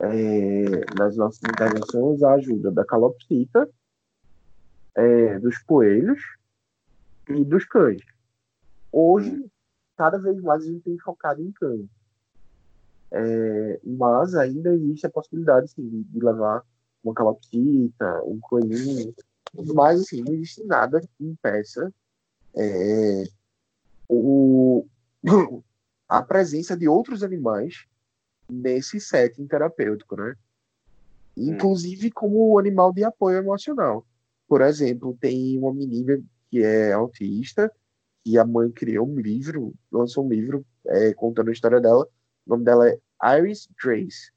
é, 0.00 0.94
nas 0.98 1.16
nossas 1.16 1.40
intervenções 1.42 2.22
a 2.22 2.34
ajuda 2.34 2.70
da 2.70 2.84
calopsita, 2.84 3.68
é, 4.98 5.38
dos 5.38 5.58
coelhos 5.58 6.20
e 7.28 7.44
dos 7.44 7.64
cães. 7.64 8.02
Hoje, 8.90 9.48
cada 9.96 10.18
vez 10.18 10.40
mais 10.42 10.64
a 10.64 10.66
gente 10.66 10.80
tem 10.80 10.98
focado 10.98 11.40
em 11.40 11.52
cães. 11.52 11.86
É, 13.10 13.80
mas 13.84 14.34
ainda 14.34 14.74
existe 14.74 15.06
a 15.06 15.10
possibilidade 15.10 15.70
sim, 15.70 15.88
de, 15.88 16.02
de 16.02 16.18
levar 16.18 16.62
uma 17.02 17.14
calopsita, 17.14 18.22
um 18.24 18.38
coelhinho, 18.40 19.14
mas 19.72 20.00
assim, 20.00 20.22
não 20.22 20.34
existe 20.34 20.64
nada 20.64 21.00
que 21.00 21.24
impeça 21.24 21.92
é, 22.54 23.24
o, 24.08 24.84
a 26.08 26.22
presença 26.22 26.76
de 26.76 26.88
outros 26.88 27.22
animais 27.22 27.86
nesse 28.48 29.00
setting 29.00 29.46
terapêutico, 29.46 30.16
né? 30.16 30.34
Inclusive 31.36 32.10
como 32.10 32.58
animal 32.58 32.92
de 32.92 33.04
apoio 33.04 33.38
emocional. 33.38 34.04
Por 34.48 34.62
exemplo, 34.62 35.16
tem 35.20 35.58
uma 35.58 35.72
menina 35.74 36.20
que 36.50 36.62
é 36.62 36.92
autista 36.92 37.70
e 38.24 38.38
a 38.38 38.44
mãe 38.44 38.70
criou 38.70 39.06
um 39.06 39.20
livro, 39.20 39.74
lançou 39.92 40.24
um 40.24 40.28
livro 40.28 40.64
é, 40.86 41.12
contando 41.12 41.50
a 41.50 41.52
história 41.52 41.80
dela. 41.80 42.08
O 42.46 42.50
nome 42.50 42.64
dela 42.64 42.88
é 42.88 42.98
Iris 43.38 43.68
Grace. 43.82 44.32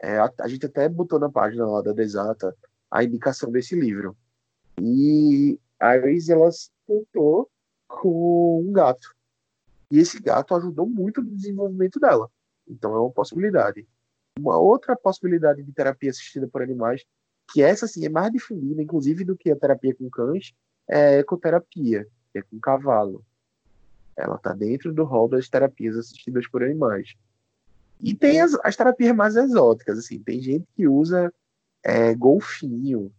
É, 0.00 0.18
a, 0.18 0.32
a, 0.40 0.48
gente 0.48 0.64
até 0.64 0.88
botou 0.88 1.18
na 1.18 1.28
página 1.28 1.66
lá 1.66 1.82
da 1.82 1.92
Desata 1.92 2.56
a 2.90 3.02
indicação 3.02 3.50
desse 3.50 3.74
livro. 3.74 4.16
E 4.80 5.58
a 5.80 5.96
Iris, 5.96 6.28
ela 6.28 6.50
se 6.52 6.70
contou 6.86 7.50
com 7.88 8.62
um 8.64 8.72
gato. 8.72 9.14
E 9.90 9.98
esse 9.98 10.20
gato 10.20 10.54
ajudou 10.54 10.86
muito 10.86 11.20
no 11.20 11.34
desenvolvimento 11.34 11.98
dela. 11.98 12.30
Então 12.68 12.94
é 12.94 13.00
uma 13.00 13.10
possibilidade. 13.10 13.86
Uma 14.38 14.58
outra 14.58 14.94
possibilidade 14.94 15.62
de 15.62 15.72
terapia 15.72 16.10
assistida 16.10 16.46
por 16.46 16.62
animais, 16.62 17.04
que 17.50 17.62
essa 17.62 17.86
sim 17.86 18.04
é 18.04 18.08
mais 18.08 18.30
difundida, 18.32 18.82
inclusive, 18.82 19.24
do 19.24 19.36
que 19.36 19.50
a 19.50 19.56
terapia 19.56 19.94
com 19.94 20.08
cães, 20.10 20.54
é 20.88 21.16
a 21.16 21.18
ecoterapia, 21.20 22.06
que 22.32 22.38
é 22.38 22.42
com 22.42 22.60
cavalo. 22.60 23.24
Ela 24.16 24.36
está 24.36 24.52
dentro 24.52 24.92
do 24.92 25.04
rol 25.04 25.28
das 25.28 25.48
terapias 25.48 25.96
assistidas 25.96 26.46
por 26.46 26.62
animais. 26.62 27.14
E 28.00 28.14
tem 28.14 28.40
as, 28.40 28.54
as 28.62 28.76
terapias 28.76 29.14
mais 29.14 29.36
exóticas, 29.36 29.98
assim, 29.98 30.18
tem 30.20 30.40
gente 30.40 30.66
que 30.74 30.86
usa 30.86 31.32
é, 31.82 32.14
golfinho, 32.14 33.12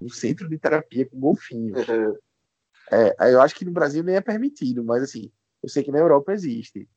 um 0.00 0.08
centro 0.08 0.48
de 0.48 0.58
terapia 0.58 1.06
com 1.06 1.18
golfinho. 1.18 1.74
Uhum. 1.76 2.16
É, 2.90 3.32
eu 3.32 3.40
acho 3.40 3.54
que 3.54 3.64
no 3.64 3.72
Brasil 3.72 4.02
nem 4.02 4.16
é 4.16 4.20
permitido, 4.20 4.84
mas 4.84 5.02
assim, 5.02 5.30
eu 5.62 5.68
sei 5.68 5.82
que 5.82 5.90
na 5.90 5.98
Europa 5.98 6.32
existe. 6.32 6.88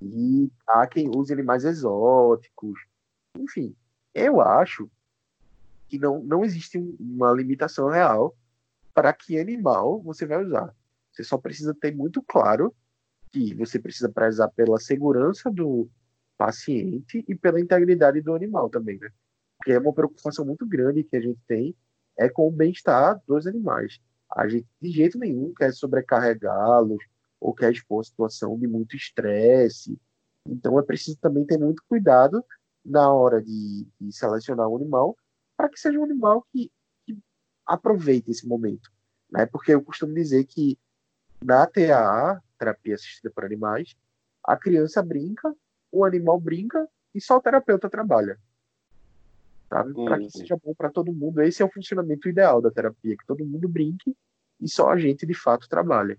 E 0.00 0.50
há 0.66 0.86
quem 0.86 1.08
use 1.08 1.32
animais 1.32 1.64
exóticos. 1.64 2.78
Enfim, 3.36 3.74
eu 4.14 4.40
acho 4.40 4.90
que 5.88 5.98
não, 5.98 6.22
não 6.22 6.44
existe 6.44 6.78
uma 7.00 7.32
limitação 7.32 7.88
real 7.88 8.36
para 8.94 9.12
que 9.12 9.38
animal 9.38 10.00
você 10.02 10.26
vai 10.26 10.44
usar. 10.44 10.74
Você 11.12 11.24
só 11.24 11.38
precisa 11.38 11.74
ter 11.74 11.94
muito 11.94 12.22
claro 12.22 12.74
que 13.32 13.54
você 13.54 13.78
precisa 13.78 14.08
prezar 14.08 14.50
pela 14.52 14.78
segurança 14.78 15.50
do 15.50 15.88
paciente 16.36 17.24
e 17.28 17.34
pela 17.34 17.60
integridade 17.60 18.20
do 18.20 18.34
animal 18.34 18.70
também, 18.70 18.98
né? 18.98 19.10
Porque 19.56 19.72
é 19.72 19.78
uma 19.78 19.92
preocupação 19.92 20.44
muito 20.44 20.66
grande 20.66 21.02
que 21.02 21.16
a 21.16 21.20
gente 21.20 21.40
tem 21.46 21.74
é 22.16 22.28
com 22.28 22.48
o 22.48 22.52
bem-estar 22.52 23.20
dos 23.26 23.46
animais. 23.46 24.00
A 24.30 24.48
gente 24.48 24.66
de 24.80 24.90
jeito 24.90 25.18
nenhum 25.18 25.52
quer 25.54 25.72
sobrecarregá-los 25.72 27.02
ou 27.40 27.54
quer 27.54 27.72
expor 27.72 28.00
a 28.00 28.04
situação 28.04 28.58
de 28.58 28.66
muito 28.66 28.96
estresse. 28.96 29.98
Então 30.46 30.78
é 30.78 30.82
preciso 30.82 31.16
também 31.18 31.44
ter 31.46 31.58
muito 31.58 31.82
cuidado 31.88 32.44
na 32.84 33.12
hora 33.12 33.42
de, 33.42 33.86
de 34.00 34.12
selecionar 34.12 34.68
o 34.68 34.72
um 34.72 34.76
animal 34.76 35.16
para 35.58 35.68
que 35.68 35.78
seja 35.78 35.98
um 35.98 36.04
animal 36.04 36.46
que, 36.52 36.70
que, 37.04 37.18
aproveite 37.66 38.30
esse 38.30 38.46
momento. 38.46 38.92
Né? 39.28 39.44
Porque 39.44 39.74
eu 39.74 39.82
costumo 39.82 40.14
dizer 40.14 40.44
que 40.44 40.78
na 41.44 41.66
TAA, 41.66 42.40
terapia 42.56 42.94
assistida 42.94 43.28
por 43.28 43.44
animais, 43.44 43.96
a 44.44 44.56
criança 44.56 45.02
brinca, 45.02 45.52
o 45.90 46.04
animal 46.04 46.38
brinca 46.38 46.88
e 47.12 47.20
só 47.20 47.38
o 47.38 47.42
terapeuta 47.42 47.90
trabalha. 47.90 48.38
Para 49.68 49.84
que 49.84 49.98
uhum. 49.98 50.30
seja 50.30 50.56
bom 50.56 50.72
para 50.74 50.90
todo 50.90 51.12
mundo. 51.12 51.42
Esse 51.42 51.60
é 51.60 51.64
o 51.64 51.70
funcionamento 51.70 52.28
ideal 52.28 52.62
da 52.62 52.70
terapia, 52.70 53.16
que 53.16 53.26
todo 53.26 53.44
mundo 53.44 53.68
brinque 53.68 54.16
e 54.60 54.68
só 54.68 54.90
a 54.90 54.96
gente 54.96 55.26
de 55.26 55.34
fato 55.34 55.68
trabalha. 55.68 56.16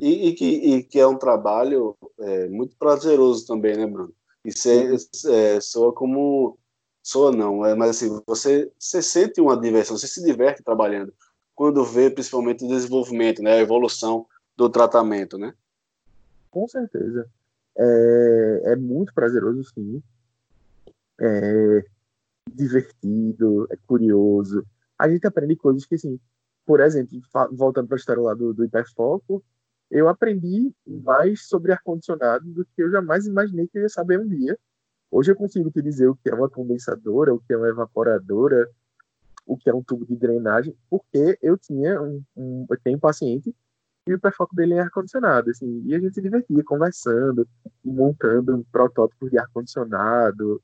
E, 0.00 0.28
e, 0.28 0.34
que, 0.34 0.46
e 0.46 0.82
que, 0.84 0.98
é 0.98 1.06
um 1.06 1.18
trabalho 1.18 1.96
é, 2.20 2.48
muito 2.48 2.76
prazeroso 2.76 3.46
também, 3.46 3.76
né, 3.76 3.86
Bruno? 3.86 4.14
Você 4.44 4.96
é, 5.26 5.60
soa 5.60 5.92
como. 5.92 6.56
Soa 7.02 7.32
não, 7.32 7.64
é, 7.64 7.74
mas 7.74 7.90
assim, 7.90 8.20
você, 8.26 8.70
você 8.78 9.00
sente 9.00 9.40
uma 9.40 9.58
diversão, 9.58 9.96
você 9.96 10.06
se 10.06 10.22
diverte 10.22 10.62
trabalhando, 10.62 11.12
quando 11.54 11.84
vê 11.84 12.10
principalmente 12.10 12.64
o 12.64 12.68
desenvolvimento, 12.68 13.42
né, 13.42 13.54
a 13.54 13.60
evolução 13.60 14.26
do 14.56 14.68
tratamento, 14.68 15.38
né? 15.38 15.54
Com 16.50 16.68
certeza. 16.68 17.28
É, 17.76 18.62
é 18.72 18.76
muito 18.76 19.14
prazeroso, 19.14 19.64
sim. 19.72 20.02
É 21.18 21.84
divertido, 22.52 23.66
é 23.70 23.76
curioso. 23.86 24.66
A 24.98 25.08
gente 25.08 25.26
aprende 25.26 25.56
coisas 25.56 25.86
que, 25.86 25.94
assim, 25.94 26.18
por 26.66 26.80
exemplo, 26.80 27.20
voltando 27.52 27.88
para 27.88 27.96
a 27.96 27.98
história 27.98 28.22
lá 28.22 28.34
do, 28.34 28.52
do 28.52 28.64
hiperfoco, 28.64 29.42
eu 29.90 30.08
aprendi 30.08 30.72
mais 30.86 31.46
sobre 31.46 31.72
ar-condicionado 31.72 32.44
do 32.46 32.64
que 32.64 32.82
eu 32.82 32.90
jamais 32.90 33.26
imaginei 33.26 33.66
que 33.66 33.78
eu 33.78 33.82
ia 33.82 33.88
saber 33.88 34.20
um 34.20 34.28
dia. 34.28 34.58
Hoje 35.10 35.32
eu 35.32 35.36
consigo 35.36 35.70
te 35.70 35.82
dizer 35.82 36.08
o 36.08 36.16
que 36.16 36.30
é 36.30 36.34
uma 36.34 36.48
condensadora, 36.48 37.34
o 37.34 37.40
que 37.40 37.52
é 37.52 37.56
uma 37.56 37.68
evaporadora, 37.68 38.68
o 39.46 39.56
que 39.56 39.68
é 39.68 39.74
um 39.74 39.82
tubo 39.82 40.06
de 40.06 40.16
drenagem, 40.16 40.76
porque 40.88 41.38
eu 41.42 41.58
tinha 41.58 42.00
um, 42.00 42.22
um 42.36 42.66
eu 42.70 42.78
tenho 42.82 42.96
um 42.96 43.00
paciente 43.00 43.54
e 44.06 44.12
o 44.12 44.16
hiperfoco 44.16 44.54
dele 44.54 44.74
é 44.74 44.80
ar-condicionado, 44.80 45.50
assim, 45.50 45.82
e 45.86 45.94
a 45.94 46.00
gente 46.00 46.14
se 46.14 46.22
divertia 46.22 46.64
conversando, 46.64 47.46
montando 47.84 48.64
protótipos 48.72 49.30
de 49.30 49.38
ar-condicionado, 49.38 50.62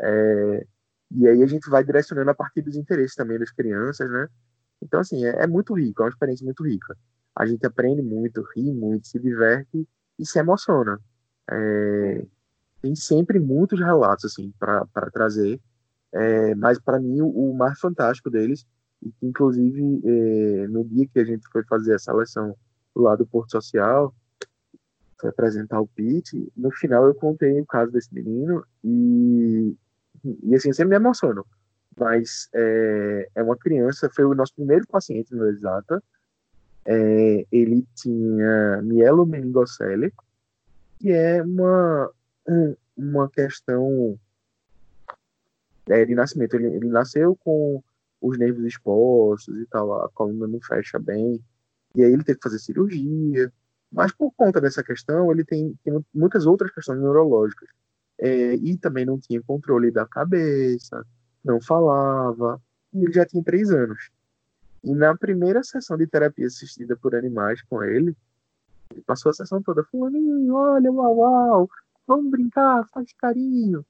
é, 0.00 0.66
e 1.10 1.26
aí 1.28 1.42
a 1.42 1.46
gente 1.46 1.68
vai 1.70 1.84
direcionando 1.84 2.30
a 2.30 2.34
partir 2.34 2.62
dos 2.62 2.76
interesses 2.76 3.14
também 3.14 3.38
das 3.38 3.50
crianças, 3.50 4.10
né? 4.10 4.28
Então, 4.82 5.00
assim, 5.00 5.24
é, 5.24 5.44
é 5.44 5.46
muito 5.46 5.74
rico, 5.74 6.02
é 6.02 6.06
uma 6.06 6.10
experiência 6.10 6.44
muito 6.44 6.64
rica 6.64 6.96
a 7.38 7.46
gente 7.46 7.64
aprende 7.64 8.02
muito, 8.02 8.44
ri 8.54 8.72
muito, 8.72 9.06
se 9.06 9.18
diverte 9.20 9.86
e 10.18 10.26
se 10.26 10.40
emociona. 10.40 11.00
É, 11.48 12.26
tem 12.80 12.94
sempre 12.94 13.38
muitos 13.38 13.80
relatos 13.80 14.26
assim 14.26 14.52
para 14.58 15.10
trazer, 15.12 15.60
é, 16.12 16.54
mas 16.54 16.78
para 16.78 16.98
mim 16.98 17.20
o, 17.20 17.28
o, 17.28 17.54
mais 17.54 17.78
fantástico 17.78 18.30
deles, 18.30 18.66
inclusive 19.22 20.00
é, 20.04 20.66
no 20.68 20.84
dia 20.84 21.06
que 21.12 21.18
a 21.18 21.24
gente 21.24 21.46
foi 21.50 21.64
fazer 21.64 21.94
a 21.94 21.98
seleção 21.98 22.56
lá 22.94 23.14
do 23.16 23.26
Porto 23.26 23.52
Social, 23.52 24.14
foi 25.20 25.30
apresentar 25.30 25.80
o 25.80 25.86
pitch, 25.88 26.34
no 26.56 26.70
final 26.70 27.06
eu 27.06 27.14
contei 27.14 27.60
o 27.60 27.66
caso 27.66 27.90
desse 27.90 28.12
menino 28.14 28.64
e, 28.84 29.76
e 30.44 30.54
assim, 30.54 30.72
sempre 30.72 30.90
me 30.90 30.96
emociono. 30.96 31.44
Mas 31.98 32.48
é, 32.54 33.28
é 33.34 33.42
uma 33.42 33.56
criança, 33.56 34.08
foi 34.14 34.24
o 34.24 34.34
nosso 34.34 34.54
primeiro 34.54 34.86
paciente 34.86 35.34
no 35.34 35.48
Exata, 35.48 36.00
é, 36.84 37.44
ele 37.50 37.84
tinha 37.96 38.80
mielomeningocele, 38.82 40.12
que 40.98 41.10
é 41.10 41.42
uma, 41.42 42.10
uma 42.96 43.28
questão 43.28 44.18
é, 45.88 46.04
de 46.04 46.14
nascimento. 46.14 46.54
Ele, 46.54 46.66
ele 46.66 46.88
nasceu 46.88 47.36
com 47.36 47.82
os 48.20 48.38
nervos 48.38 48.64
expostos 48.64 49.56
e 49.56 49.66
tal, 49.66 50.04
a 50.04 50.08
coluna 50.10 50.46
não 50.46 50.60
fecha 50.60 50.98
bem, 50.98 51.40
e 51.94 52.02
aí 52.02 52.12
ele 52.12 52.24
teve 52.24 52.38
que 52.38 52.42
fazer 52.42 52.58
cirurgia, 52.58 53.52
mas 53.90 54.12
por 54.12 54.32
conta 54.32 54.60
dessa 54.60 54.82
questão, 54.82 55.30
ele 55.30 55.44
tem, 55.44 55.74
tem 55.84 56.04
muitas 56.12 56.46
outras 56.46 56.70
questões 56.70 57.00
neurológicas. 57.00 57.68
É, 58.20 58.54
e 58.54 58.76
também 58.76 59.06
não 59.06 59.18
tinha 59.18 59.40
controle 59.42 59.92
da 59.92 60.04
cabeça, 60.04 61.06
não 61.44 61.60
falava, 61.60 62.60
e 62.92 63.04
ele 63.04 63.12
já 63.12 63.24
tinha 63.24 63.42
três 63.42 63.70
anos. 63.70 64.10
E 64.82 64.92
na 64.92 65.16
primeira 65.16 65.62
sessão 65.62 65.96
de 65.96 66.06
terapia 66.06 66.46
assistida 66.46 66.96
por 66.96 67.14
animais 67.14 67.62
com 67.62 67.82
ele, 67.82 68.16
ele 68.90 69.02
passou 69.02 69.30
a 69.30 69.32
sessão 69.32 69.62
toda 69.62 69.84
falando: 69.84 70.16
olha, 70.54 70.90
uau, 70.90 71.16
uau, 71.16 71.70
vamos 72.08 72.30
brincar, 72.30 72.84
faz 72.88 73.12
carinho. 73.12 73.84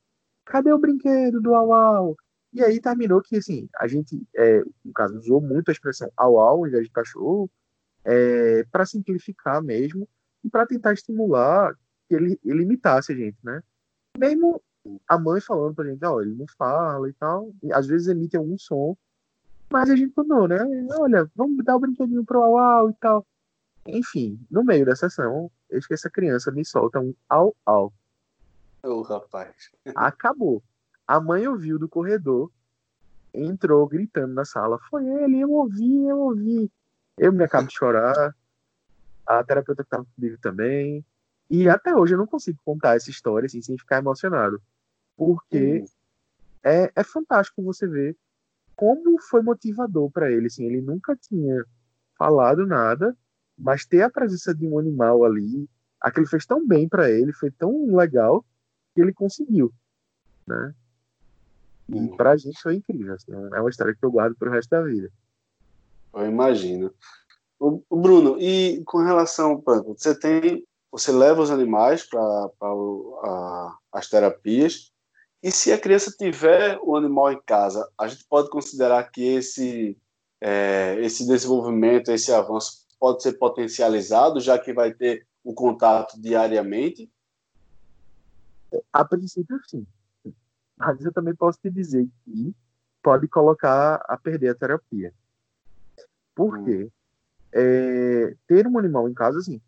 Cadê 0.45 0.73
o 0.73 0.79
brinquedo 0.79 1.41
do 1.41 1.51
uau, 1.51 1.69
uau? 1.69 2.17
E 2.53 2.63
aí 2.63 2.81
terminou 2.81 3.23
que, 3.23 3.37
assim, 3.37 3.69
a 3.79 3.87
gente, 3.87 4.27
é, 4.37 4.63
no 4.85 4.93
caso, 4.93 5.19
usou 5.19 5.41
muito 5.41 5.69
a 5.69 5.73
expressão 5.73 6.11
au 6.17 6.39
au 6.39 6.67
em 6.67 6.71
vez 6.71 6.85
de 6.85 6.91
cachorro, 6.91 7.51
é, 8.05 8.65
para 8.65 8.87
simplificar 8.87 9.63
mesmo 9.63 10.09
e 10.45 10.51
para 10.51 10.67
tentar 10.67 10.95
estimular 10.95 11.75
que 12.09 12.15
ele, 12.15 12.41
ele 12.45 12.63
imitasse 12.63 13.13
a 13.13 13.15
gente, 13.15 13.39
né? 13.45 13.63
Mesmo 14.19 14.63
a 15.07 15.19
mãe 15.19 15.41
falando 15.41 15.75
pra 15.75 15.85
gente, 15.85 16.05
ó, 16.05 16.17
oh, 16.17 16.23
ele 16.23 16.35
não 16.35 16.47
fala 16.57 17.09
e 17.09 17.13
tal, 17.15 17.53
e 17.63 17.73
às 17.73 17.87
vezes 17.87 18.09
emite 18.09 18.37
algum 18.37 18.59
som 18.59 18.97
mas 19.71 19.91
a 19.91 19.97
gente 19.97 20.15
mudou, 20.17 20.49
né? 20.49 20.59
Olha, 20.99 21.31
vamos 21.37 21.63
dar 21.65 21.75
o 21.75 21.79
um 21.79 21.81
brinquedinho 21.81 22.25
pro 22.25 22.43
au 22.43 22.59
au 22.59 22.91
e 22.91 22.95
tal. 22.95 23.27
Enfim, 23.87 24.41
no 24.51 24.65
meio 24.65 24.85
da 24.85 24.97
sessão, 24.97 25.51
eis 25.71 25.87
que 25.87 25.95
essa 25.95 26.11
criança 26.11 26.51
me 26.51 26.65
solta 26.65 27.01
um 27.01 27.15
au 27.29 27.55
au. 27.67 27.93
Ô, 28.83 28.89
oh, 28.89 29.03
rapaz. 29.03 29.71
Acabou. 29.95 30.63
A 31.07 31.21
mãe 31.21 31.47
ouviu 31.49 31.79
do 31.79 31.89
corredor, 31.89 32.51
entrou 33.33 33.87
gritando 33.87 34.35
na 34.35 34.45
sala. 34.45 34.79
Foi 34.91 35.07
ele, 35.07 35.41
eu 35.41 35.51
ouvi, 35.51 36.07
eu 36.07 36.19
ouvi. 36.19 36.71
Eu 37.17 37.33
me 37.33 37.45
acabo 37.45 37.69
de 37.69 37.75
chorar. 37.75 38.35
A 39.27 39.45
terapeuta 39.45 39.83
que 39.83 39.87
estava 39.87 40.07
comigo 40.15 40.39
também. 40.41 41.05
E 41.51 41.69
até 41.69 41.95
hoje 41.95 42.15
eu 42.15 42.19
não 42.19 42.27
consigo 42.27 42.59
contar 42.65 42.97
essa 42.97 43.11
história 43.11 43.47
assim, 43.47 43.61
sem 43.63 43.77
ficar 43.79 43.99
emocionado. 43.99 44.61
Porque 45.17 45.83
hum. 45.83 45.87
é, 46.63 46.93
é 46.95 47.05
fantástico 47.05 47.63
você 47.63 47.87
ver 47.87 48.17
como 48.77 49.21
foi 49.21 49.43
motivador 49.43 50.11
para 50.11 50.31
ele. 50.31 50.47
Assim, 50.47 50.65
ele 50.65 50.81
nunca 50.81 51.17
tinha 51.17 51.65
falado 52.17 52.65
nada, 52.67 53.17
mas 53.57 53.85
ter 53.85 54.03
a 54.03 54.11
presença 54.11 54.55
de 54.55 54.67
um 54.67 54.79
animal 54.79 55.25
ali, 55.25 55.69
aquilo 56.01 56.27
fez 56.27 56.47
tão 56.47 56.67
bem 56.67 56.89
para 56.89 57.11
ele, 57.11 57.33
foi 57.33 57.51
tão 57.51 57.95
legal, 57.95 58.45
que 58.99 59.03
ele 59.03 59.13
conseguiu, 59.13 59.73
né? 60.45 60.75
E 61.89 62.09
pra 62.17 62.37
gente 62.37 62.61
foi 62.61 62.75
incrível, 62.75 63.15
assim, 63.15 63.33
é 63.33 63.61
uma 63.61 63.71
história 63.71 63.95
que 63.95 64.05
eu 64.05 64.11
guardo 64.11 64.37
pro 64.37 64.51
resto 64.51 64.71
da 64.71 64.83
vida. 64.83 65.09
Eu 66.13 66.27
imagino. 66.27 66.93
O, 67.61 67.81
Bruno, 67.91 68.37
e 68.41 68.83
com 68.85 68.99
relação, 68.99 69.63
você 69.87 70.19
tem, 70.19 70.67
você 70.91 71.13
leva 71.13 71.41
os 71.41 71.51
animais 71.51 72.05
para 72.05 72.51
as 73.93 74.09
terapias, 74.09 74.93
e 75.41 75.53
se 75.53 75.73
a 75.73 75.79
criança 75.79 76.13
tiver 76.19 76.79
o 76.83 76.97
animal 76.97 77.33
em 77.33 77.41
casa, 77.47 77.89
a 77.97 78.09
gente 78.09 78.25
pode 78.29 78.51
considerar 78.51 79.11
que 79.13 79.23
esse, 79.23 79.97
é, 80.41 80.97
esse 81.01 81.25
desenvolvimento, 81.25 82.11
esse 82.11 82.33
avanço 82.33 82.85
pode 82.99 83.23
ser 83.23 83.35
potencializado, 83.35 84.41
já 84.41 84.59
que 84.59 84.73
vai 84.73 84.93
ter 84.93 85.25
o 85.45 85.55
contato 85.55 86.21
diariamente? 86.21 87.09
A 88.93 89.05
princípio, 89.05 89.59
sim. 89.67 89.87
Mas 90.77 91.05
eu 91.05 91.13
também 91.13 91.35
posso 91.35 91.59
te 91.61 91.71
dizer 91.71 92.09
que 92.25 92.55
pode 93.03 93.27
colocar 93.29 93.97
a 94.07 94.17
perder 94.17 94.51
a 94.51 94.55
terapia. 94.55 95.13
Por 96.35 96.59
hum. 96.59 96.65
quê? 96.65 96.91
É, 97.53 98.37
ter 98.47 98.67
um 98.67 98.79
animal 98.79 99.09
em 99.09 99.15
casa, 99.15 99.39
assim, 99.39 99.61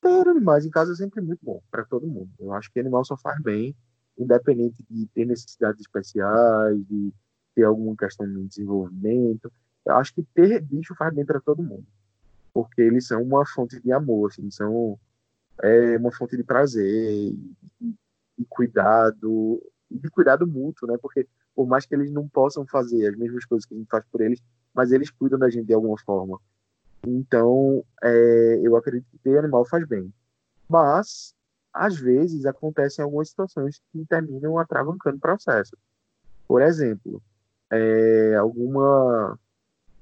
ter 0.00 0.28
animais 0.28 0.66
em 0.66 0.70
casa 0.70 0.92
é 0.92 0.96
sempre 0.96 1.20
muito 1.20 1.40
bom 1.42 1.62
para 1.70 1.84
todo 1.84 2.06
mundo. 2.06 2.30
Eu 2.38 2.52
acho 2.52 2.70
que 2.72 2.80
animal 2.80 3.04
só 3.04 3.16
faz 3.16 3.40
bem, 3.40 3.74
independente 4.18 4.84
de 4.90 5.06
ter 5.06 5.24
necessidades 5.24 5.80
especiais, 5.80 6.78
de 6.86 7.12
ter 7.54 7.64
alguma 7.64 7.96
questão 7.96 8.26
de 8.26 8.42
desenvolvimento. 8.44 9.52
Eu 9.84 9.96
acho 9.96 10.14
que 10.14 10.22
ter 10.34 10.60
bicho 10.60 10.94
faz 10.94 11.14
bem 11.14 11.24
para 11.24 11.40
todo 11.40 11.62
mundo, 11.62 11.86
porque 12.52 12.82
eles 12.82 13.06
são 13.06 13.22
uma 13.22 13.46
fonte 13.46 13.80
de 13.80 13.92
amor, 13.92 14.30
assim, 14.30 14.50
são 14.50 14.98
é, 15.62 15.96
uma 15.96 16.12
fonte 16.12 16.36
de 16.36 16.44
prazer, 16.44 17.34
de 18.40 18.46
cuidado, 18.48 19.62
de 19.90 20.08
cuidado 20.10 20.46
mútuo, 20.46 20.88
né? 20.88 20.96
Porque 20.96 21.28
por 21.54 21.66
mais 21.66 21.84
que 21.84 21.94
eles 21.94 22.10
não 22.10 22.26
possam 22.26 22.66
fazer 22.66 23.06
as 23.08 23.16
mesmas 23.16 23.44
coisas 23.44 23.66
que 23.66 23.74
a 23.74 23.76
gente 23.76 23.88
faz 23.88 24.04
por 24.10 24.22
eles, 24.22 24.42
mas 24.72 24.92
eles 24.92 25.10
cuidam 25.10 25.38
da 25.38 25.50
gente 25.50 25.66
de 25.66 25.74
alguma 25.74 25.98
forma. 25.98 26.40
Então, 27.06 27.84
é, 28.02 28.60
eu 28.62 28.76
acredito 28.76 29.06
que 29.10 29.18
ter 29.18 29.38
animal 29.38 29.64
faz 29.66 29.86
bem. 29.86 30.12
Mas, 30.68 31.34
às 31.72 31.98
vezes, 31.98 32.46
acontecem 32.46 33.04
algumas 33.04 33.28
situações 33.28 33.80
que 33.92 34.04
terminam 34.06 34.58
atravancando 34.58 35.18
o 35.18 35.20
processo. 35.20 35.76
Por 36.48 36.62
exemplo, 36.62 37.22
é, 37.70 38.36
alguma. 38.36 39.38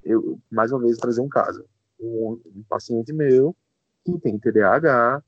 Eu, 0.05 0.41
mais 0.51 0.71
uma 0.71 0.81
vez, 0.81 0.97
trazer 0.99 1.21
um 1.21 1.29
caso. 1.29 1.65
Um, 1.99 2.41
um 2.55 2.65
paciente 2.69 3.13
meu 3.13 3.55
que 4.05 4.19
tem 4.21 4.39
TDAH, 4.39 5.23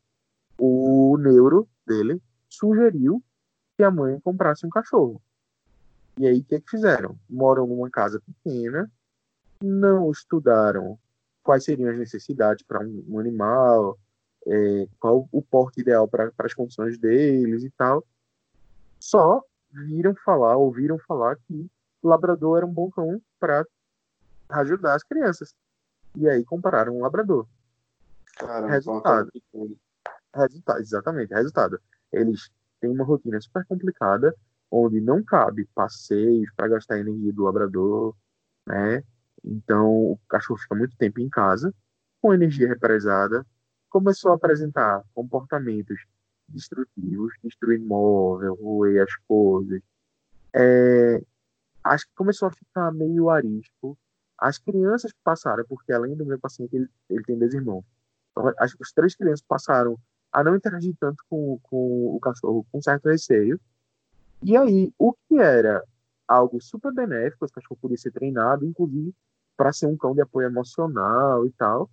o 0.58 1.16
neuro 1.18 1.68
dele 1.86 2.20
sugeriu 2.50 3.22
que 3.76 3.82
a 3.82 3.90
mãe 3.90 4.20
comprasse 4.20 4.66
um 4.66 4.70
cachorro. 4.70 5.22
E 6.18 6.26
aí, 6.26 6.40
o 6.40 6.44
que, 6.44 6.60
que 6.60 6.70
fizeram? 6.70 7.18
Moram 7.28 7.66
numa 7.66 7.88
casa 7.88 8.20
pequena, 8.20 8.90
não 9.62 10.10
estudaram 10.10 10.98
quais 11.42 11.64
seriam 11.64 11.90
as 11.90 11.98
necessidades 11.98 12.64
para 12.66 12.80
um, 12.80 13.18
animal, 13.18 13.98
é, 14.46 14.86
qual 14.98 15.28
o 15.32 15.40
porte 15.40 15.80
ideal 15.80 16.06
para 16.06 16.30
as 16.38 16.54
condições 16.54 16.98
deles 16.98 17.64
e 17.64 17.70
tal. 17.70 18.04
Só 18.98 19.42
viram 19.72 20.14
falar, 20.14 20.56
ouviram 20.56 20.98
falar 20.98 21.36
que 21.36 21.70
o 22.02 22.08
labrador 22.08 22.58
era 22.58 22.66
um 22.66 22.72
bom 22.72 22.90
cão 22.90 23.20
para 23.38 23.64
ajudar 24.50 24.94
as 24.94 25.02
crianças. 25.02 25.54
E 26.16 26.28
aí 26.28 26.44
compararam 26.44 26.96
um 26.96 27.02
labrador. 27.02 27.46
Caramba, 28.36 28.72
resultado. 28.72 29.30
Resultado, 30.34 30.80
exatamente, 30.80 31.34
resultado. 31.34 31.80
Eles 32.12 32.50
têm 32.80 32.90
uma 32.90 33.04
rotina 33.04 33.40
super 33.40 33.64
complicada, 33.66 34.34
onde 34.70 35.00
não 35.00 35.22
cabe 35.22 35.66
passeios 35.74 36.50
para 36.56 36.68
gastar 36.68 36.94
a 36.94 37.00
energia 37.00 37.32
do 37.32 37.44
labrador, 37.44 38.16
né? 38.66 39.02
Então, 39.44 40.12
o 40.12 40.20
cachorro 40.28 40.60
fica 40.60 40.74
muito 40.74 40.96
tempo 40.96 41.20
em 41.20 41.28
casa, 41.28 41.74
com 42.20 42.34
energia 42.34 42.68
represada, 42.68 43.46
começou 43.88 44.30
a 44.30 44.34
apresentar 44.34 45.02
comportamentos 45.14 45.98
destrutivos, 46.48 47.32
destruir 47.42 47.80
móvel, 47.80 48.54
roer 48.54 49.02
as 49.02 49.16
coisas. 49.26 49.80
É, 50.54 51.22
acho 51.84 52.06
que 52.06 52.14
começou 52.14 52.48
a 52.48 52.52
ficar 52.52 52.92
meio 52.92 53.30
arisco. 53.30 53.98
As 54.38 54.58
crianças 54.58 55.12
passaram, 55.24 55.64
porque 55.68 55.92
além 55.92 56.16
do 56.16 56.24
meu 56.24 56.38
paciente, 56.38 56.74
ele, 56.74 56.88
ele 57.08 57.22
tem 57.24 57.38
dois 57.38 57.54
irmãos. 57.54 57.84
Então, 58.30 58.52
as, 58.58 58.74
as 58.80 58.92
três 58.92 59.14
crianças 59.14 59.44
passaram 59.46 59.98
a 60.32 60.44
não 60.44 60.56
interagir 60.56 60.94
tanto 60.98 61.22
com, 61.28 61.58
com 61.62 62.16
o 62.16 62.20
cachorro 62.20 62.66
com 62.70 62.80
certo 62.80 63.08
receio. 63.08 63.60
E 64.42 64.56
aí, 64.56 64.92
o 64.98 65.12
que 65.12 65.38
era 65.38 65.84
algo 66.26 66.60
super 66.60 66.92
benéfico, 66.92 67.44
o 67.44 67.50
cachorro 67.50 67.78
podia 67.80 67.98
ser 67.98 68.12
treinado, 68.12 68.64
inclusive 68.64 69.14
para 69.56 69.72
ser 69.72 69.86
um 69.86 69.96
cão 69.96 70.14
de 70.14 70.22
apoio 70.22 70.46
emocional 70.46 71.44
e 71.44 71.50
tal, 71.52 71.90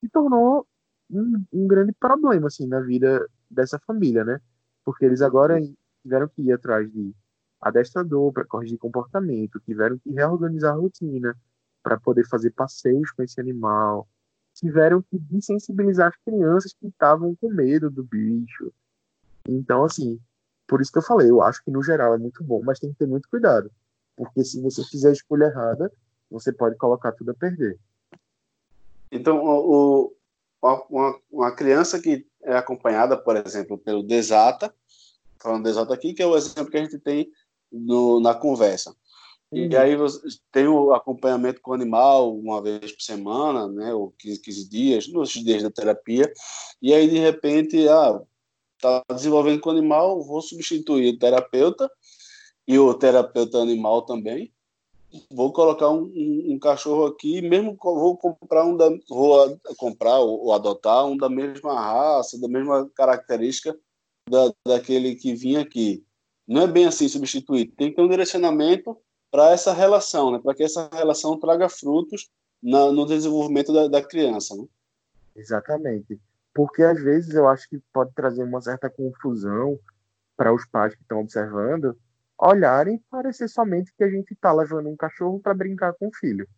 se 0.00 0.08
tornou 0.08 0.64
um, 1.10 1.44
um, 1.52 1.66
grande 1.66 1.92
problema 1.92 2.46
assim 2.46 2.66
na 2.66 2.80
vida 2.80 3.26
dessa 3.50 3.78
família, 3.80 4.24
né? 4.24 4.40
Porque 4.84 5.04
eles 5.04 5.20
agora 5.20 5.58
tiveram 6.02 6.28
que 6.28 6.42
ir 6.42 6.52
atrás 6.52 6.88
de 6.92 7.12
adestrador 7.60 8.32
para 8.32 8.44
corrigir 8.44 8.78
comportamento, 8.78 9.60
tiveram 9.66 9.98
que 9.98 10.12
reorganizar 10.12 10.74
a 10.74 10.76
rotina 10.76 11.36
para 11.82 11.98
poder 11.98 12.24
fazer 12.28 12.52
passeios 12.52 13.10
com 13.10 13.22
esse 13.22 13.40
animal, 13.40 14.06
tiveram 14.58 15.02
que 15.02 15.18
desensibilizar 15.18 16.08
as 16.08 16.16
crianças 16.24 16.72
que 16.72 16.86
estavam 16.86 17.34
com 17.36 17.48
medo 17.48 17.90
do 17.90 18.02
bicho. 18.02 18.72
Então, 19.48 19.84
assim, 19.84 20.20
por 20.66 20.80
isso 20.80 20.92
que 20.92 20.98
eu 20.98 21.02
falei, 21.02 21.30
eu 21.30 21.42
acho 21.42 21.62
que 21.64 21.70
no 21.70 21.82
geral 21.82 22.14
é 22.14 22.18
muito 22.18 22.42
bom, 22.44 22.62
mas 22.62 22.78
tem 22.78 22.92
que 22.92 22.98
ter 22.98 23.06
muito 23.06 23.28
cuidado, 23.28 23.70
porque 24.16 24.44
se 24.44 24.60
você 24.60 24.84
fizer 24.84 25.10
a 25.10 25.12
escolha 25.12 25.46
errada, 25.46 25.90
você 26.30 26.52
pode 26.52 26.76
colocar 26.76 27.12
tudo 27.12 27.30
a 27.30 27.34
perder. 27.34 27.78
Então, 29.10 29.42
o, 29.42 30.12
uma, 30.60 31.18
uma 31.30 31.52
criança 31.52 32.00
que 32.00 32.26
é 32.42 32.56
acompanhada, 32.56 33.16
por 33.16 33.36
exemplo, 33.36 33.78
pelo 33.78 34.02
Desata, 34.02 34.74
falando 35.40 35.64
Desata 35.64 35.94
aqui, 35.94 36.12
que 36.12 36.22
é 36.22 36.26
o 36.26 36.36
exemplo 36.36 36.70
que 36.70 36.76
a 36.76 36.82
gente 36.82 36.98
tem 36.98 37.30
no, 37.72 38.20
na 38.20 38.34
conversa. 38.34 38.94
Uhum. 39.50 39.68
E 39.70 39.76
aí 39.76 39.96
você 39.96 40.20
tem 40.52 40.66
o 40.66 40.92
acompanhamento 40.92 41.60
com 41.60 41.70
o 41.70 41.74
animal 41.74 42.36
uma 42.36 42.60
vez 42.60 42.92
por 42.92 43.02
semana, 43.02 43.66
né, 43.66 43.94
ou 43.94 44.12
15, 44.18 44.40
15 44.40 44.68
dias, 44.68 45.08
nos 45.08 45.30
dias 45.30 45.62
da 45.62 45.70
terapia, 45.70 46.30
e 46.82 46.92
aí 46.92 47.08
de 47.08 47.18
repente, 47.18 47.88
ah, 47.88 48.20
tá 48.80 49.02
desenvolvendo 49.14 49.60
com 49.60 49.70
o 49.70 49.72
animal, 49.72 50.22
vou 50.22 50.42
substituir 50.42 51.14
o 51.14 51.18
terapeuta 51.18 51.90
e 52.66 52.78
o 52.78 52.92
terapeuta 52.92 53.58
animal 53.58 54.02
também, 54.02 54.52
vou 55.30 55.52
colocar 55.52 55.88
um, 55.88 56.02
um, 56.02 56.52
um, 56.52 56.58
cachorro 56.58 57.06
aqui, 57.06 57.40
mesmo 57.40 57.76
vou 57.82 58.16
comprar 58.18 58.66
um 58.66 58.76
da, 58.76 58.90
vou 59.08 59.58
comprar 59.78 60.18
ou, 60.18 60.44
ou, 60.44 60.52
adotar 60.52 61.06
um 61.06 61.16
da 61.16 61.30
mesma 61.30 61.72
raça, 61.72 62.38
da 62.38 62.48
mesma 62.48 62.88
característica 62.94 63.74
da, 64.28 64.52
daquele 64.66 65.14
que 65.14 65.34
vinha 65.34 65.60
aqui. 65.60 66.04
Não 66.46 66.62
é 66.62 66.66
bem 66.66 66.86
assim 66.86 67.08
substituir, 67.08 67.72
tem 67.76 67.90
que 67.90 67.96
ter 67.96 68.02
um 68.02 68.08
direcionamento 68.08 68.96
para 69.30 69.50
essa 69.50 69.72
relação, 69.72 70.32
né? 70.32 70.40
para 70.42 70.54
que 70.54 70.62
essa 70.62 70.88
relação 70.92 71.38
traga 71.38 71.68
frutos 71.68 72.30
na, 72.62 72.90
no 72.92 73.06
desenvolvimento 73.06 73.72
da, 73.72 73.88
da 73.88 74.02
criança. 74.02 74.54
Né? 74.56 74.64
Exatamente. 75.36 76.20
Porque 76.54 76.82
às 76.82 77.00
vezes 77.00 77.34
eu 77.34 77.46
acho 77.48 77.68
que 77.68 77.78
pode 77.92 78.12
trazer 78.14 78.42
uma 78.42 78.60
certa 78.60 78.90
confusão 78.90 79.78
para 80.36 80.52
os 80.52 80.66
pais 80.66 80.94
que 80.94 81.02
estão 81.02 81.20
observando, 81.20 81.96
olharem 82.38 82.96
e 82.96 83.02
parecer 83.10 83.48
somente 83.48 83.92
que 83.96 84.04
a 84.04 84.10
gente 84.10 84.32
está 84.32 84.52
levando 84.52 84.88
um 84.88 84.96
cachorro 84.96 85.40
para 85.40 85.54
brincar 85.54 85.92
com 85.94 86.08
o 86.08 86.14
filho. 86.14 86.48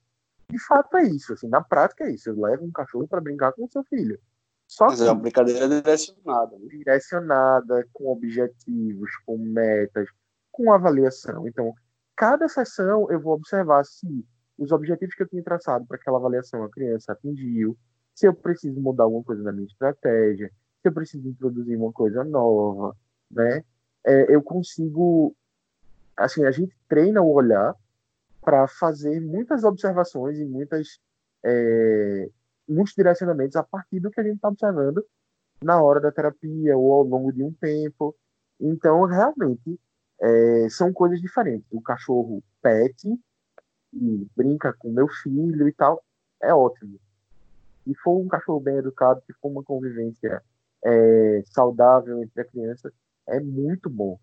De 0.51 0.59
fato 0.59 0.97
é 0.97 1.05
isso, 1.05 1.33
assim, 1.33 1.49
na 1.49 1.63
prática 1.63 2.05
é 2.05 2.11
isso. 2.11 2.29
Eu 2.29 2.41
levo 2.41 2.65
um 2.65 2.73
cachorro 2.73 3.07
para 3.07 3.21
brincar 3.21 3.53
com 3.53 3.65
o 3.65 3.71
seu 3.71 3.83
filho. 3.85 4.19
Só 4.67 4.87
Mas 4.87 5.01
que, 5.01 5.07
é 5.07 5.11
uma 5.11 5.21
brincadeira 5.21 5.69
direcionada. 5.69 6.59
Né? 6.59 6.67
Direcionada, 6.69 7.89
com 7.93 8.13
objetivos, 8.13 9.11
com 9.25 9.39
metas, 9.39 10.09
com 10.53 10.73
avaliação. 10.73 11.47
Então, 11.49 11.75
cada 12.21 12.47
sessão 12.49 13.11
eu 13.11 13.19
vou 13.19 13.33
observar 13.33 13.83
se 13.83 14.27
os 14.59 14.71
objetivos 14.73 15.15
que 15.15 15.23
eu 15.23 15.29
tinha 15.29 15.43
traçado 15.43 15.87
para 15.87 15.97
aquela 15.97 16.19
avaliação 16.19 16.63
a 16.63 16.69
criança 16.69 17.13
atingiu, 17.13 17.79
se 18.15 18.29
eu 18.29 18.35
preciso 18.35 18.79
mudar 18.79 19.05
alguma 19.05 19.25
coisa 19.25 19.43
na 19.43 19.53
minha 19.53 19.67
estratégia, 19.67 20.53
se 20.83 20.89
eu 20.89 20.93
preciso 20.93 21.27
introduzir 21.27 21.79
uma 21.79 21.91
coisa 21.91 22.23
nova, 22.23 22.95
né? 23.31 23.65
É, 24.05 24.35
eu 24.35 24.43
consigo 24.43 25.35
assim, 26.15 26.45
a 26.45 26.51
gente 26.51 26.77
treina 26.87 27.23
o 27.23 27.33
olhar 27.33 27.75
para 28.43 28.69
fazer 28.69 29.19
muitas 29.19 29.65
observações 29.65 30.39
e 30.39 30.45
muitas, 30.45 31.01
é, 31.43 32.29
muitos 32.69 32.93
direcionamentos 32.95 33.57
a 33.57 33.63
partir 33.63 33.99
do 33.99 34.11
que 34.11 34.21
a 34.21 34.25
gente 34.25 34.37
está 34.37 34.49
observando 34.49 35.03
na 35.63 35.83
hora 35.83 35.99
da 35.99 36.13
terapia 36.13 36.77
ou 36.77 36.93
ao 36.93 37.03
longo 37.03 37.33
de 37.33 37.43
um 37.43 37.53
tempo. 37.55 38.15
Então, 38.61 39.07
realmente, 39.07 39.81
é, 40.21 40.69
são 40.71 40.93
coisas 40.93 41.21
diferentes. 41.21 41.67
O 41.71 41.81
cachorro 41.81 42.43
pet 42.63 43.09
e 43.93 44.27
brinca 44.37 44.73
com 44.79 44.91
meu 44.91 45.09
filho 45.09 45.69
e 45.69 45.73
tal, 45.73 46.03
é 46.43 46.55
ótimo. 46.55 46.99
Se 47.85 47.95
for 47.97 48.19
um 48.19 48.29
cachorro 48.29 48.61
bem 48.61 48.77
educado, 48.77 49.23
se 49.27 49.33
for 49.41 49.49
uma 49.49 49.65
convivência 49.65 50.43
é, 50.85 51.43
saudável 51.47 52.23
entre 52.23 52.43
a 52.43 52.45
criança, 52.45 52.93
é 53.27 53.41
muito 53.41 53.89
bom. 53.91 54.19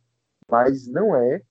mas 0.50 0.88
não 0.88 1.16
é 1.16 1.41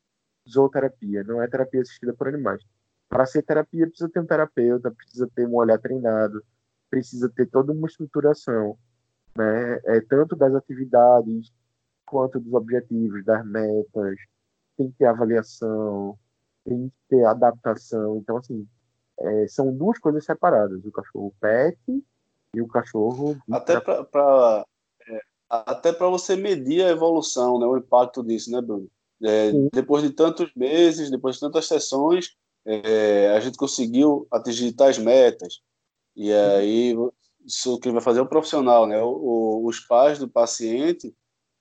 zooterapia, 0.48 1.22
não 1.24 1.42
é 1.42 1.48
terapia 1.48 1.82
assistida 1.82 2.14
por 2.14 2.28
animais. 2.28 2.62
Para 3.08 3.26
ser 3.26 3.42
terapia, 3.42 3.86
precisa 3.86 4.08
ter 4.08 4.20
um 4.20 4.26
terapeuta, 4.26 4.90
precisa 4.90 5.28
ter 5.34 5.46
um 5.46 5.54
olhar 5.54 5.78
treinado, 5.78 6.42
precisa 6.90 7.28
ter 7.28 7.46
toda 7.46 7.72
uma 7.72 7.86
estruturação, 7.86 8.78
né? 9.36 9.80
É, 9.84 10.00
tanto 10.00 10.34
das 10.36 10.54
atividades 10.54 11.52
quanto 12.06 12.40
dos 12.40 12.52
objetivos, 12.54 13.24
das 13.24 13.44
metas, 13.46 14.16
tem 14.76 14.90
que 14.90 14.98
ter 14.98 15.06
avaliação, 15.06 16.18
tem 16.64 16.88
que 16.88 16.94
ter 17.08 17.24
adaptação. 17.24 18.18
Então, 18.18 18.36
assim, 18.36 18.66
é, 19.18 19.46
são 19.48 19.72
duas 19.72 19.98
coisas 19.98 20.24
separadas: 20.24 20.84
o 20.84 20.92
cachorro 20.92 21.34
pet 21.40 21.78
e 22.54 22.60
o 22.60 22.68
cachorro. 22.68 23.36
Até 23.50 23.80
para 23.80 24.66
é, 25.08 25.20
até 25.48 25.92
para 25.92 26.08
você 26.08 26.36
medir 26.36 26.84
a 26.84 26.90
evolução, 26.90 27.58
né, 27.58 27.66
o 27.66 27.76
impacto 27.76 28.22
disso, 28.22 28.50
né, 28.50 28.60
Bruno? 28.60 28.88
É, 29.22 29.50
depois 29.72 30.02
de 30.02 30.10
tantos 30.10 30.52
meses, 30.54 31.10
depois 31.10 31.36
de 31.36 31.40
tantas 31.40 31.66
sessões, 31.66 32.36
é, 32.66 33.30
a 33.30 33.40
gente 33.40 33.56
conseguiu 33.56 34.26
atingir 34.30 34.72
tais 34.72 34.98
metas. 34.98 35.60
E 36.14 36.32
aí, 36.32 36.94
isso 37.44 37.78
que 37.78 37.90
vai 37.90 38.00
fazer 38.00 38.20
o 38.20 38.26
profissional, 38.26 38.86
né? 38.86 39.00
O, 39.02 39.08
o, 39.08 39.66
os 39.66 39.80
pais 39.80 40.18
do 40.18 40.28
paciente, 40.28 41.14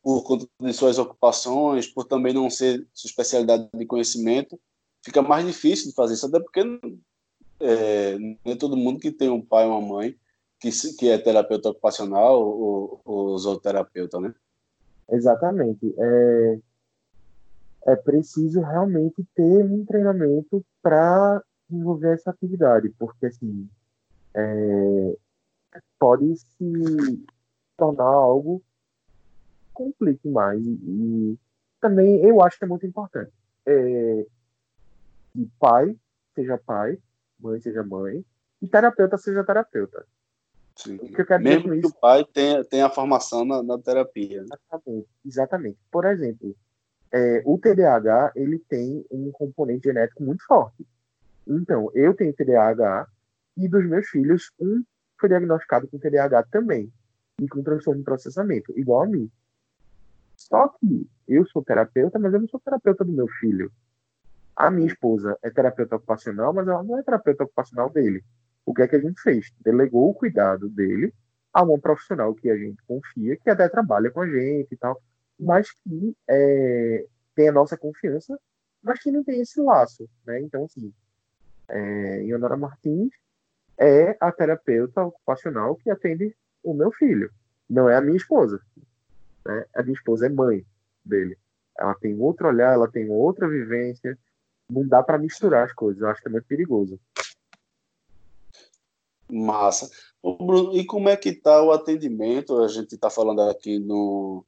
por 0.06 0.22
conta 0.22 0.47
de 0.62 0.72
suas 0.72 0.99
ocupações, 0.99 1.88
por 1.88 2.06
também 2.06 2.32
não 2.32 2.47
ser 2.47 2.88
sua 2.93 3.08
especialidade 3.08 3.68
de 3.74 3.88
conhecimento, 3.88 4.60
fica 5.03 5.20
mais 5.20 5.43
difícil 5.47 5.89
de 5.89 5.95
fazer 5.95 6.14
isso, 6.14 6.28
até 6.28 6.39
porque 6.39 6.62
é, 7.60 8.16
não 8.20 8.38
é 8.45 8.56
todo 8.56 8.78
mundo 8.78 8.99
que 8.99 9.12
tem 9.12 9.32
um 9.32 9.41
pai 9.41 9.66
ou 9.66 9.80
uma 9.80 9.95
mãe 9.95 10.16
que, 10.60 10.70
que 10.95 11.10
é 11.10 11.18
terapeuta 11.18 11.70
ocupacional 11.70 12.39
ou, 12.39 13.01
ou 13.03 13.38
zooterapeuta, 13.39 14.20
né? 14.20 14.32
Exatamente. 15.10 15.91
É, 15.97 16.60
é 17.88 17.95
preciso 17.95 18.62
realmente 18.62 19.26
ter 19.34 19.66
um 19.66 19.84
treinamento 19.86 20.64
para 20.84 21.41
desenvolver 21.68 22.14
essa 22.14 22.30
atividade, 22.30 22.93
porque 22.99 23.26
assim 23.26 23.68
é, 24.36 25.18
pode 25.97 26.38
se 26.38 27.26
tornar 27.76 28.03
algo 28.03 28.62
complique 29.76 30.28
mais 30.28 30.65
e 30.65 31.38
também 31.80 32.23
eu 32.23 32.41
acho 32.41 32.57
que 32.57 32.65
é 32.65 32.67
muito 32.67 32.88
importante 32.88 33.32
é, 33.65 34.26
que 35.34 35.49
pai 35.59 35.95
seja 36.34 36.57
pai, 36.57 36.97
mãe 37.39 37.59
seja 37.59 37.84
mãe 37.84 38.23
e 38.61 38.67
terapeuta 38.67 39.17
seja 39.17 39.43
terapeuta. 39.43 40.05
Sim. 40.76 40.95
O 40.95 41.07
que 41.07 41.21
eu 41.21 41.26
quero 41.26 41.43
Mesmo 41.43 41.71
que 41.71 41.78
isso, 41.78 41.88
o 41.88 41.93
pai 41.93 42.26
tenha, 42.26 42.63
tenha 42.63 42.88
a 42.88 42.89
formação 42.89 43.45
na, 43.45 43.63
na 43.63 43.78
terapia. 43.78 44.41
Né? 44.41 44.47
Exatamente, 44.51 45.07
exatamente. 45.26 45.78
Por 45.89 46.05
exemplo, 46.05 46.55
é, 47.11 47.41
o 47.45 47.57
TDAH 47.57 48.34
ele 48.36 48.59
tem 48.59 49.05
um 49.09 49.32
componente 49.32 49.86
genético 49.86 50.23
muito 50.23 50.45
forte. 50.45 50.86
Então, 51.47 51.89
eu 51.93 52.13
tenho 52.13 52.34
TDAH 52.34 53.07
e 53.55 53.69
dos 53.69 53.86
meus 53.86 54.07
filhos, 54.07 54.51
um 54.59 54.84
foi 55.17 55.30
diagnosticado 55.30 55.88
com 55.88 55.97
TDAH 55.97 56.43
também 56.51 56.91
e 57.39 57.47
com 57.47 57.63
transtorno 57.63 57.99
de 57.99 58.05
processamento, 58.05 58.78
igual 58.78 59.03
a 59.03 59.07
mim. 59.07 59.32
Só 60.36 60.68
que 60.68 61.08
eu 61.28 61.46
sou 61.48 61.64
terapeuta, 61.64 62.20
mas 62.20 62.34
eu 62.34 62.42
não 62.42 62.48
sou 62.48 62.60
terapeuta 62.60 63.04
do 63.04 63.12
meu 63.12 63.28
filho. 63.40 63.72
A 64.56 64.72
minha 64.72 64.88
esposa 64.88 65.38
é 65.44 65.50
terapeuta 65.50 65.96
ocupacional, 65.96 66.54
mas 66.54 66.68
ela 66.68 66.84
não 66.84 66.98
é 66.98 67.04
terapeuta 67.04 67.44
ocupacional 67.44 67.90
dele. 67.90 68.24
O 68.66 68.74
que 68.74 68.82
é 68.82 68.88
que 68.88 68.96
a 68.96 69.00
gente 69.00 69.22
fez? 69.22 69.52
Delegou 69.62 70.10
o 70.10 70.14
cuidado 70.14 70.70
dele 70.70 71.14
a 71.54 71.64
um 71.64 71.80
profissional 71.80 72.34
que 72.34 72.50
a 72.50 72.58
gente 72.58 72.82
confia, 72.88 73.38
que 73.38 73.50
até 73.50 73.68
trabalha 73.70 74.12
com 74.12 74.22
a 74.22 74.28
gente 74.28 74.74
e 74.74 74.78
tal, 74.78 75.02
mas 75.40 75.72
que 75.72 76.16
é, 76.28 77.06
tem 77.34 77.50
a 77.50 77.52
nossa 77.52 77.78
confiança, 77.78 78.38
mas 78.82 79.02
que 79.02 79.12
não 79.12 79.24
tem 79.24 79.42
esse 79.42 79.60
laço, 79.62 80.10
né? 80.26 80.40
Então, 80.42 80.66
assim, 80.66 80.94
é, 81.70 82.24
Ionora 82.24 82.58
Martins 82.58 83.12
é 83.78 84.18
a 84.20 84.32
terapeuta 84.32 85.04
ocupacional 85.04 85.76
que 85.76 85.90
atende 85.90 86.36
o 86.64 86.74
meu 86.74 86.92
filho, 86.92 87.32
não 87.70 87.90
é 87.90 87.96
a 87.96 88.02
minha 88.02 88.18
esposa. 88.18 88.60
Né? 89.46 89.66
A 89.76 89.84
minha 89.84 89.93
esposa 89.93 90.26
é 90.26 90.30
mãe 90.30 90.66
dele. 91.04 91.38
Ela 91.78 91.96
tem 91.96 92.20
outro 92.20 92.48
olhar, 92.48 92.74
ela 92.74 92.89
tem 92.89 93.10
outra 93.10 93.48
vivência. 93.48 94.18
Não 94.70 94.88
dá 94.88 95.04
para 95.04 95.18
misturar 95.18 95.66
as 95.66 95.74
coisas. 95.74 96.02
Eu 96.02 96.08
acho 96.10 96.22
que 96.22 96.28
é 96.28 96.32
muito 96.32 96.48
perigoso. 96.48 97.00
Massa. 99.30 99.89
Bruno, 100.24 100.76
e 100.76 100.86
como 100.86 101.10
é 101.10 101.18
que 101.18 101.30
está 101.30 101.62
o 101.62 101.72
atendimento? 101.72 102.62
A 102.64 102.68
gente 102.68 102.96
está 102.96 103.10
falando 103.10 103.41
aqui 103.41 103.80
no 103.80 104.46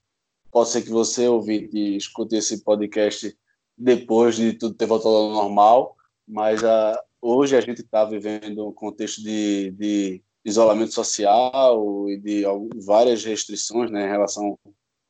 Pode 0.51 0.69
ser 0.69 0.81
que 0.81 0.89
você, 0.89 1.27
ouvinte, 1.27 1.97
escute 1.97 2.35
esse 2.35 2.63
podcast 2.63 3.37
depois 3.77 4.35
de 4.35 4.53
tudo 4.53 4.73
ter 4.73 4.85
voltado 4.85 5.13
ao 5.13 5.29
normal, 5.29 5.95
mas 6.27 6.63
uh, 6.63 6.97
hoje 7.21 7.55
a 7.55 7.61
gente 7.61 7.81
está 7.81 8.03
vivendo 8.05 8.67
um 8.67 8.73
contexto 8.73 9.21
de, 9.21 9.71
de, 9.71 10.23
isolamento 10.43 10.93
social 10.93 12.09
e 12.09 12.17
de 12.17 12.43
várias 12.83 13.23
restrições 13.23 13.91
né, 13.91 14.07
em 14.07 14.09
relação 14.09 14.57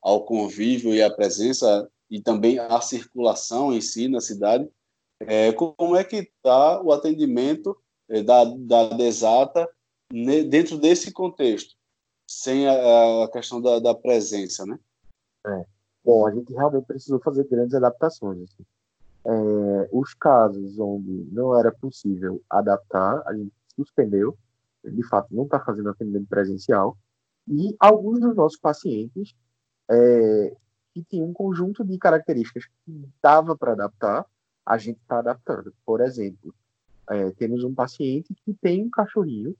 ao 0.07 0.23
convívio 0.23 0.93
e 0.93 1.03
à 1.03 1.13
presença 1.13 1.91
e 2.09 2.21
também 2.21 2.57
à 2.57 2.79
circulação 2.79 3.73
em 3.73 3.81
si 3.81 4.07
na 4.07 4.21
cidade. 4.21 4.65
É, 5.19 5.51
como 5.51 5.97
é 5.97 6.03
que 6.05 6.15
está 6.15 6.81
o 6.81 6.93
atendimento 6.93 7.77
é, 8.07 8.23
da, 8.23 8.45
da 8.45 8.87
Desata 8.95 9.67
dentro 10.49 10.77
desse 10.77 11.11
contexto, 11.11 11.75
sem 12.25 12.65
a, 12.65 13.25
a 13.25 13.27
questão 13.29 13.61
da, 13.61 13.79
da 13.79 13.93
presença, 13.93 14.65
né? 14.65 14.79
É. 15.45 15.65
Bom, 16.05 16.25
a 16.25 16.31
gente 16.31 16.53
realmente 16.53 16.85
precisou 16.85 17.19
fazer 17.19 17.45
grandes 17.49 17.75
adaptações. 17.75 18.43
Assim. 18.43 18.65
É, 19.25 19.89
os 19.91 20.13
casos 20.13 20.79
onde 20.79 21.27
não 21.33 21.59
era 21.59 21.69
possível 21.69 22.41
adaptar, 22.49 23.23
a 23.25 23.35
gente 23.35 23.51
suspendeu, 23.75 24.37
de 24.85 25.03
fato 25.09 25.35
não 25.35 25.43
está 25.43 25.59
fazendo 25.59 25.89
atendimento 25.89 26.29
presencial, 26.29 26.97
e 27.45 27.75
alguns 27.77 28.21
dos 28.21 28.33
nossos 28.37 28.57
pacientes 28.57 29.35
é, 29.89 30.55
que 30.93 31.03
tinham 31.03 31.27
um 31.27 31.33
conjunto 31.33 31.83
de 31.83 31.97
características 31.97 32.65
que 32.65 33.09
dava 33.21 33.55
para 33.55 33.73
adaptar, 33.73 34.25
a 34.65 34.77
gente 34.77 34.99
está 34.99 35.19
adaptando. 35.19 35.73
Por 35.85 36.01
exemplo, 36.01 36.53
é, 37.09 37.31
temos 37.31 37.63
um 37.63 37.73
paciente 37.73 38.33
que 38.43 38.53
tem 38.53 38.83
um 38.83 38.89
cachorrinho 38.89 39.55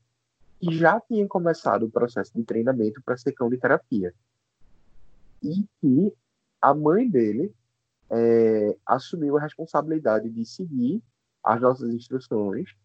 que 0.59 0.75
já 0.75 0.99
tinha 0.99 1.27
começado 1.27 1.83
o 1.83 1.91
processo 1.91 2.31
de 2.35 2.43
treinamento 2.43 3.01
para 3.03 3.17
ser 3.17 3.31
cão 3.31 3.49
de 3.49 3.57
terapia 3.57 4.13
e 5.41 5.65
que 5.79 6.13
a 6.61 6.73
mãe 6.73 7.07
dele 7.07 7.53
é, 8.09 8.75
assumiu 8.85 9.37
a 9.37 9.41
responsabilidade 9.41 10.29
de 10.29 10.45
seguir 10.45 11.01
as 11.43 11.61
nossas 11.61 11.93
instruções 11.93 12.75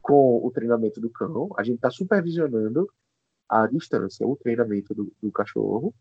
com 0.00 0.44
o 0.44 0.50
treinamento 0.50 1.00
do 1.00 1.10
cão. 1.10 1.50
A 1.58 1.62
gente 1.62 1.76
está 1.76 1.90
supervisionando 1.90 2.88
à 3.48 3.66
distância 3.66 4.26
o 4.26 4.36
treinamento 4.36 4.94
do, 4.94 5.12
do, 5.20 5.32
cachorro, 5.32 5.94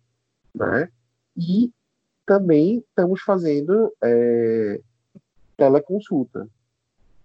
né? 0.66 0.90
E 1.36 1.72
também 2.26 2.80
estamos 2.80 3.22
fazendo 3.22 3.94
é, 4.04 4.82
teleconsulta, 5.56 6.50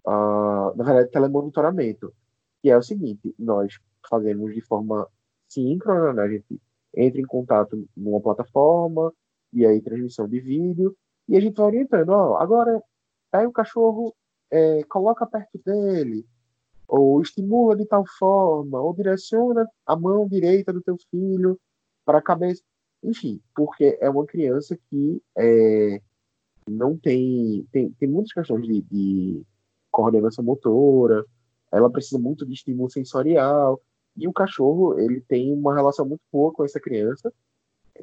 uh, 0.05 0.75
na 0.75 0.83
verdade, 0.83 1.11
telemonitoramento, 1.11 2.13
que 2.61 2.69
é 2.69 2.77
o 2.77 2.81
seguinte: 2.81 3.33
nós 3.37 3.79
fazemos 4.09 4.53
de 4.53 4.61
forma 4.61 5.07
síncrona, 5.47 6.13
né? 6.13 6.23
a 6.23 6.29
gente 6.29 6.61
entra 6.95 7.19
em 7.19 7.25
contato 7.25 7.87
numa 7.95 8.21
plataforma, 8.21 9.13
e 9.51 9.65
aí 9.65 9.81
transmissão 9.81 10.27
de 10.27 10.39
vídeo, 10.39 10.95
e 11.27 11.37
a 11.37 11.39
gente 11.39 11.55
vai 11.55 11.67
orientando, 11.67 12.09
ó, 12.09 12.37
agora 12.37 12.81
pega 13.31 13.47
o 13.47 13.53
cachorro, 13.53 14.13
é, 14.51 14.83
coloca 14.83 15.25
perto 15.25 15.59
dele, 15.65 16.25
ou 16.87 17.21
estimula 17.21 17.75
de 17.75 17.85
tal 17.85 18.03
forma, 18.17 18.79
ou 18.79 18.93
direciona 18.93 19.67
a 19.85 19.95
mão 19.95 20.27
direita 20.27 20.71
do 20.71 20.81
teu 20.81 20.97
filho 21.09 21.59
para 22.05 22.19
a 22.19 22.21
cabeça, 22.21 22.61
enfim, 23.03 23.41
porque 23.55 23.97
é 23.99 24.09
uma 24.09 24.25
criança 24.25 24.77
que 24.89 25.21
é, 25.37 26.01
não 26.67 26.97
tem, 26.97 27.67
tem, 27.71 27.91
tem 27.91 28.09
muitas 28.09 28.31
questões 28.31 28.65
de, 28.65 28.81
de 28.83 29.43
coordenação 29.91 30.43
motora, 30.43 31.25
ela 31.71 31.91
precisa 31.91 32.19
muito 32.19 32.45
de 32.45 32.53
estímulo 32.53 32.89
sensorial, 32.89 33.81
e 34.15 34.27
o 34.27 34.33
cachorro, 34.33 34.99
ele 34.99 35.21
tem 35.21 35.51
uma 35.51 35.73
relação 35.73 36.05
muito 36.05 36.21
boa 36.31 36.53
com 36.53 36.63
essa 36.63 36.79
criança, 36.79 37.33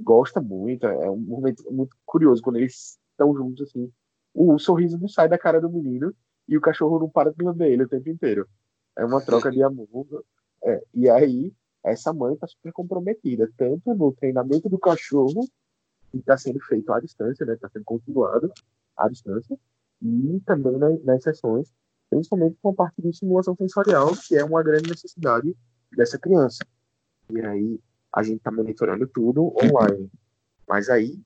gosta 0.00 0.40
muito, 0.40 0.86
é 0.86 1.10
um 1.10 1.16
momento 1.16 1.64
muito 1.72 1.96
curioso 2.04 2.42
quando 2.42 2.56
eles 2.56 2.98
estão 3.12 3.34
juntos, 3.34 3.68
assim. 3.68 3.90
O, 4.34 4.54
o 4.54 4.58
sorriso 4.58 4.98
não 4.98 5.08
sai 5.08 5.28
da 5.28 5.38
cara 5.38 5.60
do 5.60 5.70
menino 5.70 6.14
e 6.48 6.56
o 6.56 6.60
cachorro 6.60 6.98
não 6.98 7.08
para 7.08 7.32
de 7.32 7.42
lamber 7.42 7.72
ele 7.72 7.84
o 7.84 7.88
tempo 7.88 8.08
inteiro. 8.08 8.48
É 8.96 9.04
uma 9.04 9.20
troca 9.20 9.50
de 9.50 9.62
amor. 9.62 10.24
É, 10.64 10.82
e 10.92 11.08
aí, 11.08 11.52
essa 11.84 12.12
mãe 12.12 12.34
está 12.34 12.46
super 12.46 12.72
comprometida, 12.72 13.50
tanto 13.56 13.94
no 13.94 14.12
treinamento 14.12 14.68
do 14.68 14.78
cachorro, 14.78 15.48
que 16.10 16.18
está 16.18 16.36
sendo 16.36 16.60
feito 16.60 16.92
à 16.92 17.00
distância, 17.00 17.46
né? 17.46 17.54
Está 17.54 17.68
sendo 17.68 17.84
continuado 17.84 18.52
à 18.96 19.08
distância, 19.08 19.58
e 20.02 20.40
também 20.44 20.76
nas, 20.76 21.02
nas 21.04 21.22
sessões, 21.22 21.72
principalmente 22.08 22.56
com 22.62 22.70
a 22.70 22.74
parte 22.74 23.00
de 23.00 23.16
simulação 23.16 23.54
sensorial, 23.56 24.12
que 24.26 24.36
é 24.36 24.44
uma 24.44 24.62
grande 24.62 24.90
necessidade 24.90 25.56
dessa 25.92 26.18
criança. 26.18 26.64
E 27.30 27.40
aí 27.40 27.80
a 28.12 28.22
gente 28.22 28.38
está 28.38 28.50
monitorando 28.50 29.06
tudo 29.06 29.54
online. 29.62 30.10
Mas 30.68 30.88
aí 30.88 31.20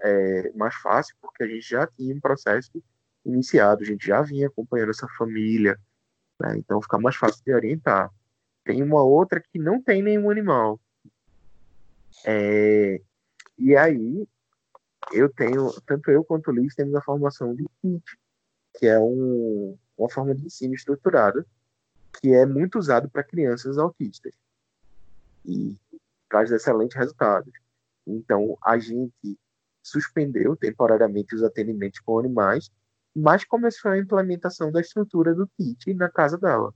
é, 0.00 0.52
mais 0.52 0.74
fácil, 0.76 1.14
porque 1.20 1.42
a 1.42 1.46
gente 1.46 1.68
já 1.68 1.86
tinha 1.86 2.14
um 2.14 2.20
processo 2.20 2.82
iniciado, 3.24 3.82
a 3.82 3.86
gente 3.86 4.06
já 4.06 4.20
vinha 4.22 4.48
acompanhando 4.48 4.90
essa 4.90 5.08
família, 5.16 5.78
né? 6.40 6.56
então 6.58 6.80
fica 6.82 6.98
mais 6.98 7.16
fácil 7.16 7.42
de 7.44 7.54
orientar. 7.54 8.10
Tem 8.64 8.82
uma 8.82 9.02
outra 9.02 9.40
que 9.40 9.58
não 9.58 9.80
tem 9.82 10.02
nenhum 10.02 10.30
animal. 10.30 10.80
É, 12.24 13.00
e 13.58 13.76
aí, 13.76 14.26
eu 15.12 15.28
tenho, 15.32 15.70
tanto 15.86 16.10
eu 16.10 16.24
quanto 16.24 16.50
o 16.50 16.54
Liz 16.54 16.74
temos 16.74 16.94
a 16.94 17.02
formação 17.02 17.54
de 17.54 17.64
KIT, 17.82 18.02
que 18.74 18.86
é 18.86 18.98
um, 18.98 19.76
uma 19.96 20.10
forma 20.10 20.34
de 20.34 20.46
ensino 20.46 20.74
estruturada, 20.74 21.46
que 22.20 22.32
é 22.32 22.46
muito 22.46 22.78
usado 22.78 23.08
para 23.10 23.22
crianças 23.22 23.78
autistas. 23.78 24.34
E 25.44 25.78
traz 26.28 26.50
excelentes 26.50 26.96
resultados. 26.96 27.52
Então, 28.06 28.56
a 28.62 28.78
gente 28.78 29.38
suspendeu 29.82 30.56
temporariamente 30.56 31.34
os 31.34 31.42
atendimentos 31.42 32.00
com 32.00 32.18
animais, 32.18 32.70
mas 33.14 33.44
começou 33.44 33.90
a 33.90 33.98
implementação 33.98 34.72
da 34.72 34.80
estrutura 34.80 35.34
do 35.34 35.46
kit 35.56 35.92
na 35.94 36.08
casa 36.08 36.38
dela. 36.38 36.72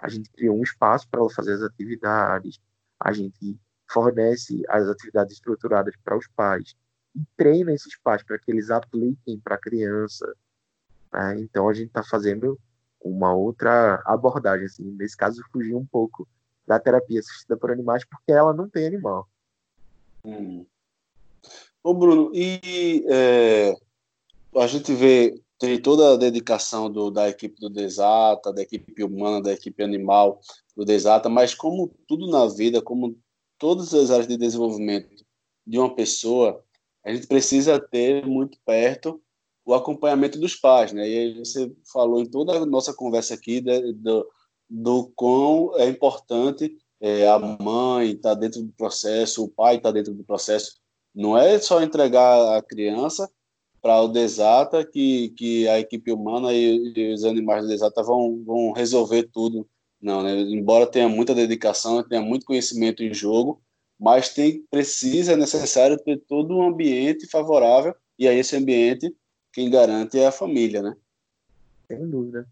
A 0.00 0.08
gente 0.08 0.30
criou 0.30 0.56
um 0.56 0.62
espaço 0.62 1.08
para 1.08 1.20
ela 1.20 1.30
fazer 1.30 1.54
as 1.54 1.62
atividades, 1.62 2.58
a 2.98 3.12
gente 3.12 3.58
fornece 3.88 4.62
as 4.68 4.88
atividades 4.88 5.34
estruturadas 5.34 5.94
para 6.04 6.16
os 6.16 6.26
pais 6.28 6.74
e 7.14 7.20
treina 7.36 7.72
esses 7.72 7.98
pais 7.98 8.22
para 8.22 8.38
que 8.38 8.50
eles 8.50 8.70
apliquem 8.70 9.38
para 9.40 9.56
a 9.56 9.60
criança. 9.60 10.32
Né? 11.12 11.40
Então 11.40 11.68
a 11.68 11.74
gente 11.74 11.88
está 11.88 12.02
fazendo 12.02 12.58
uma 13.00 13.34
outra 13.34 14.02
abordagem, 14.04 14.66
assim, 14.66 14.84
nesse 14.92 15.16
caso 15.16 15.42
fugir 15.50 15.74
um 15.74 15.86
pouco 15.86 16.28
da 16.66 16.78
terapia 16.78 17.20
assistida 17.20 17.56
por 17.56 17.70
animais 17.70 18.04
porque 18.04 18.30
ela 18.30 18.52
não 18.52 18.68
tem 18.68 18.86
animal. 18.86 19.28
Hum. 20.24 20.64
Ô 21.82 21.94
Bruno, 21.94 22.30
e 22.34 23.04
é, 23.08 23.74
a 24.56 24.66
gente 24.66 24.94
vê 24.94 25.34
tem 25.60 25.78
toda 25.80 26.14
a 26.14 26.16
dedicação 26.16 26.90
do, 26.90 27.10
da 27.10 27.28
equipe 27.28 27.60
do 27.60 27.68
Desata, 27.68 28.50
da 28.50 28.62
equipe 28.62 29.04
humana, 29.04 29.42
da 29.42 29.52
equipe 29.52 29.82
animal 29.82 30.40
do 30.74 30.86
Desata, 30.86 31.28
mas 31.28 31.54
como 31.54 31.94
tudo 32.08 32.26
na 32.28 32.46
vida, 32.46 32.80
como 32.80 33.14
todas 33.58 33.92
as 33.92 34.10
áreas 34.10 34.26
de 34.26 34.38
desenvolvimento 34.38 35.22
de 35.66 35.78
uma 35.78 35.94
pessoa, 35.94 36.64
a 37.04 37.12
gente 37.12 37.26
precisa 37.26 37.78
ter 37.78 38.26
muito 38.26 38.58
perto 38.64 39.22
o 39.62 39.74
acompanhamento 39.74 40.40
dos 40.40 40.56
pais, 40.56 40.92
né? 40.92 41.06
E 41.06 41.38
você 41.38 41.70
falou 41.92 42.22
em 42.22 42.26
toda 42.26 42.56
a 42.56 42.64
nossa 42.64 42.94
conversa 42.94 43.34
aqui 43.34 43.60
de, 43.60 43.92
do, 43.92 44.26
do 44.68 45.12
quão 45.14 45.76
é 45.76 45.86
importante 45.86 46.74
é, 47.02 47.28
a 47.28 47.38
mãe 47.38 48.12
estar 48.12 48.30
tá 48.30 48.34
dentro 48.34 48.62
do 48.62 48.72
processo, 48.72 49.44
o 49.44 49.48
pai 49.48 49.76
estar 49.76 49.90
tá 49.90 49.92
dentro 49.92 50.14
do 50.14 50.24
processo. 50.24 50.80
Não 51.14 51.36
é 51.36 51.58
só 51.58 51.82
entregar 51.82 52.56
a 52.56 52.62
criança 52.62 53.30
para 53.80 54.00
o 54.02 54.08
Desata 54.08 54.84
que, 54.84 55.30
que 55.30 55.68
a 55.68 55.78
equipe 55.78 56.12
humana 56.12 56.52
e, 56.52 56.92
e 56.94 57.12
os 57.12 57.24
animais 57.24 57.62
do 57.62 57.68
Desata 57.68 58.02
vão, 58.02 58.42
vão 58.44 58.72
resolver 58.72 59.28
tudo 59.32 59.66
não, 60.00 60.22
né? 60.22 60.40
Embora 60.40 60.86
tenha 60.86 61.08
muita 61.08 61.34
dedicação, 61.34 62.02
tenha 62.02 62.22
muito 62.22 62.46
conhecimento 62.46 63.02
em 63.02 63.12
jogo, 63.12 63.60
mas 63.98 64.32
tem 64.32 64.64
precisa, 64.70 65.32
é 65.32 65.36
necessário 65.36 65.98
ter 65.98 66.18
todo 66.26 66.56
um 66.56 66.66
ambiente 66.66 67.28
favorável 67.28 67.94
e 68.18 68.26
aí 68.26 68.38
esse 68.38 68.56
ambiente 68.56 69.14
quem 69.52 69.70
garante 69.70 70.18
é 70.18 70.26
a 70.26 70.32
família, 70.32 70.80
né? 70.80 70.96
Sem 71.86 72.08
dúvida, 72.08 72.46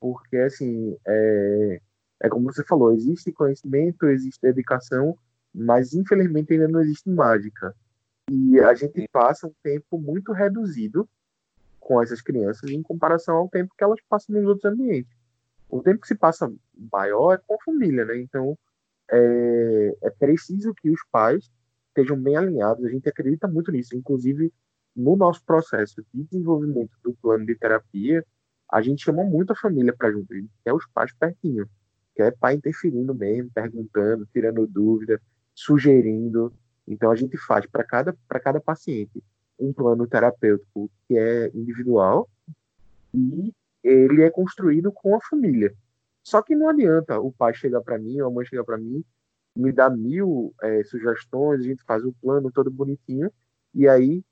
porque 0.00 0.36
assim 0.36 0.96
é, 1.06 1.80
é 2.22 2.28
como 2.28 2.50
você 2.50 2.64
falou, 2.64 2.92
existe 2.92 3.32
conhecimento, 3.32 4.06
existe 4.06 4.40
dedicação, 4.40 5.18
mas 5.54 5.92
infelizmente 5.92 6.52
ainda 6.54 6.68
não 6.68 6.80
existe 6.80 7.10
mágica 7.10 7.74
e 8.30 8.58
a 8.60 8.74
gente 8.74 9.08
passa 9.12 9.46
um 9.46 9.54
tempo 9.62 9.98
muito 9.98 10.32
reduzido 10.32 11.08
com 11.78 12.02
essas 12.02 12.22
crianças 12.22 12.70
em 12.70 12.82
comparação 12.82 13.36
ao 13.36 13.48
tempo 13.48 13.74
que 13.76 13.84
elas 13.84 14.00
passam 14.08 14.34
nos 14.34 14.46
outros 14.46 14.64
ambientes 14.64 15.14
o 15.74 15.82
tempo 15.82 16.00
que 16.00 16.06
se 16.06 16.14
passa 16.14 16.52
maior 16.92 17.34
é 17.34 17.38
com 17.38 17.54
a 17.54 17.64
família, 17.64 18.04
né? 18.04 18.16
Então, 18.18 18.56
é, 19.10 19.96
é 20.02 20.10
preciso 20.10 20.72
que 20.74 20.88
os 20.88 21.00
pais 21.10 21.50
estejam 21.88 22.16
bem 22.16 22.36
alinhados. 22.36 22.84
A 22.84 22.88
gente 22.88 23.08
acredita 23.08 23.48
muito 23.48 23.72
nisso. 23.72 23.96
Inclusive, 23.96 24.52
no 24.94 25.16
nosso 25.16 25.44
processo 25.44 26.04
de 26.12 26.22
desenvolvimento 26.22 26.92
do 27.02 27.12
plano 27.14 27.44
de 27.44 27.56
terapia, 27.56 28.24
a 28.70 28.80
gente 28.80 29.02
chama 29.02 29.24
muito 29.24 29.52
a 29.52 29.56
família 29.56 29.92
para 29.92 30.12
junto. 30.12 30.32
A 30.32 30.36
gente 30.36 30.50
quer 30.62 30.72
os 30.72 30.86
pais 30.86 31.12
pertinho. 31.12 31.68
Quer 32.14 32.36
pai 32.38 32.54
interferindo 32.54 33.12
mesmo, 33.12 33.50
perguntando, 33.52 34.28
tirando 34.32 34.66
dúvida, 34.68 35.20
sugerindo. 35.54 36.52
Então, 36.86 37.10
a 37.10 37.16
gente 37.16 37.36
faz 37.38 37.66
para 37.66 37.84
cada, 37.84 38.16
cada 38.28 38.60
paciente 38.60 39.22
um 39.58 39.72
plano 39.72 40.06
terapêutico 40.06 40.90
que 41.06 41.16
é 41.16 41.50
individual 41.54 42.28
e 43.12 43.52
ele 43.82 44.22
é 44.22 44.30
construído 44.30 44.90
com 44.90 45.14
a 45.14 45.20
família. 45.20 45.74
Só 46.22 46.42
que 46.42 46.54
não 46.54 46.68
adianta 46.68 47.20
o 47.20 47.30
pai 47.30 47.54
chegar 47.54 47.82
para 47.82 47.98
mim, 47.98 48.20
ou 48.20 48.28
a 48.28 48.30
mãe 48.30 48.46
chegar 48.46 48.64
para 48.64 48.78
mim, 48.78 49.04
me 49.54 49.70
dar 49.70 49.90
mil 49.90 50.54
é, 50.62 50.82
sugestões, 50.84 51.60
a 51.60 51.64
gente 51.64 51.84
faz 51.84 52.02
o 52.04 52.08
um 52.08 52.12
plano 52.12 52.50
todo 52.50 52.70
bonitinho, 52.70 53.30
e 53.74 53.86
aí 53.86 54.24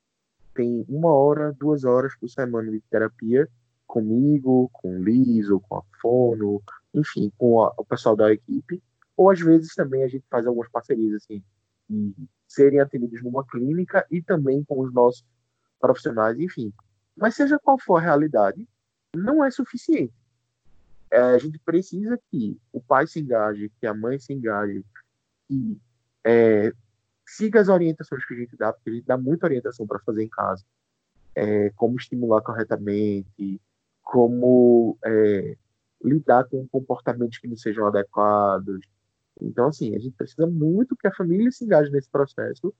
tem 0.54 0.84
uma 0.88 1.12
hora, 1.12 1.52
duas 1.52 1.84
horas 1.84 2.14
por 2.16 2.28
semana 2.28 2.70
de 2.70 2.80
terapia 2.90 3.48
comigo, 3.86 4.70
com 4.72 4.98
o 4.98 5.04
Liz, 5.04 5.50
ou 5.50 5.60
com 5.60 5.76
a 5.76 5.82
Fono, 6.00 6.62
enfim, 6.94 7.30
com 7.36 7.62
a, 7.62 7.72
o 7.76 7.84
pessoal 7.84 8.16
da 8.16 8.32
equipe. 8.32 8.82
Ou 9.16 9.30
às 9.30 9.40
vezes 9.40 9.74
também 9.74 10.02
a 10.02 10.08
gente 10.08 10.24
faz 10.30 10.46
algumas 10.46 10.70
parcerias, 10.70 11.14
assim, 11.14 11.42
serem 12.52 12.80
atendidos 12.80 13.22
numa 13.22 13.44
clínica 13.46 14.06
e 14.10 14.20
também 14.20 14.62
com 14.64 14.80
os 14.80 14.92
nossos 14.92 15.24
profissionais, 15.80 16.38
enfim. 16.38 16.72
Mas 17.16 17.34
seja 17.34 17.58
qual 17.58 17.78
for 17.78 17.96
a 17.96 18.00
realidade, 18.00 18.68
não 19.14 19.44
é 19.44 19.50
suficiente. 19.50 20.12
É, 21.10 21.20
a 21.20 21.38
gente 21.38 21.58
precisa 21.58 22.18
que 22.30 22.58
o 22.72 22.80
pai 22.80 23.06
se 23.06 23.20
engaje, 23.20 23.70
que 23.78 23.86
a 23.86 23.94
mãe 23.94 24.18
se 24.18 24.32
engaje, 24.32 24.84
que 25.48 25.78
é, 26.24 26.72
siga 27.26 27.60
as 27.60 27.68
orientações 27.68 28.24
que 28.24 28.34
a 28.34 28.36
gente 28.36 28.56
dá, 28.56 28.72
porque 28.72 28.90
a 28.90 28.92
gente 28.94 29.06
dá 29.06 29.18
muita 29.18 29.46
orientação 29.46 29.86
para 29.86 29.98
fazer 30.00 30.22
em 30.22 30.28
casa. 30.28 30.64
É, 31.34 31.70
como 31.70 31.96
estimular 31.96 32.42
corretamente, 32.42 33.60
como 34.02 34.98
é, 35.04 35.56
lidar 36.02 36.44
com 36.44 36.66
comportamentos 36.68 37.38
que 37.38 37.48
não 37.48 37.56
sejam 37.56 37.86
adequados. 37.86 38.86
Então, 39.46 39.66
assim, 39.66 39.94
a 39.94 39.98
gente 39.98 40.16
precisa 40.16 40.46
muito 40.46 40.96
que 40.96 41.06
a 41.06 41.14
família 41.14 41.50
se 41.50 41.64
engaje 41.64 41.90
nesse 41.90 42.08
processo, 42.08 42.72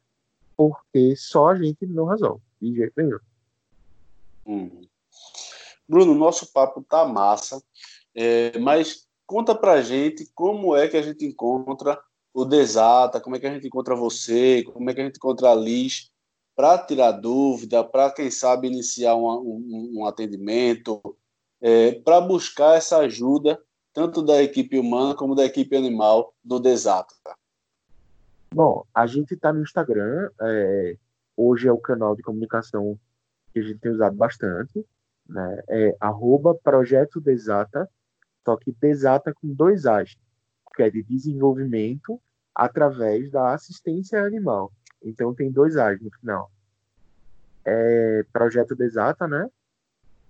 porque 0.56 1.14
só 1.16 1.48
a 1.48 1.54
gente 1.54 1.86
não 1.86 2.06
resolve, 2.06 2.42
de 2.60 2.74
jeito 2.74 2.92
nenhum. 2.96 3.18
Hum. 4.46 4.82
Bruno, 5.88 6.14
nosso 6.14 6.52
papo 6.52 6.82
tá 6.82 7.04
massa, 7.06 7.62
é, 8.14 8.58
mas 8.58 9.06
conta 9.26 9.54
pra 9.54 9.82
gente 9.82 10.30
como 10.34 10.76
é 10.76 10.88
que 10.88 10.96
a 10.96 11.02
gente 11.02 11.24
encontra 11.24 12.00
o 12.34 12.44
Desata, 12.44 13.20
como 13.20 13.36
é 13.36 13.38
que 13.38 13.46
a 13.46 13.52
gente 13.52 13.66
encontra 13.66 13.94
você, 13.94 14.62
como 14.64 14.88
é 14.88 14.94
que 14.94 15.00
a 15.00 15.04
gente 15.04 15.16
encontra 15.16 15.50
a 15.50 15.54
Liz, 15.54 16.10
para 16.54 16.78
tirar 16.78 17.12
dúvida, 17.12 17.82
para 17.82 18.10
quem 18.10 18.30
sabe 18.30 18.68
iniciar 18.68 19.16
um, 19.16 19.26
um, 19.26 19.92
um 19.96 20.06
atendimento, 20.06 21.00
é, 21.60 21.92
para 21.92 22.20
buscar 22.20 22.76
essa 22.76 22.98
ajuda, 22.98 23.60
tanto 23.93 24.22
da 24.22 24.43
equipe 24.43 24.78
humana 24.78 25.14
como 25.14 25.34
da 25.34 25.45
equipe 25.45 25.76
animal 25.76 26.34
do 26.43 26.59
Desata. 26.59 27.14
Bom, 28.55 28.84
a 28.95 29.07
gente 29.07 29.34
está 29.34 29.53
no 29.53 29.62
Instagram, 29.62 30.30
é, 30.40 30.97
hoje 31.36 31.68
é 31.68 31.72
o 31.72 31.78
canal 31.78 32.14
de 32.14 32.22
comunicação 32.22 32.99
que 33.53 33.61
a 33.61 33.62
gente 33.62 33.78
tem 33.78 33.93
usado 33.93 34.16
bastante 34.16 34.86
né? 35.28 35.62
É 35.68 35.97
arroba 36.01 36.55
projeto 36.55 37.20
desata, 37.20 37.88
só 38.45 38.57
que 38.57 38.72
desata 38.72 39.32
com 39.32 39.49
dois 39.49 39.86
A's, 39.86 40.16
que 40.74 40.82
é 40.82 40.90
de 40.90 41.03
desenvolvimento 41.03 42.20
através 42.55 43.30
da 43.30 43.55
assistência 43.55 44.22
animal. 44.22 44.72
Então 45.03 45.34
tem 45.34 45.51
dois 45.51 45.76
A's 45.76 46.01
no 46.01 46.11
final. 46.11 46.51
É 47.64 48.24
projeto 48.32 48.74
desata, 48.74 49.26
né? 49.26 49.49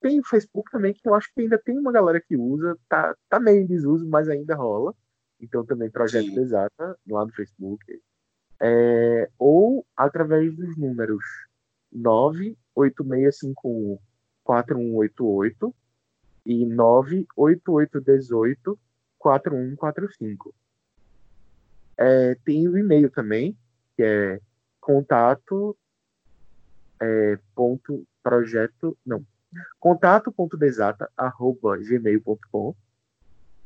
Tem 0.02 0.20
o 0.20 0.24
Facebook 0.24 0.70
também, 0.70 0.92
que 0.92 1.08
eu 1.08 1.14
acho 1.14 1.32
que 1.32 1.40
ainda 1.40 1.56
tem 1.56 1.78
uma 1.78 1.92
galera 1.92 2.20
que 2.20 2.36
usa, 2.36 2.76
tá, 2.88 3.16
tá 3.28 3.38
meio 3.38 3.62
em 3.62 3.66
desuso, 3.66 4.04
mas 4.08 4.28
ainda 4.28 4.56
rola. 4.56 4.92
Então 5.40 5.64
também 5.64 5.88
Projeto 5.90 6.26
Sim. 6.26 6.34
Desata, 6.34 6.98
lá 7.08 7.24
no 7.24 7.32
Facebook. 7.32 8.02
É, 8.60 9.30
ou 9.38 9.86
através 9.96 10.54
dos 10.54 10.76
números 10.76 11.24
98651 11.92 13.98
4188 14.44 15.74
e 16.46 16.64
98818 16.66 18.78
4145. 19.18 20.54
É, 21.96 22.34
tem 22.44 22.68
o 22.68 22.76
e-mail 22.76 23.08
também, 23.10 23.56
que 23.96 24.02
é 24.02 24.40
contato 24.80 25.76
é, 27.00 27.38
ponto 27.54 28.04
projeto, 28.22 28.96
não, 29.04 29.24
contato.desata 29.80 31.10
arroba 31.16 31.76
gmail.com 31.78 32.74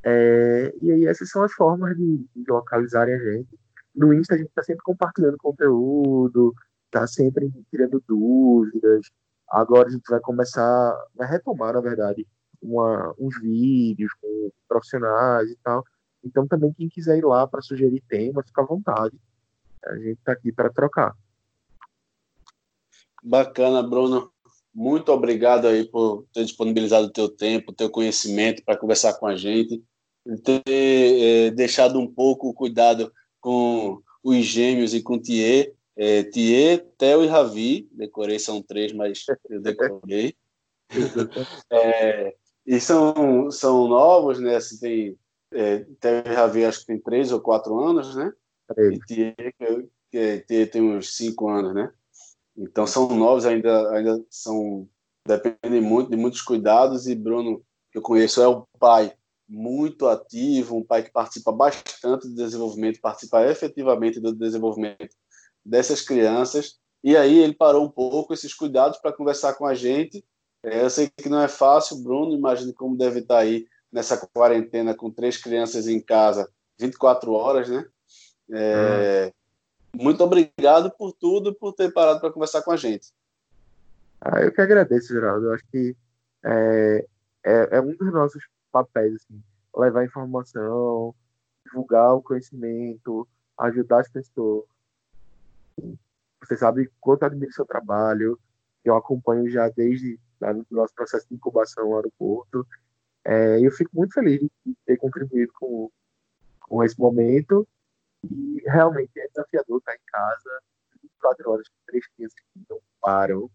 é, 0.09 0.72
e 0.80 0.93
aí 0.93 1.07
essas 1.07 1.28
são 1.30 1.43
as 1.43 1.53
formas 1.53 1.97
de, 1.97 2.18
de 2.34 2.45
localizarem 2.49 3.14
a 3.14 3.18
gente. 3.18 3.59
No 3.93 4.14
Insta 4.14 4.34
a 4.34 4.39
gente 4.39 4.49
está 4.49 4.62
sempre 4.62 4.84
compartilhando 4.84 5.37
conteúdo, 5.37 6.55
está 6.84 7.07
sempre 7.09 7.51
tirando 7.70 8.01
dúvidas. 8.07 9.11
Agora 9.49 9.89
a 9.89 9.91
gente 9.91 10.09
vai 10.09 10.20
começar, 10.20 10.95
vai 11.14 11.28
retomar, 11.28 11.74
na 11.74 11.80
verdade, 11.80 12.24
uma, 12.62 13.14
uns 13.18 13.41
vídeos 13.41 14.12
com 14.20 14.51
profissionais 14.68 15.51
e 15.51 15.57
tal. 15.57 15.84
Então, 16.24 16.47
também, 16.47 16.72
quem 16.72 16.89
quiser 16.89 17.18
ir 17.18 17.24
lá 17.24 17.47
para 17.47 17.62
sugerir 17.62 18.03
temas, 18.09 18.47
fica 18.47 18.62
à 18.62 18.64
vontade. 18.64 19.16
A 19.84 19.97
gente 19.97 20.18
está 20.18 20.32
aqui 20.32 20.53
para 20.53 20.72
trocar. 20.72 21.16
Bacana, 23.22 23.82
Bruno. 23.82 24.32
Muito 24.79 25.11
obrigado 25.11 25.66
aí 25.66 25.89
por 25.89 26.27
ter 26.35 26.45
disponibilizado 26.45 27.07
o 27.07 27.11
teu 27.11 27.31
tempo, 27.31 27.72
o 27.72 27.74
teu 27.74 27.89
conhecimento 27.89 28.62
para 28.62 28.77
conversar 28.77 29.14
com 29.14 29.27
a 29.27 29.35
gente, 29.35 29.83
ter 30.45 30.62
é, 30.66 31.51
deixado 31.51 31.99
um 31.99 32.07
pouco 32.07 32.51
o 32.51 32.53
cuidado 32.53 33.11
com 33.41 34.03
os 34.22 34.45
gêmeos 34.45 34.93
e 34.93 35.03
com 35.03 35.14
o 35.14 35.18
Thier. 35.18 35.72
É, 35.97 36.24
Thier, 36.24 36.85
Theo 36.99 37.24
e 37.24 37.27
Ravi, 37.27 37.89
decorei, 37.91 38.39
são 38.39 38.61
três, 38.61 38.93
mas 38.93 39.24
eu 39.49 39.62
decorei. 39.62 40.37
é, 41.72 42.35
e 42.66 42.79
são, 42.79 43.51
são 43.51 43.89
novos, 43.89 44.39
né? 44.39 44.57
Assim, 44.57 44.79
tem, 44.79 45.18
é, 45.55 45.87
Theo 45.99 46.22
e 46.27 46.35
Ravi 46.35 46.66
acho 46.66 46.81
que 46.81 46.87
tem 46.89 47.01
três 47.01 47.33
ou 47.33 47.41
quatro 47.41 47.83
anos, 47.83 48.14
né? 48.14 48.31
E 48.77 48.99
Thier, 49.07 49.35
que, 49.37 49.89
que, 50.12 50.45
Thier 50.47 50.70
tem 50.70 50.83
uns 50.83 51.16
cinco 51.16 51.49
anos, 51.49 51.74
né? 51.74 51.91
Então 52.57 52.86
são 52.86 53.09
novos 53.14 53.44
ainda, 53.44 53.90
ainda 53.90 54.24
são 54.30 54.88
dependem 55.26 55.80
muito 55.80 56.11
de 56.11 56.16
muitos 56.16 56.40
cuidados 56.40 57.07
e 57.07 57.14
Bruno 57.14 57.62
que 57.90 57.98
eu 57.98 58.02
conheço 58.02 58.40
é 58.40 58.46
o 58.46 58.66
pai 58.78 59.12
muito 59.48 60.09
ativo, 60.09 60.76
um 60.76 60.84
pai 60.84 61.02
que 61.02 61.11
participa 61.11 61.52
bastante 61.52 62.28
do 62.28 62.34
desenvolvimento, 62.34 63.00
participa 63.00 63.46
efetivamente 63.46 64.20
do 64.20 64.34
desenvolvimento 64.34 65.14
dessas 65.64 66.00
crianças. 66.00 66.78
E 67.02 67.16
aí 67.16 67.38
ele 67.38 67.54
parou 67.54 67.84
um 67.84 67.90
pouco 67.90 68.34
esses 68.34 68.52
cuidados 68.52 68.98
para 68.98 69.12
conversar 69.12 69.54
com 69.54 69.66
a 69.66 69.74
gente. 69.74 70.24
É, 70.64 70.82
eu 70.82 70.90
sei 70.90 71.09
que 71.09 71.28
não 71.28 71.40
é 71.40 71.48
fácil, 71.48 72.02
Bruno, 72.02 72.34
imagine 72.34 72.72
como 72.72 72.96
deve 72.96 73.20
estar 73.20 73.38
aí 73.38 73.66
nessa 73.92 74.16
quarentena 74.34 74.94
com 74.94 75.11
três 75.11 75.36
crianças 75.36 75.86
em 75.86 76.00
casa, 76.00 76.50
24 76.78 77.32
horas, 77.32 77.68
né? 77.68 77.86
É, 78.52 79.32
muito 79.97 80.22
obrigado 80.22 80.90
por 80.90 81.12
tudo, 81.12 81.55
por 81.55 81.72
ter 81.72 81.92
parado 81.92 82.20
para 82.20 82.32
conversar 82.32 82.62
com 82.62 82.70
a 82.70 82.76
gente. 82.76 83.12
Ah, 84.20 84.42
eu 84.42 84.53
que 84.53 84.61
agradeço, 84.61 85.12
Geraldo. 85.12 85.47
Eu 85.47 85.55
acho 85.55 85.64
que 85.68 85.97
é, 86.44 87.07
é, 87.44 87.68
é, 87.76 87.80
um 87.80 87.94
dos 87.94 88.12
nossos 88.12 88.44
papéis, 88.70 89.14
assim, 89.14 89.42
levar 89.76 90.05
informação, 90.05 91.14
divulgar 91.64 92.14
o 92.14 92.22
conhecimento, 92.22 93.26
ajudar 93.59 94.01
as 94.01 94.09
pessoas. 94.09 94.64
Você 96.40 96.57
sabe 96.57 96.90
quanto 97.01 97.24
admiro 97.24 97.53
seu 97.53 97.66
trabalho, 97.66 98.38
eu 98.84 98.97
acompanho 98.97 99.51
já 99.51 99.68
desde 99.68 100.18
o 100.40 100.74
nosso 100.74 100.94
processo 100.94 101.26
de 101.28 101.34
incubação 101.34 101.88
no 101.88 101.97
aeroporto. 101.97 102.66
É, 103.24 103.61
eu 103.61 103.70
fico 103.72 103.90
muito 103.94 104.14
feliz 104.14 104.40
de 104.40 104.76
ter 104.84 104.97
contribuído 104.97 105.53
com, 105.55 105.90
com 106.61 106.84
esse 106.84 106.99
momento 106.99 107.66
e 108.24 108.62
realmente 108.66 109.18
é 109.18 109.28
desafiador 109.28 109.78
estar 109.78 109.94
em 109.94 110.04
casa 110.06 110.62
24 111.02 111.50
horas 111.50 111.68
com 111.68 111.76
três 111.86 112.06
crianças 112.08 112.38
que 112.38 112.66
não 112.68 112.80
param. 113.00 113.50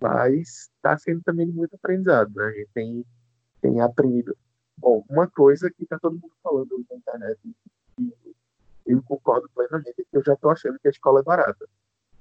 Mas 0.00 0.70
está 0.76 0.96
sendo 0.96 1.22
também 1.22 1.46
muito 1.46 1.74
aprendizado, 1.74 2.32
né? 2.34 2.44
A 2.44 2.52
gente 2.52 2.70
tem, 2.72 3.04
tem 3.60 3.80
aprendido. 3.80 4.36
Bom, 4.76 5.04
uma 5.08 5.28
coisa 5.28 5.70
que 5.70 5.82
está 5.82 5.98
todo 5.98 6.12
mundo 6.12 6.32
falando 6.42 6.86
na 6.88 6.96
internet, 6.96 7.40
e 7.98 8.14
eu 8.86 9.02
concordo 9.02 9.48
plenamente, 9.54 10.00
é 10.00 10.04
que 10.04 10.16
eu 10.16 10.22
já 10.24 10.34
estou 10.34 10.50
achando 10.50 10.78
que 10.78 10.86
a 10.86 10.90
escola 10.90 11.20
é 11.20 11.24
barata. 11.24 11.68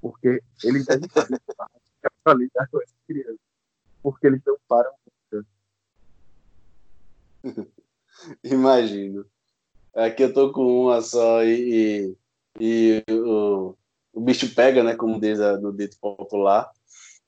Porque 0.02 0.42
eles 0.64 0.86
devem 0.86 1.08
fazer 1.10 1.40
para 2.24 2.34
lidar 2.34 2.68
com 2.70 2.82
essas 2.82 2.98
crianças. 3.06 3.40
Porque 4.02 4.28
eles 4.28 4.42
não 4.46 4.58
param. 4.68 4.92
Imagino. 8.44 9.26
Aqui 9.98 10.24
eu 10.24 10.32
tô 10.32 10.52
com 10.52 10.84
uma 10.84 11.02
só 11.02 11.44
e, 11.44 12.16
e, 12.60 13.04
e 13.10 13.12
o, 13.12 13.74
o 14.14 14.22
bicho 14.22 14.54
pega, 14.54 14.84
né? 14.84 14.96
Como 14.96 15.20
diz 15.20 15.40
no 15.60 15.74
dito 15.74 15.98
popular. 16.00 16.70